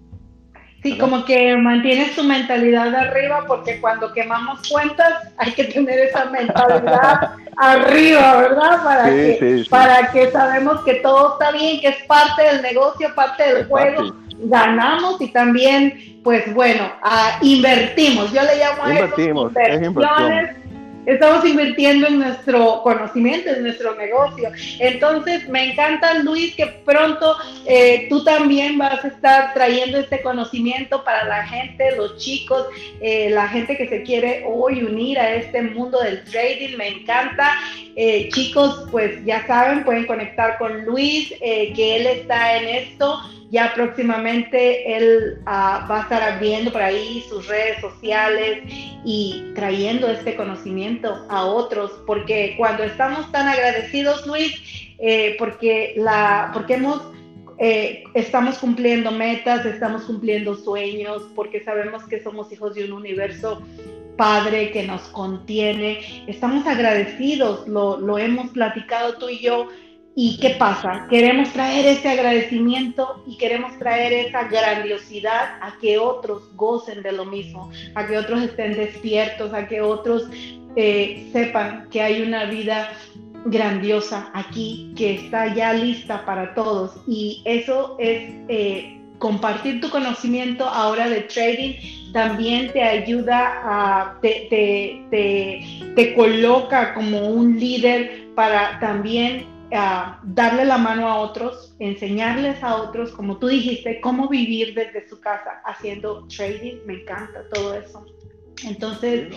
Sí, 0.83 0.99
como 0.99 1.25
que 1.25 1.57
mantienes 1.57 2.15
tu 2.15 2.23
mentalidad 2.25 2.95
arriba 2.95 3.45
porque 3.47 3.81
cuando 3.81 4.13
quemamos 4.13 4.69
cuentas 4.69 5.33
hay 5.39 5.53
que 5.53 5.65
tener 5.65 5.99
esa 5.99 6.27
mentalidad 6.27 7.31
arriba, 7.57 8.37
¿verdad? 8.37 8.85
Para, 8.85 9.05
que, 9.05 9.65
para 9.71 10.13
que 10.13 10.31
sabemos 10.31 10.83
que 10.85 10.97
todo 10.97 11.33
está 11.33 11.53
bien, 11.53 11.81
que 11.81 11.89
es 11.89 12.03
parte 12.05 12.43
del 12.43 12.61
negocio, 12.61 13.15
parte 13.15 13.55
del 13.55 13.67
juego. 13.67 14.15
Ganamos 14.41 15.19
y 15.23 15.29
también, 15.29 16.21
pues 16.23 16.53
bueno, 16.53 16.93
uh, 17.03 17.43
invertimos. 17.43 18.31
Yo 18.31 18.43
le 18.43 18.59
llamo 18.59 18.85
a 18.85 18.95
eso 18.95 19.21
inversiones 19.23 20.64
Estamos 21.07 21.45
invirtiendo 21.45 22.07
en 22.07 22.19
nuestro 22.19 22.83
conocimiento, 22.83 23.51
en 23.51 23.63
nuestro 23.63 23.95
negocio. 23.95 24.51
Entonces, 24.79 25.49
me 25.49 25.73
encanta, 25.73 26.15
Luis, 26.15 26.55
que 26.55 26.67
pronto 26.67 27.37
eh, 27.67 28.07
tú 28.09 28.25
también 28.25 28.79
vas 28.79 29.05
a 29.05 29.09
estar 29.09 29.55
trayendo 29.55 29.99
este 29.99 30.23
conocimiento 30.23 31.05
para 31.05 31.25
la 31.25 31.47
gente, 31.47 31.97
los 31.97 32.17
chicos, 32.17 32.67
eh, 33.01 33.31
la 33.31 33.49
gente 33.49 33.77
que 33.77 33.89
se 33.89 34.03
quiere 34.03 34.45
hoy 34.47 34.83
unir 34.83 35.19
a 35.19 35.35
este 35.35 35.63
mundo 35.63 36.01
del 36.01 36.25
trading. 36.25 36.77
Me 36.77 36.89
encanta. 36.89 37.57
Eh, 37.97 38.29
chicos, 38.33 38.89
pues 38.91 39.25
ya 39.25 39.47
saben, 39.47 39.85
pueden 39.85 40.07
conectar 40.07 40.59
con 40.59 40.85
Luis, 40.85 41.29
que 41.39 41.97
él 41.97 42.07
está 42.07 42.57
en 42.57 42.69
esto. 42.69 43.21
Ya 43.55 43.73
próximamente 43.73 44.97
él 44.97 45.39
ah, 45.47 45.87
va 45.89 45.99
a 45.99 46.03
estar 46.03 46.21
abriendo 46.25 46.73
por 46.73 46.83
ahí 46.83 47.25
sus 47.29 47.47
redes 47.47 47.81
sociales 47.81 48.65
y 49.05 49.53
trayendo 49.55 50.09
este 50.09 50.35
conocimiento 50.35 51.25
a 51.29 51.45
otros, 51.45 51.93
porque 52.05 52.57
cuando 52.59 52.83
estamos 52.83 53.31
tan 53.31 53.47
agradecidos, 53.47 54.27
Luis, 54.27 54.61
eh, 54.99 55.37
porque, 55.39 55.95
la, 55.97 56.51
porque 56.53 56.75
hemos, 56.75 57.01
eh, 57.61 58.03
estamos 58.15 58.59
cumpliendo 58.59 59.13
metas, 59.13 59.65
estamos 59.65 60.03
cumpliendo 60.03 60.57
sueños, 60.57 61.23
porque 61.37 61.63
sabemos 61.63 62.03
que 62.09 62.21
somos 62.21 62.51
hijos 62.51 62.75
de 62.75 62.87
un 62.87 62.93
universo 62.95 63.63
Padre 64.17 64.73
que 64.73 64.83
nos 64.83 65.03
contiene. 65.11 66.25
Estamos 66.27 66.67
agradecidos, 66.67 67.69
lo, 67.69 68.01
lo, 68.01 68.19
hemos 68.19 68.51
platicado 68.51 69.15
tú 69.15 69.29
y 69.29 69.39
yo 69.39 69.69
¿Y 70.17 70.39
qué 70.39 70.51
pasa? 70.51 71.09
Queremos 71.11 71.53
traer 71.53 71.87
ese 71.87 72.09
agradecimiento 72.09 73.25
y 73.27 73.37
queremos 73.37 73.77
traer 73.81 74.13
esa 74.13 74.45
grandiosidad 74.45 75.59
a 75.61 75.77
que 75.81 75.99
otros 75.99 76.55
gocen 76.55 77.03
de 77.03 77.11
lo 77.11 77.25
mismo, 77.25 77.71
a 77.97 78.07
que 78.07 78.17
otros 78.17 78.43
estén 78.43 78.77
despiertos, 78.77 79.53
a 79.53 79.67
que 79.67 79.81
otros 79.81 80.29
eh, 80.77 81.29
sepan 81.33 81.89
que 81.91 82.01
hay 82.01 82.23
una 82.23 82.45
vida 82.45 82.91
grandiosa 83.47 84.31
aquí 84.35 84.93
que 84.97 85.17
está 85.17 85.53
ya 85.53 85.73
lista 85.73 86.25
para 86.25 86.55
todos. 86.55 86.93
Y 87.09 87.43
eso 87.45 87.97
es 87.99 88.33
eh, 88.49 89.01
compartir 89.19 89.81
tu 89.81 89.91
conocimiento 89.91 90.65
ahora 90.65 91.09
de 91.09 91.23
trading. 91.23 92.13
También 92.13 92.73
te 92.73 92.85
ayuda 92.85 93.61
a, 93.65 94.21
te, 94.23 94.47
te, 94.49 95.93
te 95.97 96.15
coloca 96.15 96.95
como 96.95 97.31
un 97.31 97.59
líder 97.59 98.29
para 98.37 98.79
también 98.79 99.54
darle 99.71 100.65
la 100.65 100.79
mano 100.79 101.09
a 101.09 101.17
otros, 101.17 101.75
enseñarles 101.79 102.63
a 102.63 102.77
otros, 102.77 103.13
como 103.13 103.39
tú 103.39 103.49
dijiste, 103.49 104.01
cómo 104.01 104.29
vivir 104.29 104.75
desde 104.75 105.09
su 105.09 105.21
casa 105.21 105.63
haciendo 105.65 106.27
trading. 106.29 106.79
Me 106.87 107.03
encanta 107.03 107.45
todo 107.53 107.75
eso. 107.75 108.05
Entonces, 108.65 109.35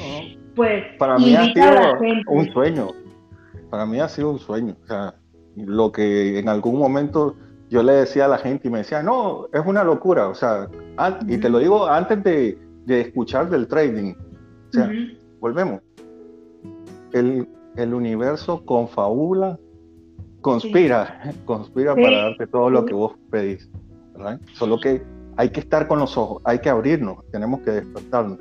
pues, 0.55 0.83
para 0.97 1.17
mí 1.17 1.35
ha 1.35 1.45
sido 1.45 2.23
un 2.27 2.51
sueño. 2.51 2.87
Para 3.69 3.85
mí 3.85 3.99
ha 3.99 4.07
sido 4.07 4.31
un 4.31 4.39
sueño. 4.39 4.77
O 4.83 4.87
sea, 4.87 5.15
lo 5.55 5.91
que 5.91 6.39
en 6.39 6.49
algún 6.49 6.77
momento 6.77 7.35
yo 7.69 7.83
le 7.83 7.93
decía 7.93 8.25
a 8.25 8.29
la 8.29 8.37
gente 8.37 8.67
y 8.67 8.71
me 8.71 8.79
decía, 8.79 9.01
no, 9.03 9.47
es 9.51 9.61
una 9.65 9.83
locura. 9.83 10.27
O 10.27 10.35
sea, 10.35 10.69
y 11.27 11.37
te 11.37 11.49
lo 11.49 11.59
digo 11.59 11.87
antes 11.87 12.23
de, 12.23 12.57
de 12.85 13.01
escuchar 13.01 13.49
del 13.49 13.67
trading. 13.67 14.13
O 14.69 14.71
sea, 14.71 14.91
volvemos. 15.39 15.81
El, 17.13 17.47
el 17.75 17.93
universo 17.93 18.63
confabula 18.65 19.57
conspira, 20.47 21.33
conspira 21.43 21.93
para 21.93 22.21
darte 22.23 22.47
todo 22.47 22.69
lo 22.69 22.85
que 22.85 22.93
vos 22.93 23.13
pedís. 23.29 23.69
¿verdad? 24.13 24.39
Solo 24.53 24.79
que 24.79 25.03
hay 25.35 25.49
que 25.49 25.59
estar 25.59 25.87
con 25.87 25.99
los 25.99 26.17
ojos, 26.17 26.41
hay 26.45 26.59
que 26.59 26.69
abrirnos, 26.69 27.17
tenemos 27.31 27.61
que 27.61 27.71
despertarnos. 27.71 28.39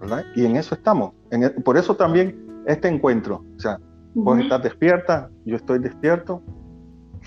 ¿verdad? 0.00 0.24
Y 0.34 0.44
en 0.44 0.56
eso 0.56 0.74
estamos. 0.74 1.12
En 1.30 1.44
e, 1.44 1.50
por 1.50 1.76
eso 1.76 1.94
también 1.94 2.64
este 2.66 2.88
encuentro. 2.88 3.44
O 3.56 3.60
sea, 3.60 3.78
vos 4.14 4.38
estás 4.40 4.62
despierta, 4.62 5.30
yo 5.44 5.56
estoy 5.56 5.78
despierto. 5.78 6.42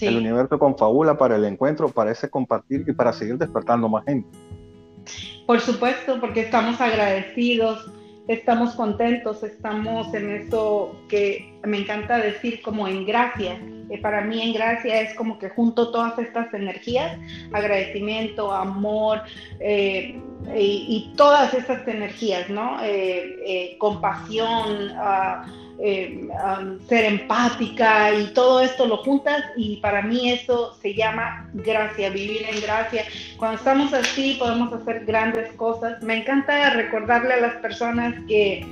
El 0.02 0.18
universo 0.18 0.60
confabula 0.60 1.18
para 1.18 1.36
el 1.36 1.46
encuentro, 1.46 1.90
para 1.90 2.12
ese 2.12 2.30
compartir 2.30 2.86
y 2.88 2.94
para 2.94 3.12
seguir 3.12 3.38
despertando 3.38 3.90
más 3.90 4.06
gente. 4.06 4.30
Por 5.46 5.60
supuesto, 5.60 6.20
porque 6.22 6.42
estamos 6.42 6.80
agradecidos 6.80 7.92
estamos 8.30 8.76
contentos, 8.76 9.42
estamos 9.42 10.14
en 10.14 10.30
eso 10.30 10.96
que 11.10 11.52
me 11.64 11.80
encanta 11.80 12.20
decir 12.20 12.62
como 12.62 12.88
en 12.88 13.06
gracia. 13.06 13.60
Eh, 13.90 13.98
para 14.00 14.22
mí 14.22 14.40
en 14.40 14.54
gracia 14.54 15.02
es 15.02 15.16
como 15.16 15.40
que 15.40 15.50
junto 15.50 15.92
todas 15.92 16.18
estas 16.20 16.54
energías, 16.54 17.18
agradecimiento, 17.52 18.54
amor 18.54 19.24
eh, 19.60 20.22
y, 20.56 21.12
todas 21.18 21.56
estas 21.56 21.88
energías, 21.88 22.50
¿no? 22.50 22.78
Eh, 22.84 23.76
compasión. 23.80 24.92
Uh, 24.92 25.69
eh, 25.82 26.28
ser 26.90 27.06
empática 27.06 28.14
y 28.14 28.34
todo 28.34 28.60
esto 28.60 28.86
lo 28.86 28.98
juntas 28.98 29.44
y 29.56 29.78
para 29.78 30.02
mí 30.02 30.30
eso 30.30 30.76
se 30.82 30.94
llama 30.94 31.50
gracia, 31.54 32.10
vivir 32.10 32.44
en 32.50 32.60
gracia. 32.62 33.06
Cuando 33.38 33.58
estamos 33.58 33.94
así 33.94 34.36
podemos 34.38 34.74
hacer 34.74 35.06
grandes 35.06 35.52
cosas. 35.54 36.02
Me 36.04 36.18
encanta 36.18 36.72
recordarle 36.72 37.36
a 37.36 37.42
las 37.42 37.56
personas 37.58 38.14
que 38.28 38.66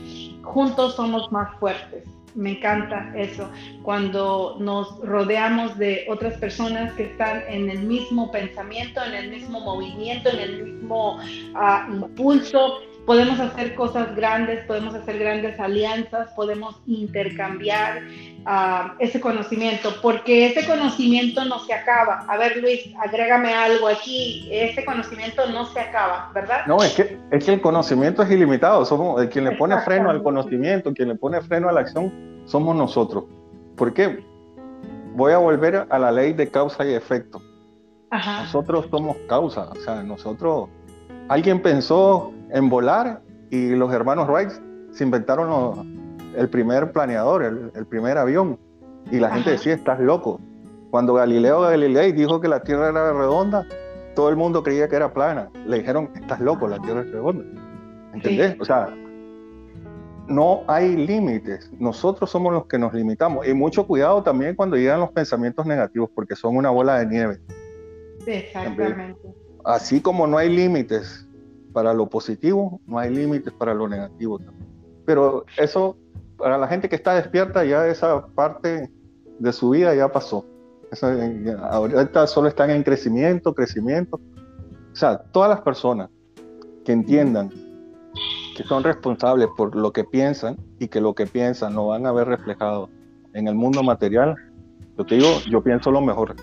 juntos 0.43 0.95
somos 0.95 1.32
más 1.32 1.58
fuertes. 1.60 2.03
Me 2.36 2.51
encanta 2.51 3.12
eso, 3.16 3.49
cuando 3.82 4.58
nos 4.60 4.99
rodeamos 4.99 5.76
de 5.80 6.05
otras 6.08 6.38
personas 6.38 6.93
que 6.93 7.05
están 7.05 7.41
en 7.47 7.68
el 7.72 7.80
mismo 7.80 8.32
pensamiento, 8.32 9.03
en 9.03 9.16
el 9.16 9.32
mismo 9.32 9.60
movimiento, 9.62 10.30
en 10.30 10.39
el 10.39 10.64
mismo 10.64 11.16
uh, 11.16 11.91
impulso, 11.91 12.80
podemos 13.08 13.39
hacer 13.39 13.74
cosas 13.74 14.14
grandes, 14.18 14.66
podemos 14.66 14.93
hacer 14.93 15.18
grandes 15.18 15.58
alianzas, 15.62 16.34
podemos 16.34 16.76
intercambiar 16.86 18.01
uh, 18.45 18.91
ese 18.99 19.22
conocimiento, 19.22 19.91
porque 20.01 20.47
ese 20.47 20.68
conocimiento 20.68 21.45
no 21.45 21.58
se 21.60 21.74
acaba. 21.74 22.26
A 22.28 22.38
ver, 22.38 22.58
Luis, 22.58 22.93
agrégame 22.99 23.53
algo 23.53 23.88
aquí, 23.88 24.49
ese 24.51 24.84
conocimiento 24.84 25.49
no 25.49 25.66
se 25.68 25.80
acaba, 25.80 26.30
¿verdad? 26.36 26.66
No, 26.68 26.84
es 26.84 26.93
que, 26.95 27.18
es 27.32 27.45
que 27.45 27.53
el 27.53 27.62
conocimiento 27.62 28.24
es 28.24 28.30
ilimitado, 28.30 28.84
somos 28.84 29.26
quien 29.28 29.45
le 29.45 29.53
pone 29.53 29.80
freno 29.80 30.10
al 30.10 30.22
conocimiento, 30.22 30.93
quien 30.93 31.08
le 31.08 31.16
pone 31.16 31.39
freno 31.39 31.70
a 31.70 31.72
la 31.72 31.80
acción, 31.80 32.43
somos 32.43 32.76
nosotros. 32.76 33.24
¿Por 33.78 33.93
qué? 33.93 34.22
Voy 35.16 35.32
a 35.32 35.38
volver 35.38 35.88
a 35.89 35.97
la 35.97 36.12
ley 36.12 36.34
de 36.34 36.49
causa 36.49 36.86
y 36.86 36.93
efecto. 36.93 37.41
Nosotros 38.12 38.88
somos 38.91 39.16
causa, 39.30 39.70
o 39.72 39.76
sea, 39.76 40.03
nosotros, 40.03 40.68
alguien 41.30 41.61
pensó 41.61 42.34
en 42.51 42.69
volar 42.69 43.21
y 43.49 43.69
los 43.69 43.93
hermanos 43.93 44.28
Wright 44.28 44.51
se 44.91 45.03
inventaron 45.03 46.17
el 46.36 46.49
primer 46.49 46.91
planeador, 46.91 47.43
el, 47.43 47.86
primer 47.86 48.17
avión. 48.17 48.59
Y 49.11 49.19
la 49.19 49.32
gente 49.32 49.51
decía, 49.51 49.73
estás 49.73 49.99
loco. 49.99 50.39
Cuando 50.89 51.13
Galileo 51.13 51.61
Galilei 51.61 52.11
dijo 52.11 52.41
que 52.41 52.47
la 52.47 52.61
Tierra 52.61 52.89
era 52.89 53.13
redonda, 53.13 53.65
todo 54.15 54.30
el 54.30 54.36
mundo 54.36 54.63
creía 54.63 54.88
que 54.88 54.95
era 54.95 55.13
plana. 55.13 55.49
Le 55.65 55.80
dijeron, 55.80 56.09
estás 56.15 56.39
loco, 56.39 56.67
la 56.67 56.80
Tierra 56.80 57.01
es 57.01 57.11
redonda. 57.11 57.45
¿Entendés? 58.13 58.57
O 58.59 58.65
sea, 58.65 58.93
no 60.28 60.63
hay 60.67 60.95
límites. 60.95 61.71
Nosotros 61.80 62.30
somos 62.30 62.53
los 62.53 62.65
que 62.65 62.78
nos 62.78 62.93
limitamos. 62.93 63.47
Y 63.47 63.53
mucho 63.53 63.86
cuidado 63.88 64.23
también 64.23 64.55
cuando 64.55 64.75
llegan 64.75 64.99
los 64.99 65.11
pensamientos 65.11 65.65
negativos, 65.65 66.09
porque 66.13 66.36
son 66.36 66.57
una 66.57 66.69
bola 66.69 66.99
de 66.99 67.05
nieve. 67.05 67.39
Exactamente. 68.25 69.46
Así 69.64 70.01
como 70.01 70.28
no 70.28 70.38
hay 70.38 70.49
límites 70.49 71.28
para 71.74 71.93
lo 71.93 72.08
positivo, 72.08 72.82
no 72.86 72.99
hay 72.99 73.14
límites 73.14 73.53
para 73.53 73.74
lo 73.74 73.88
negativo. 73.88 74.39
Pero 75.05 75.45
eso, 75.58 75.97
para 76.38 76.58
la 76.58 76.68
gente 76.68 76.89
que 76.89 76.95
está 76.95 77.16
despierta, 77.16 77.64
ya 77.64 77.88
esa 77.88 78.28
parte 78.28 78.91
de 79.39 79.53
su 79.53 79.72
vida 79.72 79.93
ya 79.95 80.12
pasó. 80.12 80.45
ahorita 81.62 82.28
solo 82.28 82.47
están 82.47 82.70
en 82.72 82.84
crecimiento, 82.84 83.53
crecimiento. 83.53 84.20
O 84.91 84.95
sea, 84.95 85.18
todas 85.18 85.49
las 85.49 85.62
personas 85.62 86.10
que 86.84 86.91
entiendan 86.93 87.51
que 88.55 88.64
son 88.64 88.84
responsables 88.84 89.47
por 89.55 89.76
lo 89.76 89.93
que 89.93 90.03
piensan 90.03 90.58
y 90.80 90.88
que 90.88 90.99
lo 90.99 91.14
que 91.14 91.28
piensan 91.28 91.76
no 91.76 91.88
van 91.88 92.08
a 92.08 92.12
ver 92.12 92.28
reflejado 92.28 92.89
en 93.34 93.47
el 93.47 93.53
mundo 93.53 93.84
material, 93.84 94.36
lo 94.95 95.05
que 95.05 95.16
digo, 95.16 95.30
yo 95.47 95.62
pienso 95.62 95.91
lo 95.91 96.01
mejor. 96.01 96.36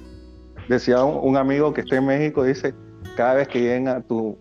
Decía 0.68 1.02
un, 1.02 1.36
amigo 1.36 1.74
que 1.74 1.80
está 1.80 1.96
en 1.96 2.06
México, 2.06 2.44
dice, 2.44 2.72
cada 3.16 3.34
vez 3.34 3.48
que 3.48 3.60
lleguen 3.60 3.88
a 3.88 4.00
tu, 4.00 4.36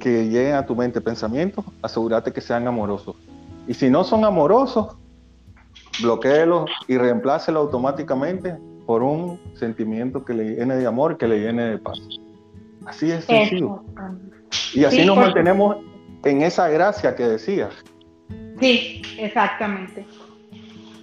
que 0.00 0.28
lleguen 0.28 0.54
a 0.54 0.66
tu 0.66 0.74
mente 0.74 1.00
pensamientos, 1.00 1.64
asegúrate 1.82 2.32
que 2.32 2.40
sean 2.40 2.66
amorosos. 2.66 3.16
Y 3.66 3.74
si 3.74 3.90
no 3.90 4.04
son 4.04 4.24
amorosos, 4.24 4.96
bloqueelos 6.02 6.70
y 6.88 6.98
reemplácelo 6.98 7.60
automáticamente 7.60 8.56
por 8.86 9.02
un 9.02 9.40
sentimiento 9.54 10.24
que 10.24 10.34
le 10.34 10.56
llene 10.56 10.76
de 10.76 10.86
amor, 10.86 11.16
que 11.16 11.26
le 11.26 11.40
llene 11.40 11.64
de 11.64 11.78
paz. 11.78 11.98
Así 12.86 13.10
es 13.10 13.24
sencillo. 13.24 13.82
Y 14.74 14.84
así 14.84 15.04
nos 15.06 15.16
mantenemos 15.16 15.76
en 16.24 16.42
esa 16.42 16.68
gracia 16.68 17.14
que 17.14 17.26
decías. 17.26 17.72
Sí, 18.60 19.02
exactamente. 19.18 20.06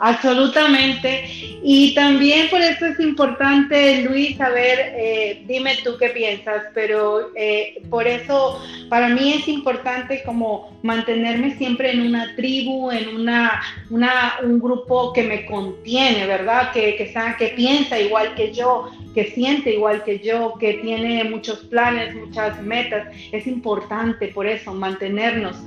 Absolutamente. 0.04 1.26
Y 1.64 1.94
también 1.94 2.50
por 2.50 2.60
eso 2.60 2.88
es 2.88 3.00
importante, 3.00 4.02
Luis, 4.02 4.36
saber, 4.36 4.94
eh, 4.98 5.44
dime 5.46 5.78
tú 5.84 5.92
qué 6.00 6.10
piensas, 6.10 6.64
pero 6.74 7.30
eh, 7.36 7.84
por 7.88 8.08
eso 8.08 8.60
para 8.90 9.10
mí 9.10 9.34
es 9.34 9.48
importante 9.48 10.24
como 10.26 10.76
mantenerme 10.82 11.56
siempre 11.56 11.92
en 11.92 12.02
una 12.02 12.36
tribu, 12.36 12.90
en 12.90 13.16
una, 13.16 13.62
una 13.92 14.38
un 14.44 14.60
grupo 14.60 15.14
que 15.14 15.22
me 15.22 15.46
contiene, 15.46 16.26
¿verdad? 16.26 16.72
Que, 16.72 16.96
que, 16.96 17.14
que 17.38 17.48
piensa 17.50 18.00
igual 18.00 18.34
que 18.34 18.52
yo, 18.52 18.90
que 19.14 19.26
siente 19.26 19.72
igual 19.72 20.04
que 20.04 20.18
yo, 20.18 20.56
que 20.60 20.76
tiene 20.76 21.24
muchos 21.26 21.60
planes, 21.66 22.16
muchas 22.16 22.60
metas. 22.64 23.08
Es 23.32 23.46
importante 23.46 24.30
por 24.30 24.48
eso 24.48 24.74
mantenernos 24.74 25.58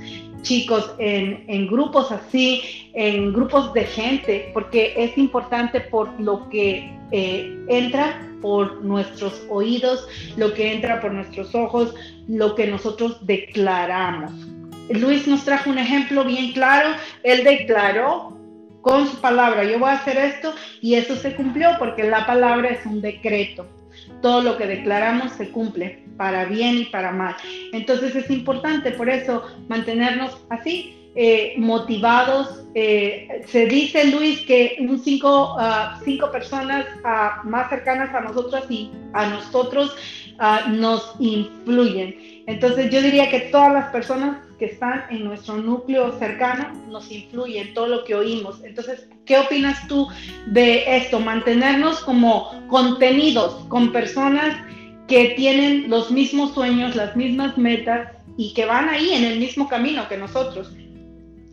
chicos 0.45 0.93
en, 0.99 1.67
grupos 1.67 2.11
así, 2.11 2.61
en 2.93 3.33
grupos 3.33 3.73
de 3.73 3.83
gente, 3.83 4.51
porque 4.53 4.93
es 4.95 5.17
importante 5.17 5.81
por 5.81 6.09
lo 6.19 6.47
que 6.49 6.89
eh, 7.11 7.53
entra 7.67 8.21
por 8.41 8.83
nuestros 8.83 9.43
oídos, 9.49 10.07
lo 10.37 10.53
que 10.53 10.73
entra 10.73 11.01
por 11.01 11.11
nuestros 11.11 11.53
ojos, 11.53 11.93
lo 12.27 12.55
que 12.55 12.67
nosotros 12.67 13.25
declaramos. 13.25 14.31
Luis 14.89 15.27
nos 15.27 15.43
trajo 15.43 15.71
un 15.71 15.79
ejemplo 15.79 16.23
bien 16.23 16.53
claro, 16.53 16.91
él 17.23 17.43
declaró 17.43 18.37
con 18.81 19.07
su 19.07 19.19
palabra, 19.19 19.63
yo 19.63 19.79
voy 19.79 19.89
a 19.89 19.93
hacer 19.93 20.15
esto 20.15 20.53
y 20.79 20.93
eso 20.93 21.15
se 21.15 21.35
cumplió 21.35 21.71
porque 21.79 22.03
la 22.03 22.27
palabra 22.27 22.69
es 22.69 22.85
un 22.85 23.01
decreto. 23.01 23.65
Todo 24.21 24.43
lo 24.43 24.57
que 24.57 24.67
declaramos 24.67 25.31
se 25.31 25.49
cumple 25.49 26.04
para 26.17 26.45
bien 26.45 26.79
y 26.79 26.85
para 26.85 27.11
mal. 27.11 27.35
Entonces 27.71 28.15
es 28.15 28.29
importante 28.29 28.91
por 28.91 29.09
eso 29.09 29.43
mantenernos 29.67 30.37
así, 30.49 30.95
eh, 31.15 31.55
motivados. 31.57 32.63
Eh, 32.73 33.43
se 33.47 33.67
dice, 33.67 34.11
Luis, 34.11 34.41
que 34.41 34.77
un 34.79 34.99
cinco, 34.99 35.55
ah, 35.57 35.99
cinco 36.03 36.31
personas 36.31 36.85
ah, 37.05 37.41
más 37.45 37.69
cercanas 37.69 38.13
a 38.13 38.21
nosotros 38.21 38.65
y 38.69 38.91
a 39.13 39.27
nosotros 39.27 39.95
ah, 40.39 40.65
nos 40.69 41.15
influyen. 41.19 42.43
Entonces 42.47 42.91
yo 42.91 43.01
diría 43.01 43.29
que 43.29 43.39
todas 43.39 43.71
las 43.71 43.91
personas 43.91 44.45
que 44.59 44.65
están 44.65 45.05
en 45.09 45.23
nuestro 45.23 45.57
núcleo 45.57 46.17
cercano 46.19 46.71
nos 46.89 47.11
influyen, 47.11 47.73
todo 47.73 47.87
lo 47.87 48.03
que 48.03 48.15
oímos. 48.15 48.63
Entonces, 48.63 49.07
¿qué 49.25 49.37
opinas 49.37 49.87
tú 49.87 50.07
de 50.47 50.97
esto? 50.97 51.19
Mantenernos 51.19 52.01
como 52.01 52.51
contenidos 52.67 53.65
con 53.69 53.91
personas 53.91 54.55
que 55.07 55.33
tienen 55.35 55.89
los 55.89 56.11
mismos 56.11 56.53
sueños, 56.53 56.95
las 56.95 57.15
mismas 57.15 57.57
metas 57.57 58.11
y 58.37 58.53
que 58.53 58.65
van 58.65 58.89
ahí 58.89 59.11
en 59.13 59.23
el 59.23 59.39
mismo 59.39 59.67
camino 59.67 60.07
que 60.09 60.17
nosotros. 60.17 60.75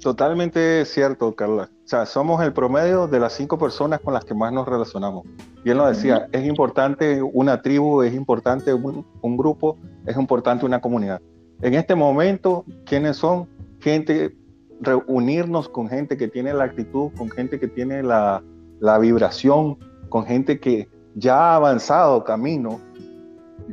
Totalmente 0.01 0.85
cierto, 0.85 1.33
Carla. 1.35 1.71
O 1.85 1.89
sea, 1.89 2.07
somos 2.07 2.43
el 2.43 2.53
promedio 2.53 3.07
de 3.07 3.21
las 3.21 3.35
cinco 3.35 3.57
personas 3.57 4.01
con 4.01 4.15
las 4.15 4.25
que 4.25 4.35
más 4.35 4.53
nos 4.53 4.67
relacionamos. 4.67 5.25
Y 5.65 5.71
él 5.71 5.77
nos 5.77 5.97
decía, 5.97 6.27
es 6.33 6.45
importante 6.45 7.23
una 7.23 7.63
tribu, 7.63 8.03
es 8.03 8.13
importante 8.13 8.75
un, 8.75 9.37
grupo, 9.37 9.79
es 10.07 10.17
importante 10.17 10.67
una 10.67 10.81
comunidad. 10.81 11.21
En 11.61 11.75
este 11.75 11.95
momento, 11.95 12.65
¿quiénes 12.85 13.17
son? 13.17 13.49
Gente, 13.79 14.35
reunirnos 14.81 15.69
con 15.69 15.89
gente 15.89 16.17
que 16.17 16.27
tiene 16.27 16.53
la 16.53 16.65
actitud, 16.65 17.13
con 17.17 17.31
gente 17.31 17.61
que 17.61 17.69
tiene 17.69 18.03
la, 18.03 18.43
la 18.81 18.99
vibración, 18.99 19.79
con 20.09 20.27
gente 20.27 20.59
que 20.59 20.89
ya 21.15 21.37
ha 21.37 21.57
avanzado 21.57 22.25
camino 22.25 22.81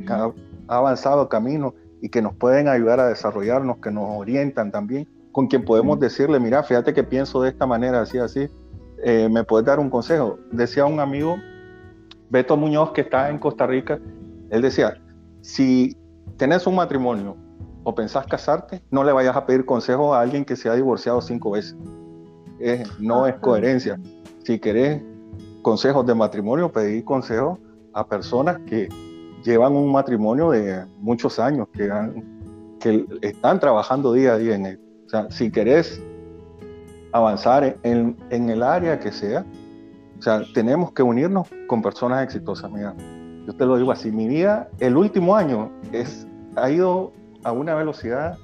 ha, 0.08 0.32
avanzado 0.68 1.28
camino 1.28 1.74
y 2.00 2.08
que 2.08 2.22
nos 2.22 2.34
pueden 2.34 2.68
ayudar 2.68 3.00
a 3.00 3.08
desarrollarnos, 3.08 3.78
que 3.78 3.90
nos 3.90 4.04
orientan 4.08 4.70
también, 4.70 5.08
con 5.32 5.46
quien 5.46 5.64
podemos 5.64 6.00
decirle, 6.00 6.40
mira, 6.40 6.62
fíjate 6.62 6.94
que 6.94 7.04
pienso 7.04 7.42
de 7.42 7.50
esta 7.50 7.66
manera, 7.66 8.00
así, 8.00 8.18
así, 8.18 8.48
eh, 9.02 9.28
me 9.30 9.44
puedes 9.44 9.66
dar 9.66 9.78
un 9.78 9.90
consejo. 9.90 10.38
Decía 10.50 10.86
un 10.86 11.00
amigo, 11.00 11.36
Beto 12.30 12.56
Muñoz, 12.56 12.92
que 12.92 13.02
está 13.02 13.30
en 13.30 13.38
Costa 13.38 13.66
Rica, 13.66 13.98
él 14.50 14.62
decía, 14.62 15.00
si 15.42 15.96
tenés 16.36 16.66
un 16.66 16.74
matrimonio 16.74 17.36
o 17.84 17.94
pensás 17.94 18.26
casarte, 18.26 18.82
no 18.90 19.04
le 19.04 19.12
vayas 19.12 19.36
a 19.36 19.46
pedir 19.46 19.64
consejo 19.64 20.14
a 20.14 20.20
alguien 20.20 20.44
que 20.44 20.56
se 20.56 20.68
ha 20.68 20.74
divorciado 20.74 21.20
cinco 21.20 21.52
veces. 21.52 21.76
no 22.98 23.26
es 23.26 23.34
coherencia. 23.36 23.98
Si 24.44 24.58
querés 24.58 25.02
consejos 25.62 26.06
de 26.06 26.14
matrimonio, 26.14 26.70
pedir 26.70 27.04
consejos 27.04 27.58
a 27.92 28.06
personas 28.06 28.58
que 28.66 28.88
llevan 29.44 29.74
un 29.74 29.90
matrimonio 29.92 30.50
de 30.50 30.84
muchos 30.98 31.38
años, 31.38 31.68
que, 31.72 31.90
que 32.80 33.06
están 33.22 33.60
trabajando 33.60 34.12
día 34.12 34.34
a 34.34 34.38
día 34.38 34.54
en 34.54 34.66
él. 34.66 34.80
O 35.06 35.08
sea, 35.08 35.30
si 35.30 35.50
querés 35.50 36.02
avanzar 37.12 37.76
en, 37.82 38.16
en, 38.30 38.50
el 38.50 38.62
área 38.62 38.98
que 39.00 39.10
sea, 39.10 39.44
o 40.18 40.22
sea, 40.22 40.42
tenemos 40.54 40.92
que 40.92 41.02
unirnos 41.02 41.48
con 41.66 41.82
personas 41.82 42.22
exitosas. 42.22 42.70
Mira, 42.70 42.94
yo 43.46 43.54
te 43.54 43.66
lo 43.66 43.76
digo 43.76 43.90
así, 43.90 44.12
mi 44.12 44.28
vida, 44.28 44.68
el 44.78 44.96
último 44.96 45.34
año 45.34 45.70
es, 45.92 46.26
ha 46.56 46.70
ido 46.70 47.12
a 47.42 47.52
una 47.52 47.74
velocidad 47.74 48.38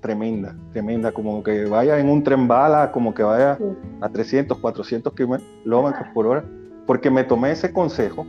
tremenda, 0.00 0.56
tremenda, 0.72 1.12
como 1.12 1.42
que 1.42 1.64
vaya 1.64 1.98
en 1.98 2.08
un 2.08 2.22
tren 2.22 2.46
bala, 2.46 2.92
como 2.92 3.12
que 3.12 3.22
vaya 3.22 3.58
a 4.00 4.08
300, 4.08 4.58
400 4.58 5.12
kilómetros 5.12 6.08
por 6.14 6.26
hora, 6.26 6.44
porque 6.86 7.10
me 7.10 7.24
tomé 7.24 7.50
ese 7.50 7.72
consejo 7.72 8.24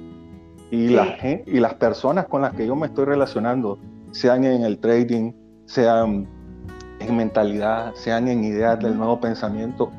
y, 0.72 0.90
la 0.90 1.18
y 1.46 1.60
las 1.60 1.74
personas 1.76 2.28
con 2.28 2.42
las 2.42 2.54
que 2.54 2.68
yo 2.68 2.76
me 2.76 2.88
estoy 2.88 3.06
relacionando, 3.06 3.80
sean 4.12 4.44
en 4.44 4.64
el 4.64 4.80
trading, 4.80 5.32
sean 5.66 6.28
en 7.00 7.18
mentalidad, 7.18 7.94
sean 7.96 8.28
en 8.28 8.44
ideas 8.44 8.80
del 8.80 8.98
nuevo 8.98 9.20
pensamiento, 9.20 9.92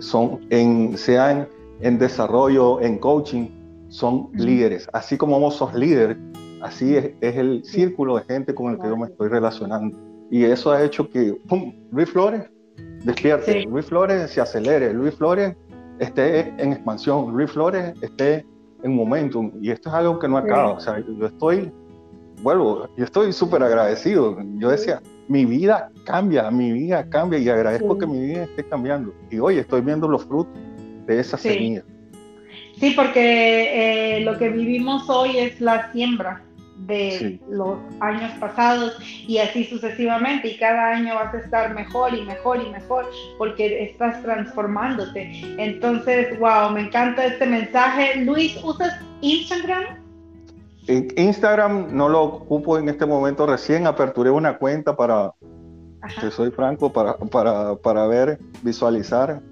son 0.00 0.40
en, 0.50 0.96
sean 0.96 1.48
en 1.80 1.98
desarrollo, 1.98 2.80
en 2.80 2.98
coaching, 2.98 3.48
son 3.88 4.30
líderes. 4.34 4.88
Así 4.92 5.16
como 5.16 5.38
vos 5.40 5.56
sos 5.56 5.74
líder, 5.74 6.18
así 6.62 6.96
es, 6.96 7.12
el 7.20 7.64
círculo 7.64 8.16
de 8.16 8.24
gente 8.24 8.54
con 8.54 8.72
el 8.72 8.80
que 8.80 8.88
yo 8.88 8.96
me 8.96 9.06
estoy 9.06 9.28
relacionando. 9.28 9.96
Y 10.30 10.44
eso 10.44 10.72
ha 10.72 10.82
hecho 10.82 11.08
que 11.08 11.36
¡pum! 11.48 11.72
Luis 11.90 12.10
Flores 12.10 12.42
despierte, 13.04 13.64
Luis 13.64 13.86
Flores 13.86 14.30
se 14.30 14.40
acelere, 14.40 14.92
Luis 14.92 15.14
Flores 15.14 15.56
esté 15.98 16.52
en 16.58 16.72
expansión, 16.72 17.32
Luis 17.32 17.50
Flores 17.50 17.94
esté 18.02 18.44
en 18.82 18.94
momentum 18.94 19.52
y 19.60 19.70
esto 19.70 19.88
es 19.88 19.94
algo 19.94 20.18
que 20.18 20.28
no 20.28 20.38
acaba, 20.38 20.72
o 20.72 20.80
sea, 20.80 20.98
yo 20.98 21.26
estoy, 21.26 21.70
vuelvo, 22.42 22.88
yo 22.96 23.04
estoy 23.04 23.32
súper 23.32 23.62
agradecido, 23.62 24.38
yo 24.58 24.70
decía, 24.70 25.00
mi 25.28 25.44
vida 25.44 25.90
cambia, 26.04 26.50
mi 26.50 26.72
vida 26.72 27.08
cambia 27.08 27.38
y 27.38 27.48
agradezco 27.48 27.98
que 27.98 28.06
mi 28.06 28.20
vida 28.20 28.44
esté 28.44 28.64
cambiando 28.64 29.12
y 29.30 29.38
hoy 29.38 29.58
estoy 29.58 29.80
viendo 29.80 30.08
los 30.08 30.24
frutos 30.24 30.52
de 31.06 31.20
esa 31.20 31.36
semilla. 31.36 31.82
Sí, 32.78 32.92
porque 32.94 34.18
eh, 34.18 34.20
lo 34.20 34.38
que 34.38 34.50
vivimos 34.50 35.08
hoy 35.10 35.38
es 35.38 35.60
la 35.60 35.90
siembra 35.92 36.42
de 36.86 37.40
los 37.48 37.78
años 38.00 38.30
pasados 38.38 38.96
y 39.26 39.38
así 39.38 39.64
sucesivamente 39.64 40.48
y 40.48 40.58
cada 40.58 40.90
año 40.90 41.14
vas 41.14 41.34
a 41.34 41.38
estar 41.38 41.74
mejor 41.74 42.14
y 42.14 42.24
mejor 42.24 42.62
y 42.62 42.70
mejor 42.70 43.10
porque 43.36 43.84
estás 43.84 44.22
transformándote. 44.22 45.30
Entonces, 45.58 46.38
wow, 46.38 46.70
me 46.72 46.82
encanta 46.82 47.26
este 47.26 47.46
mensaje. 47.46 48.24
Luis, 48.24 48.56
¿usas 48.62 48.94
Instagram? 49.20 49.98
Instagram 50.88 51.94
no 51.94 52.08
lo 52.08 52.22
ocupo 52.22 52.78
en 52.78 52.88
este 52.88 53.04
momento, 53.04 53.46
recién 53.46 53.86
aperturé 53.86 54.30
una 54.30 54.56
cuenta 54.56 54.96
para, 54.96 55.34
que 56.18 56.30
soy 56.30 56.50
franco, 56.50 56.90
para, 56.90 57.16
para, 57.18 57.76
para 57.76 58.06
ver, 58.06 58.38
visualizar 58.62 59.42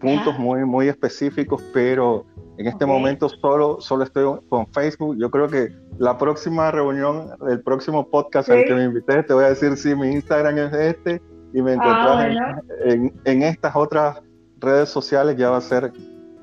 puntos 0.00 0.38
muy, 0.38 0.64
muy 0.64 0.88
específicos, 0.88 1.62
pero 1.74 2.24
en 2.58 2.66
este 2.66 2.86
momento 2.86 3.28
solo, 3.28 3.80
solo 3.80 4.04
estoy 4.04 4.40
con 4.48 4.66
Facebook. 4.72 5.16
Yo 5.18 5.30
creo 5.30 5.48
que 5.48 5.68
la 5.98 6.18
próxima 6.18 6.70
reunión, 6.70 7.28
el 7.48 7.62
próximo 7.62 8.08
podcast 8.08 8.50
al 8.50 8.64
que 8.64 8.74
me 8.74 8.84
invité, 8.84 9.22
te 9.22 9.34
voy 9.34 9.44
a 9.44 9.48
decir 9.48 9.76
si 9.76 9.94
mi 9.94 10.12
Instagram 10.12 10.58
es 10.58 10.72
este 10.72 11.22
y 11.54 11.62
me 11.62 11.72
ah, 11.72 11.74
encuentras 11.74 12.64
en, 12.84 13.12
en, 13.24 13.42
estas 13.42 13.74
otras 13.76 14.20
redes 14.58 14.88
sociales, 14.88 15.36
ya 15.36 15.50
va 15.50 15.58
a 15.58 15.60
ser 15.60 15.92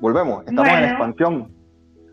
volvemos, 0.00 0.44
estamos 0.46 0.70
en 0.70 0.84
expansión. 0.84 1.59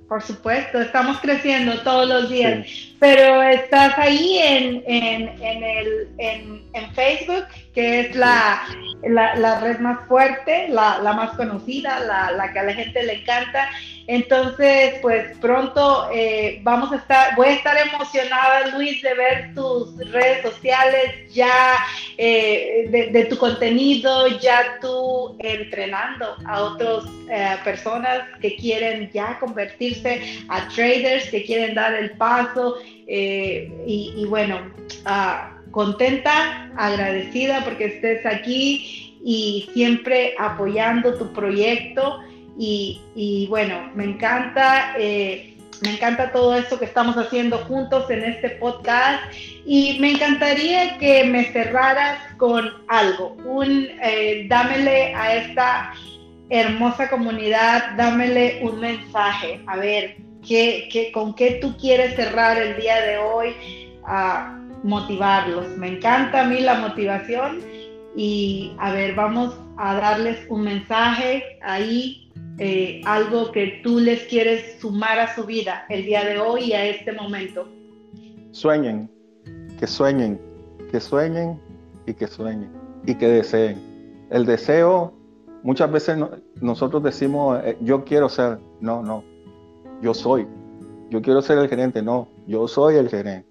Por 0.07 0.21
supuesto, 0.23 0.79
estamos 0.79 1.19
creciendo 1.19 1.81
todos 1.81 2.07
los 2.07 2.29
días, 2.29 2.65
pero 2.97 3.43
estás 3.43 3.97
ahí 3.97 4.37
en, 4.37 4.83
en, 4.87 5.43
en, 5.43 5.63
el, 5.63 6.07
en, 6.17 6.63
en 6.73 6.93
Facebook, 6.93 7.45
que 7.73 7.99
es 7.99 8.15
la, 8.15 8.61
la, 9.03 9.59
red 9.59 9.79
más 9.79 10.07
fuerte, 10.07 10.69
la, 10.69 10.99
la 10.99 11.11
más 11.11 11.31
conocida, 11.31 11.99
la, 11.99 12.31
la, 12.31 12.53
que 12.53 12.59
a 12.59 12.63
la 12.63 12.73
gente 12.73 13.03
le 13.03 13.21
encanta. 13.21 13.69
Entonces, 14.07 14.95
pues 15.01 15.37
pronto 15.41 16.09
eh, 16.13 16.61
vamos 16.63 16.93
a 16.93 16.95
estar, 16.95 17.35
voy 17.35 17.47
a 17.47 17.53
estar 17.55 17.75
emocionada, 17.77 18.67
Luis, 18.67 19.01
de 19.01 19.13
ver 19.13 19.53
tus 19.53 19.97
redes 20.11 20.43
sociales, 20.43 21.33
ya 21.33 21.75
eh, 22.17 23.09
de, 23.11 23.25
tu 23.25 23.37
contenido, 23.37 24.27
ya 24.39 24.77
tú 24.79 25.35
entrenando 25.39 26.37
a 26.45 26.63
otras 26.63 27.03
eh, 27.29 27.57
personas 27.65 28.21
que 28.39 28.55
quieren 28.55 29.11
ya 29.11 29.37
convertirse 29.39 30.21
a 30.47 30.69
traders, 30.69 31.29
que 31.29 31.43
quieren 31.43 31.75
dar 31.75 31.93
el 31.93 32.11
paso. 32.11 32.77
Y, 33.09 34.25
bueno, 34.27 34.73
uh, 35.05 35.71
contenta, 35.71 36.69
agradecida 36.75 37.63
porque 37.63 37.85
estés 37.85 38.25
aquí 38.25 39.17
y 39.23 39.69
siempre 39.73 40.33
apoyando 40.37 41.13
tu 41.17 41.31
proyecto. 41.33 42.21
Y, 42.59 43.45
bueno, 43.49 43.91
me 43.93 44.05
encanta, 44.05 44.95
eh, 44.97 45.55
me 45.81 45.91
encanta 45.93 46.31
todo 46.31 46.55
esto 46.55 46.79
que 46.79 46.85
estamos 46.85 47.15
haciendo 47.17 47.59
juntos 47.59 48.09
en 48.09 48.23
este 48.23 48.51
podcast 48.51 49.21
y 49.65 49.97
me 49.99 50.11
encantaría 50.11 50.97
que 50.97 51.23
me 51.25 51.45
cerraras 51.51 52.19
con 52.37 52.67
algo, 52.87 53.37
un 53.45 53.87
eh, 54.01 54.47
dámele 54.49 55.13
a 55.13 55.35
esta 55.35 55.93
hermosa 56.49 57.09
comunidad, 57.09 57.91
dámele 57.95 58.59
un 58.63 58.79
mensaje, 58.79 59.61
a 59.67 59.75
ver, 59.77 60.17
¿qué, 60.47 60.89
qué, 60.91 61.11
con 61.11 61.35
qué 61.35 61.59
tú 61.61 61.77
quieres 61.77 62.15
cerrar 62.15 62.57
el 62.57 62.81
día 62.81 63.01
de 63.01 63.17
hoy? 63.17 63.55
a 64.07 64.57
motivarlos. 64.83 65.67
Me 65.77 65.89
encanta 65.89 66.41
a 66.41 66.45
mí 66.45 66.61
la 66.61 66.75
motivación 66.75 67.61
y 68.15 68.71
a 68.79 68.91
ver, 68.91 69.13
vamos 69.13 69.55
a 69.77 69.93
darles 69.95 70.39
un 70.49 70.63
mensaje 70.63 71.43
ahí 71.61 72.26
eh, 72.59 73.01
algo 73.05 73.51
que 73.51 73.81
tú 73.83 73.99
les 73.99 74.23
quieres 74.23 74.79
sumar 74.79 75.19
a 75.19 75.35
su 75.35 75.43
vida 75.45 75.85
el 75.89 76.05
día 76.05 76.25
de 76.25 76.39
hoy 76.39 76.65
y 76.65 76.73
a 76.73 76.85
este 76.85 77.11
momento? 77.11 77.67
Sueñen, 78.51 79.09
que 79.79 79.85
sueñen, 79.85 80.39
que 80.91 80.99
sueñen 80.99 81.59
y 82.07 82.13
que 82.13 82.25
sueñen 82.27 82.71
y 83.05 83.15
que 83.15 83.27
deseen. 83.27 83.77
El 84.31 84.45
deseo, 84.45 85.13
muchas 85.61 85.91
veces 85.91 86.17
nosotros 86.61 87.03
decimos, 87.03 87.59
eh, 87.63 87.77
yo 87.81 88.03
quiero 88.03 88.27
ser, 88.27 88.59
no, 88.81 89.03
no, 89.03 89.23
yo 90.01 90.13
soy. 90.13 90.47
Yo 91.09 91.21
quiero 91.21 91.41
ser 91.41 91.59
el 91.59 91.69
gerente, 91.69 92.01
no, 92.01 92.27
yo 92.47 92.67
soy 92.67 92.95
el 92.95 93.09
gerente. 93.09 93.47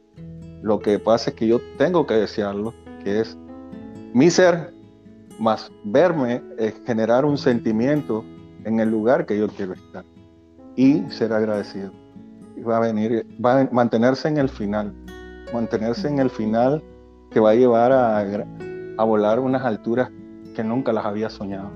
Lo 0.62 0.80
que 0.80 0.98
pasa 0.98 1.30
es 1.30 1.36
que 1.36 1.46
yo 1.46 1.60
tengo 1.78 2.06
que 2.06 2.14
desearlo, 2.14 2.74
que 3.04 3.20
es 3.20 3.38
mi 4.12 4.30
ser, 4.30 4.74
más 5.38 5.70
verme, 5.84 6.42
es 6.58 6.74
generar 6.84 7.24
un 7.24 7.38
sentimiento 7.38 8.24
en 8.66 8.80
el 8.80 8.90
lugar 8.90 9.24
que 9.26 9.38
yo 9.38 9.48
quiero 9.48 9.72
estar 9.72 10.04
y 10.74 11.02
ser 11.08 11.32
agradecido. 11.32 11.92
Y 12.56 12.62
va 12.62 12.78
a 12.78 12.80
venir, 12.80 13.26
va 13.42 13.60
a 13.60 13.68
mantenerse 13.70 14.28
en 14.28 14.38
el 14.38 14.48
final, 14.48 14.92
mantenerse 15.54 16.08
en 16.08 16.18
el 16.18 16.28
final 16.28 16.82
que 17.30 17.40
va 17.40 17.50
a 17.50 17.54
llevar 17.54 17.92
a, 17.92 18.18
a 18.18 19.04
volar 19.04 19.38
unas 19.38 19.64
alturas 19.64 20.10
que 20.54 20.64
nunca 20.64 20.92
las 20.92 21.06
había 21.06 21.30
soñado. 21.30 21.70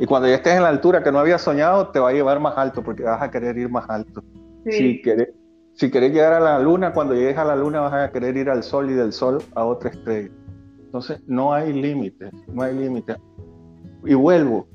Y 0.00 0.06
cuando 0.06 0.28
ya 0.28 0.34
estés 0.34 0.54
en 0.54 0.62
la 0.62 0.70
altura 0.70 1.04
que 1.04 1.12
no 1.12 1.20
había 1.20 1.38
soñado, 1.38 1.88
te 1.88 2.00
va 2.00 2.10
a 2.10 2.12
llevar 2.12 2.40
más 2.40 2.58
alto 2.58 2.82
porque 2.82 3.04
vas 3.04 3.22
a 3.22 3.30
querer 3.30 3.56
ir 3.56 3.70
más 3.70 3.88
alto. 3.88 4.24
Si, 4.68 5.00
querés, 5.02 5.28
si 5.74 5.88
querés 5.88 6.12
llegar 6.12 6.32
a 6.32 6.40
la 6.40 6.58
luna, 6.58 6.92
cuando 6.92 7.14
llegues 7.14 7.38
a 7.38 7.44
la 7.44 7.54
luna 7.54 7.80
vas 7.80 7.92
a 7.92 8.10
querer 8.10 8.36
ir 8.36 8.50
al 8.50 8.64
sol 8.64 8.90
y 8.90 8.94
del 8.94 9.12
sol 9.12 9.38
a 9.54 9.64
otra 9.64 9.90
estrella. 9.90 10.30
Entonces, 10.84 11.20
no 11.26 11.52
hay 11.52 11.72
límites, 11.72 12.32
no 12.48 12.62
hay 12.62 12.74
límites. 12.74 13.16
Y 14.04 14.14
vuelvo, 14.14 14.66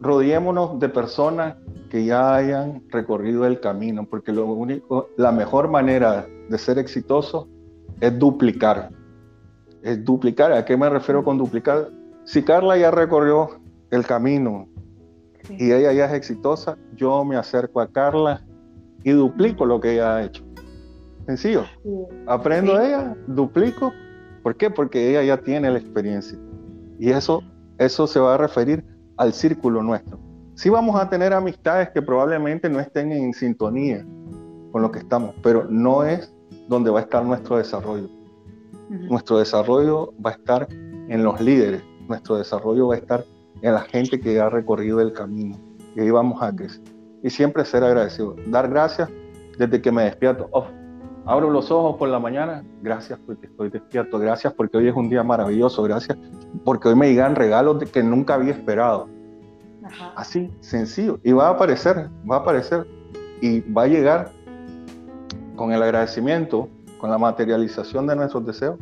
rodeémonos 0.00 0.78
de 0.78 0.88
personas 0.88 1.56
que 1.90 2.04
ya 2.04 2.34
hayan 2.34 2.82
recorrido 2.90 3.46
el 3.46 3.60
camino, 3.60 4.06
porque 4.08 4.32
lo 4.32 4.46
único, 4.46 5.08
la 5.16 5.32
mejor 5.32 5.68
manera 5.68 6.26
de 6.48 6.58
ser 6.58 6.78
exitoso 6.78 7.48
es 8.00 8.18
duplicar. 8.18 8.90
Es 9.82 10.04
duplicar. 10.04 10.52
¿A 10.52 10.64
qué 10.64 10.76
me 10.76 10.88
refiero 10.88 11.24
con 11.24 11.38
duplicar? 11.38 11.90
Si 12.24 12.42
Carla 12.42 12.76
ya 12.76 12.90
recorrió 12.90 13.60
el 13.90 14.04
camino 14.04 14.68
y 15.48 15.72
ella 15.72 15.92
ya 15.92 16.06
es 16.06 16.12
exitosa, 16.12 16.76
yo 16.94 17.24
me 17.24 17.36
acerco 17.36 17.80
a 17.80 17.88
Carla 17.88 18.44
y 19.02 19.12
duplico 19.12 19.64
lo 19.64 19.80
que 19.80 19.94
ella 19.94 20.16
ha 20.16 20.24
hecho. 20.24 20.44
Sencillo. 21.26 21.64
Aprendo 22.26 22.76
de 22.76 22.88
ella, 22.88 23.16
duplico. 23.26 23.92
¿Por 24.42 24.56
qué? 24.56 24.70
Porque 24.70 25.10
ella 25.10 25.22
ya 25.22 25.42
tiene 25.42 25.70
la 25.70 25.78
experiencia. 25.78 26.38
Y 26.98 27.10
eso, 27.10 27.42
eso 27.78 28.06
se 28.06 28.18
va 28.18 28.34
a 28.34 28.38
referir 28.38 28.84
al 29.18 29.32
círculo 29.32 29.82
nuestro. 29.82 30.18
Sí 30.54 30.70
vamos 30.70 31.00
a 31.00 31.08
tener 31.08 31.32
amistades 31.32 31.90
que 31.90 32.02
probablemente 32.02 32.68
no 32.68 32.80
estén 32.80 33.12
en 33.12 33.32
sintonía 33.34 34.04
con 34.72 34.82
lo 34.82 34.90
que 34.90 35.00
estamos, 35.00 35.34
pero 35.42 35.66
no 35.68 36.04
es 36.04 36.34
donde 36.68 36.90
va 36.90 37.00
a 37.00 37.02
estar 37.02 37.24
nuestro 37.24 37.58
desarrollo. 37.58 38.08
Nuestro 38.88 39.38
desarrollo 39.38 40.14
va 40.24 40.30
a 40.30 40.32
estar 40.34 40.66
en 40.70 41.22
los 41.22 41.40
líderes, 41.40 41.82
nuestro 42.08 42.36
desarrollo 42.36 42.88
va 42.88 42.94
a 42.94 42.98
estar 42.98 43.24
en 43.60 43.74
la 43.74 43.80
gente 43.82 44.18
que 44.18 44.40
ha 44.40 44.48
recorrido 44.48 45.00
el 45.00 45.12
camino. 45.12 45.56
Y 45.94 46.00
ahí 46.00 46.10
vamos 46.10 46.42
a 46.42 46.54
crecer. 46.54 46.82
Y 47.22 47.30
siempre 47.30 47.64
ser 47.64 47.84
agradecido. 47.84 48.36
Dar 48.46 48.68
gracias 48.68 49.10
desde 49.58 49.82
que 49.82 49.92
me 49.92 50.04
despierto. 50.04 50.48
Oh, 50.52 50.66
abro 51.26 51.50
los 51.50 51.70
ojos 51.70 51.96
por 51.96 52.08
la 52.08 52.18
mañana. 52.18 52.64
Gracias 52.82 53.18
porque 53.26 53.46
estoy 53.46 53.70
despierto. 53.70 54.18
Gracias 54.18 54.52
porque 54.54 54.78
hoy 54.78 54.88
es 54.88 54.94
un 54.94 55.08
día 55.08 55.22
maravilloso. 55.22 55.82
Gracias 55.82 56.16
porque 56.64 56.88
hoy 56.88 56.94
me 56.94 57.08
llegan 57.08 57.34
regalos 57.34 57.78
de 57.78 57.86
que 57.86 58.02
nunca 58.02 58.34
había 58.34 58.52
esperado. 58.52 59.08
Así, 60.16 60.50
sencillo. 60.60 61.18
Y 61.22 61.32
va 61.32 61.48
a 61.48 61.50
aparecer, 61.50 62.08
va 62.30 62.36
a 62.36 62.38
aparecer 62.40 62.86
y 63.40 63.60
va 63.60 63.82
a 63.82 63.86
llegar 63.86 64.30
con 65.56 65.72
el 65.72 65.82
agradecimiento, 65.82 66.68
con 67.00 67.10
la 67.10 67.18
materialización 67.18 68.06
de 68.06 68.16
nuestros 68.16 68.44
deseos, 68.46 68.78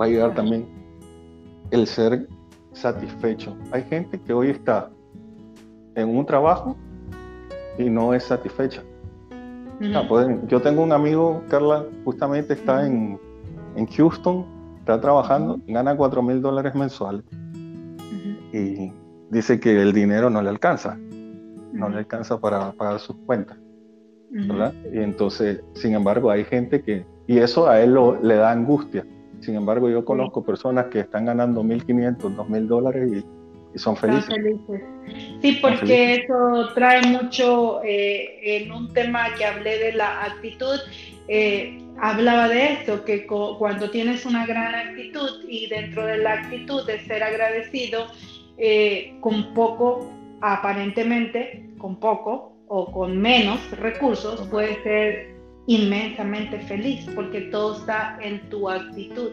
va 0.00 0.06
a 0.06 0.08
llegar 0.08 0.34
también 0.34 0.68
el 1.70 1.86
ser 1.86 2.28
satisfecho. 2.72 3.56
Hay 3.72 3.82
gente 3.84 4.20
que 4.20 4.32
hoy 4.32 4.50
está 4.50 4.90
en 5.94 6.16
un 6.16 6.24
trabajo 6.26 6.76
y 7.78 7.90
no 7.90 8.14
es 8.14 8.24
satisfecha. 8.24 8.82
yo 10.48 10.62
tengo 10.62 10.82
un 10.82 10.92
amigo, 10.92 11.42
Carla, 11.48 11.84
justamente 12.04 12.54
está 12.54 12.86
en, 12.86 13.18
en 13.76 13.86
Houston 13.86 14.53
está 14.84 15.00
trabajando, 15.00 15.58
gana 15.66 15.96
4 15.96 16.22
mil 16.22 16.42
dólares 16.42 16.74
mensuales 16.74 17.24
y 18.52 18.92
dice 19.30 19.58
que 19.58 19.80
el 19.80 19.94
dinero 19.94 20.28
no 20.28 20.42
le 20.42 20.50
alcanza, 20.50 20.98
no 21.72 21.88
le 21.88 21.98
alcanza 21.98 22.38
para 22.38 22.70
pagar 22.72 23.00
sus 23.00 23.16
cuentas. 23.26 23.56
¿verdad? 24.30 24.74
Y 24.92 24.98
entonces, 24.98 25.60
sin 25.74 25.94
embargo, 25.94 26.30
hay 26.30 26.44
gente 26.44 26.82
que, 26.82 27.06
y 27.28 27.38
eso 27.38 27.68
a 27.68 27.80
él 27.80 27.96
le 28.22 28.34
da 28.34 28.50
angustia. 28.50 29.06
Sin 29.40 29.54
embargo, 29.54 29.88
yo 29.88 30.04
conozco 30.04 30.44
personas 30.44 30.86
que 30.86 31.00
están 31.00 31.26
ganando 31.26 31.62
1.500, 31.62 32.16
2.000 32.18 32.66
dólares 32.66 33.12
y, 33.12 33.78
son 33.78 33.96
felices. 33.96 34.32
Sí, 35.40 35.58
porque 35.60 36.14
eso 36.14 36.68
trae 36.74 37.02
mucho 37.06 37.82
eh, 37.82 38.62
en 38.62 38.70
un 38.70 38.92
tema 38.92 39.34
que 39.36 39.44
hablé 39.44 39.78
de 39.78 39.92
la 39.94 40.24
actitud. 40.24 40.78
Eh, 41.26 41.83
hablaba 42.00 42.48
de 42.48 42.72
esto, 42.72 43.04
que 43.04 43.26
cuando 43.26 43.90
tienes 43.90 44.26
una 44.26 44.46
gran 44.46 44.74
actitud 44.74 45.44
y 45.48 45.66
dentro 45.68 46.04
de 46.06 46.18
la 46.18 46.34
actitud 46.34 46.86
de 46.86 47.00
ser 47.06 47.22
agradecido, 47.22 48.06
eh, 48.58 49.16
con 49.20 49.54
poco, 49.54 50.10
aparentemente, 50.40 51.70
con 51.78 51.98
poco 51.98 52.56
o 52.68 52.90
con 52.92 53.18
menos 53.18 53.70
recursos, 53.72 54.46
puedes 54.48 54.82
ser 54.82 55.34
inmensamente 55.66 56.58
feliz, 56.60 57.06
porque 57.14 57.42
todo 57.42 57.78
está 57.78 58.18
en 58.20 58.48
tu 58.50 58.68
actitud, 58.68 59.30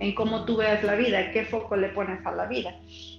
en 0.00 0.14
cómo 0.14 0.44
tú 0.44 0.56
veas 0.56 0.82
la 0.82 0.94
vida, 0.94 1.30
qué 1.32 1.44
foco 1.44 1.76
le 1.76 1.88
pones 1.90 2.24
a 2.24 2.32
la 2.32 2.46
vida. 2.46 2.74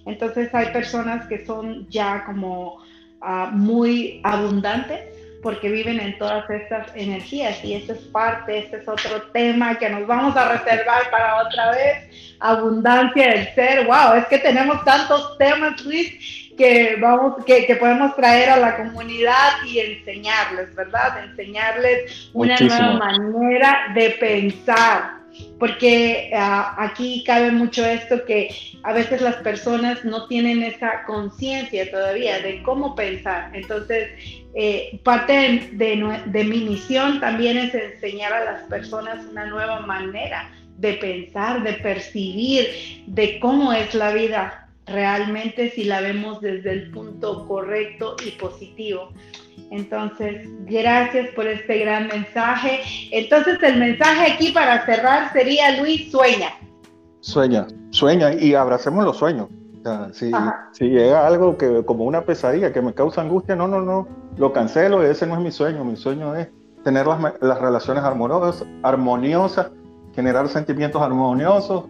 Entonces 0.06 0.54
hay 0.54 0.68
personas 0.68 1.28
que 1.28 1.46
son 1.46 1.88
ya 1.90 2.26
como 2.26 2.80
ah, 3.22 3.52
muy 3.54 4.20
abundantes 4.24 5.15
porque 5.46 5.70
viven 5.70 6.00
en 6.00 6.18
todas 6.18 6.50
estas 6.50 6.88
energías 6.96 7.64
y 7.64 7.76
eso 7.76 7.94
es 7.94 8.00
parte, 8.00 8.58
este 8.58 8.78
es 8.78 8.88
otro 8.88 9.22
tema 9.32 9.78
que 9.78 9.88
nos 9.92 10.08
vamos 10.08 10.36
a 10.36 10.54
reservar 10.54 11.12
para 11.12 11.44
otra 11.44 11.70
vez, 11.70 12.36
abundancia 12.40 13.30
del 13.30 13.54
ser, 13.54 13.86
wow, 13.86 14.16
es 14.18 14.26
que 14.26 14.40
tenemos 14.40 14.84
tantos 14.84 15.38
temas, 15.38 15.80
Luis, 15.86 16.50
que, 16.58 16.98
vamos, 17.00 17.46
que, 17.46 17.68
que 17.68 17.76
podemos 17.76 18.16
traer 18.16 18.50
a 18.50 18.58
la 18.58 18.76
comunidad 18.76 19.52
y 19.68 19.78
enseñarles, 19.78 20.74
¿verdad? 20.74 21.24
Enseñarles 21.26 22.32
una 22.34 22.58
nueva 22.58 22.94
manera 22.94 23.92
de 23.94 24.10
pensar. 24.20 25.12
porque 25.60 26.32
ah, 26.34 26.76
aquí 26.80 27.24
cabe 27.24 27.52
mucho 27.52 27.86
esto 27.86 28.26
que 28.26 28.50
a 28.82 28.94
veces 28.94 29.22
las 29.22 29.36
personas 29.36 30.04
no 30.06 30.26
tienen 30.28 30.64
esa 30.64 31.04
conciencia 31.04 31.92
todavía 31.92 32.40
de 32.40 32.64
cómo 32.64 32.96
pensar. 32.96 33.52
Entonces, 33.54 34.10
eh, 34.58 35.02
parte 35.04 35.70
de, 35.74 36.22
de, 36.28 36.44
mi 36.46 36.62
misión 36.62 37.20
también 37.20 37.58
es 37.58 37.76
enseñar 37.76 38.32
a 38.32 38.46
las 38.46 38.62
personas 38.64 39.26
una 39.30 39.48
nueva 39.48 39.82
manera 39.82 40.50
de 40.78 40.94
pensar, 40.94 41.62
de 41.62 41.74
percibir, 41.74 43.04
de 43.08 43.38
cómo 43.42 43.74
es 43.74 43.94
la 43.94 44.14
vida 44.14 44.70
realmente 44.86 45.72
si 45.72 45.84
la 45.84 46.00
vemos 46.00 46.40
desde 46.40 46.72
el 46.72 46.92
punto 46.92 47.46
correcto 47.48 48.16
y 48.26 48.32
positivo. 48.32 49.10
Entonces, 49.72 50.48
gracias 50.66 51.32
por 51.32 51.48
este 51.48 51.80
gran 51.80 52.08
mensaje. 52.08 52.80
Entonces, 53.12 53.62
el 53.62 53.78
mensaje 53.78 54.32
aquí 54.32 54.52
para 54.54 54.86
cerrar 54.86 55.34
sería, 55.34 55.82
Luis, 55.82 56.12
sueña. 56.12 56.54
Sueña, 57.20 57.68
sueña 57.90 58.34
y 58.34 58.54
abracemos 58.54 59.04
los 59.04 59.18
sueños. 59.18 59.50
si, 60.14 60.32
si, 60.72 60.86
llega 60.86 61.28
algo 61.28 61.58
que 61.58 61.84
como 61.84 62.06
una 62.06 62.22
pesadilla 62.22 62.72
que 62.72 62.82
me 62.82 62.94
causa 62.94 63.22
angustia, 63.22 63.56
no, 63.56 63.68
no, 63.68 63.82
no, 63.82 64.08
lo 64.38 64.54
cancelo, 64.54 65.04
ese 65.04 65.26
no 65.26 65.36
es 65.36 65.42
mi 65.42 65.52
sueño. 65.52 65.84
Mi 65.84 65.96
sueño 65.96 66.36
es 66.36 66.50
tener 66.84 67.08
las, 67.08 67.20
las 67.42 67.60
relaciones 67.60 68.04
armoniosas, 68.04 68.68
armoniosas, 68.84 69.72
generar 70.14 70.48
sentimientos 70.50 71.02
armoniosos, 71.02 71.86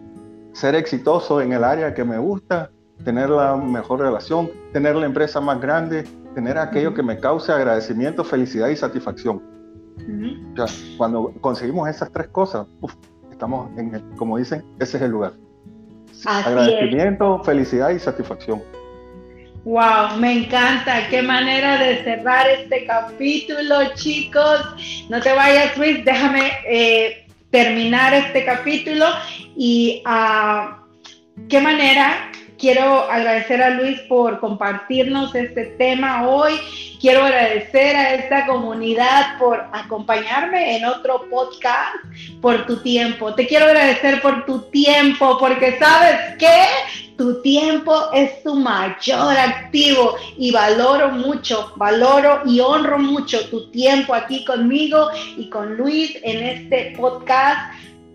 ser 0.52 0.74
exitoso 0.74 1.40
en 1.40 1.52
el 1.52 1.64
área 1.64 1.94
que 1.94 2.04
me 2.04 2.18
gusta, 2.18 2.70
tener 3.04 3.30
la 3.30 3.56
mejor 3.56 4.00
relación, 4.00 4.50
tener 4.72 4.96
la 4.96 5.06
empresa 5.06 5.40
más 5.40 5.60
grande, 5.60 6.04
tener 6.34 6.58
aquello 6.58 6.94
que 6.94 7.02
me 7.02 7.18
cause 7.18 7.52
agradecimiento, 7.52 8.24
felicidad 8.24 8.68
y 8.68 8.76
satisfacción. 8.76 9.42
cuando 10.96 11.32
conseguimos 11.40 11.88
esas 11.88 12.10
tres 12.10 12.28
cosas, 12.28 12.66
estamos 13.30 13.70
en, 13.78 14.14
como 14.16 14.38
dicen, 14.38 14.64
ese 14.78 14.96
es 14.96 15.02
el 15.02 15.10
lugar. 15.10 15.32
agradecimiento, 16.26 17.42
felicidad 17.44 17.90
y 17.90 17.98
satisfacción. 17.98 18.62
Wow, 19.66 20.18
me 20.18 20.32
encanta. 20.32 21.08
Qué 21.08 21.22
manera 21.22 21.76
de 21.76 22.04
cerrar 22.04 22.48
este 22.48 22.86
capítulo, 22.86 23.96
chicos. 23.96 24.60
No 25.08 25.20
te 25.20 25.32
vayas, 25.32 25.76
Luis. 25.76 26.04
Déjame 26.04 26.52
eh, 26.64 27.26
terminar 27.50 28.14
este 28.14 28.44
capítulo 28.44 29.06
y 29.56 30.04
uh, 30.06 30.70
qué 31.48 31.60
manera 31.60 32.30
Quiero 32.66 33.08
agradecer 33.08 33.62
a 33.62 33.70
Luis 33.70 34.00
por 34.08 34.40
compartirnos 34.40 35.32
este 35.36 35.66
tema 35.78 36.28
hoy. 36.28 36.52
Quiero 37.00 37.22
agradecer 37.22 37.94
a 37.94 38.14
esta 38.14 38.44
comunidad 38.44 39.38
por 39.38 39.68
acompañarme 39.72 40.76
en 40.76 40.84
otro 40.84 41.26
podcast, 41.30 41.94
por 42.42 42.66
tu 42.66 42.78
tiempo. 42.82 43.32
Te 43.36 43.46
quiero 43.46 43.66
agradecer 43.66 44.20
por 44.20 44.44
tu 44.46 44.62
tiempo, 44.72 45.38
porque 45.38 45.78
sabes 45.78 46.36
que 46.40 46.64
tu 47.16 47.40
tiempo 47.40 48.10
es 48.12 48.42
tu 48.42 48.56
mayor 48.56 49.38
activo 49.38 50.16
y 50.36 50.50
valoro 50.50 51.12
mucho, 51.12 51.72
valoro 51.76 52.42
y 52.46 52.58
honro 52.58 52.98
mucho 52.98 53.48
tu 53.48 53.70
tiempo 53.70 54.12
aquí 54.12 54.44
conmigo 54.44 55.10
y 55.36 55.48
con 55.50 55.76
Luis 55.76 56.18
en 56.24 56.44
este 56.44 56.96
podcast. 56.96 57.60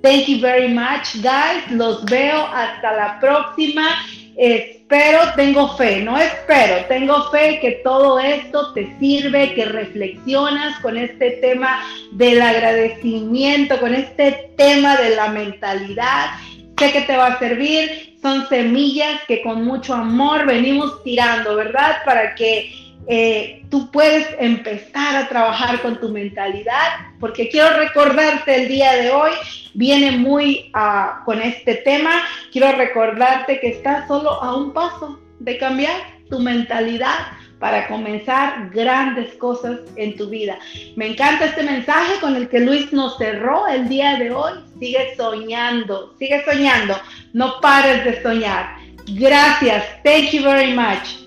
Thank 0.03 0.25
you 0.27 0.41
very 0.41 0.67
much, 0.67 1.15
guys. 1.21 1.71
Los 1.71 2.03
veo 2.03 2.47
hasta 2.47 2.91
la 2.91 3.19
próxima. 3.21 3.87
Espero, 4.35 5.19
tengo 5.35 5.75
fe, 5.75 6.01
no 6.01 6.17
espero, 6.17 6.85
tengo 6.87 7.29
fe 7.31 7.59
que 7.59 7.81
todo 7.83 8.19
esto 8.19 8.73
te 8.73 8.97
sirve, 8.99 9.53
que 9.53 9.65
reflexionas 9.65 10.79
con 10.79 10.97
este 10.97 11.31
tema 11.41 11.83
del 12.13 12.41
agradecimiento, 12.41 13.79
con 13.79 13.93
este 13.93 14.51
tema 14.57 14.97
de 14.97 15.15
la 15.15 15.29
mentalidad. 15.29 16.31
Sé 16.77 16.91
que 16.91 17.01
te 17.01 17.17
va 17.17 17.27
a 17.27 17.39
servir, 17.39 18.17
son 18.21 18.47
semillas 18.49 19.21
que 19.27 19.41
con 19.41 19.63
mucho 19.63 19.93
amor 19.93 20.45
venimos 20.45 21.03
tirando, 21.03 21.55
¿verdad? 21.55 21.97
Para 22.05 22.33
que 22.35 22.73
eh, 23.07 23.65
tú 23.69 23.89
puedes 23.91 24.27
empezar 24.39 25.15
a 25.15 25.27
trabajar 25.27 25.81
con 25.81 25.99
tu 25.99 26.09
mentalidad, 26.09 27.11
porque 27.19 27.49
quiero 27.49 27.77
recordarte 27.77 28.55
el 28.55 28.67
día 28.67 28.93
de 28.93 29.11
hoy, 29.11 29.31
viene 29.73 30.11
muy 30.11 30.69
ah, 30.73 31.21
con 31.25 31.41
este 31.41 31.75
tema, 31.75 32.23
quiero 32.51 32.71
recordarte 32.77 33.59
que 33.59 33.69
estás 33.69 34.07
solo 34.07 34.41
a 34.41 34.55
un 34.55 34.73
paso 34.73 35.19
de 35.39 35.57
cambiar 35.57 35.95
tu 36.29 36.39
mentalidad 36.39 37.17
para 37.59 37.87
comenzar 37.87 38.71
grandes 38.71 39.33
cosas 39.35 39.79
en 39.95 40.17
tu 40.17 40.27
vida. 40.27 40.57
Me 40.95 41.07
encanta 41.07 41.45
este 41.45 41.63
mensaje 41.63 42.19
con 42.19 42.35
el 42.35 42.49
que 42.49 42.59
Luis 42.59 42.91
nos 42.91 43.17
cerró 43.17 43.67
el 43.67 43.87
día 43.87 44.17
de 44.17 44.31
hoy. 44.31 44.53
Sigue 44.79 45.15
soñando, 45.15 46.15
sigue 46.17 46.43
soñando, 46.43 46.99
no 47.33 47.61
pares 47.61 48.03
de 48.03 48.21
soñar. 48.23 48.75
Gracias, 49.05 49.85
thank 50.03 50.31
you 50.31 50.43
very 50.43 50.73
much. 50.73 51.20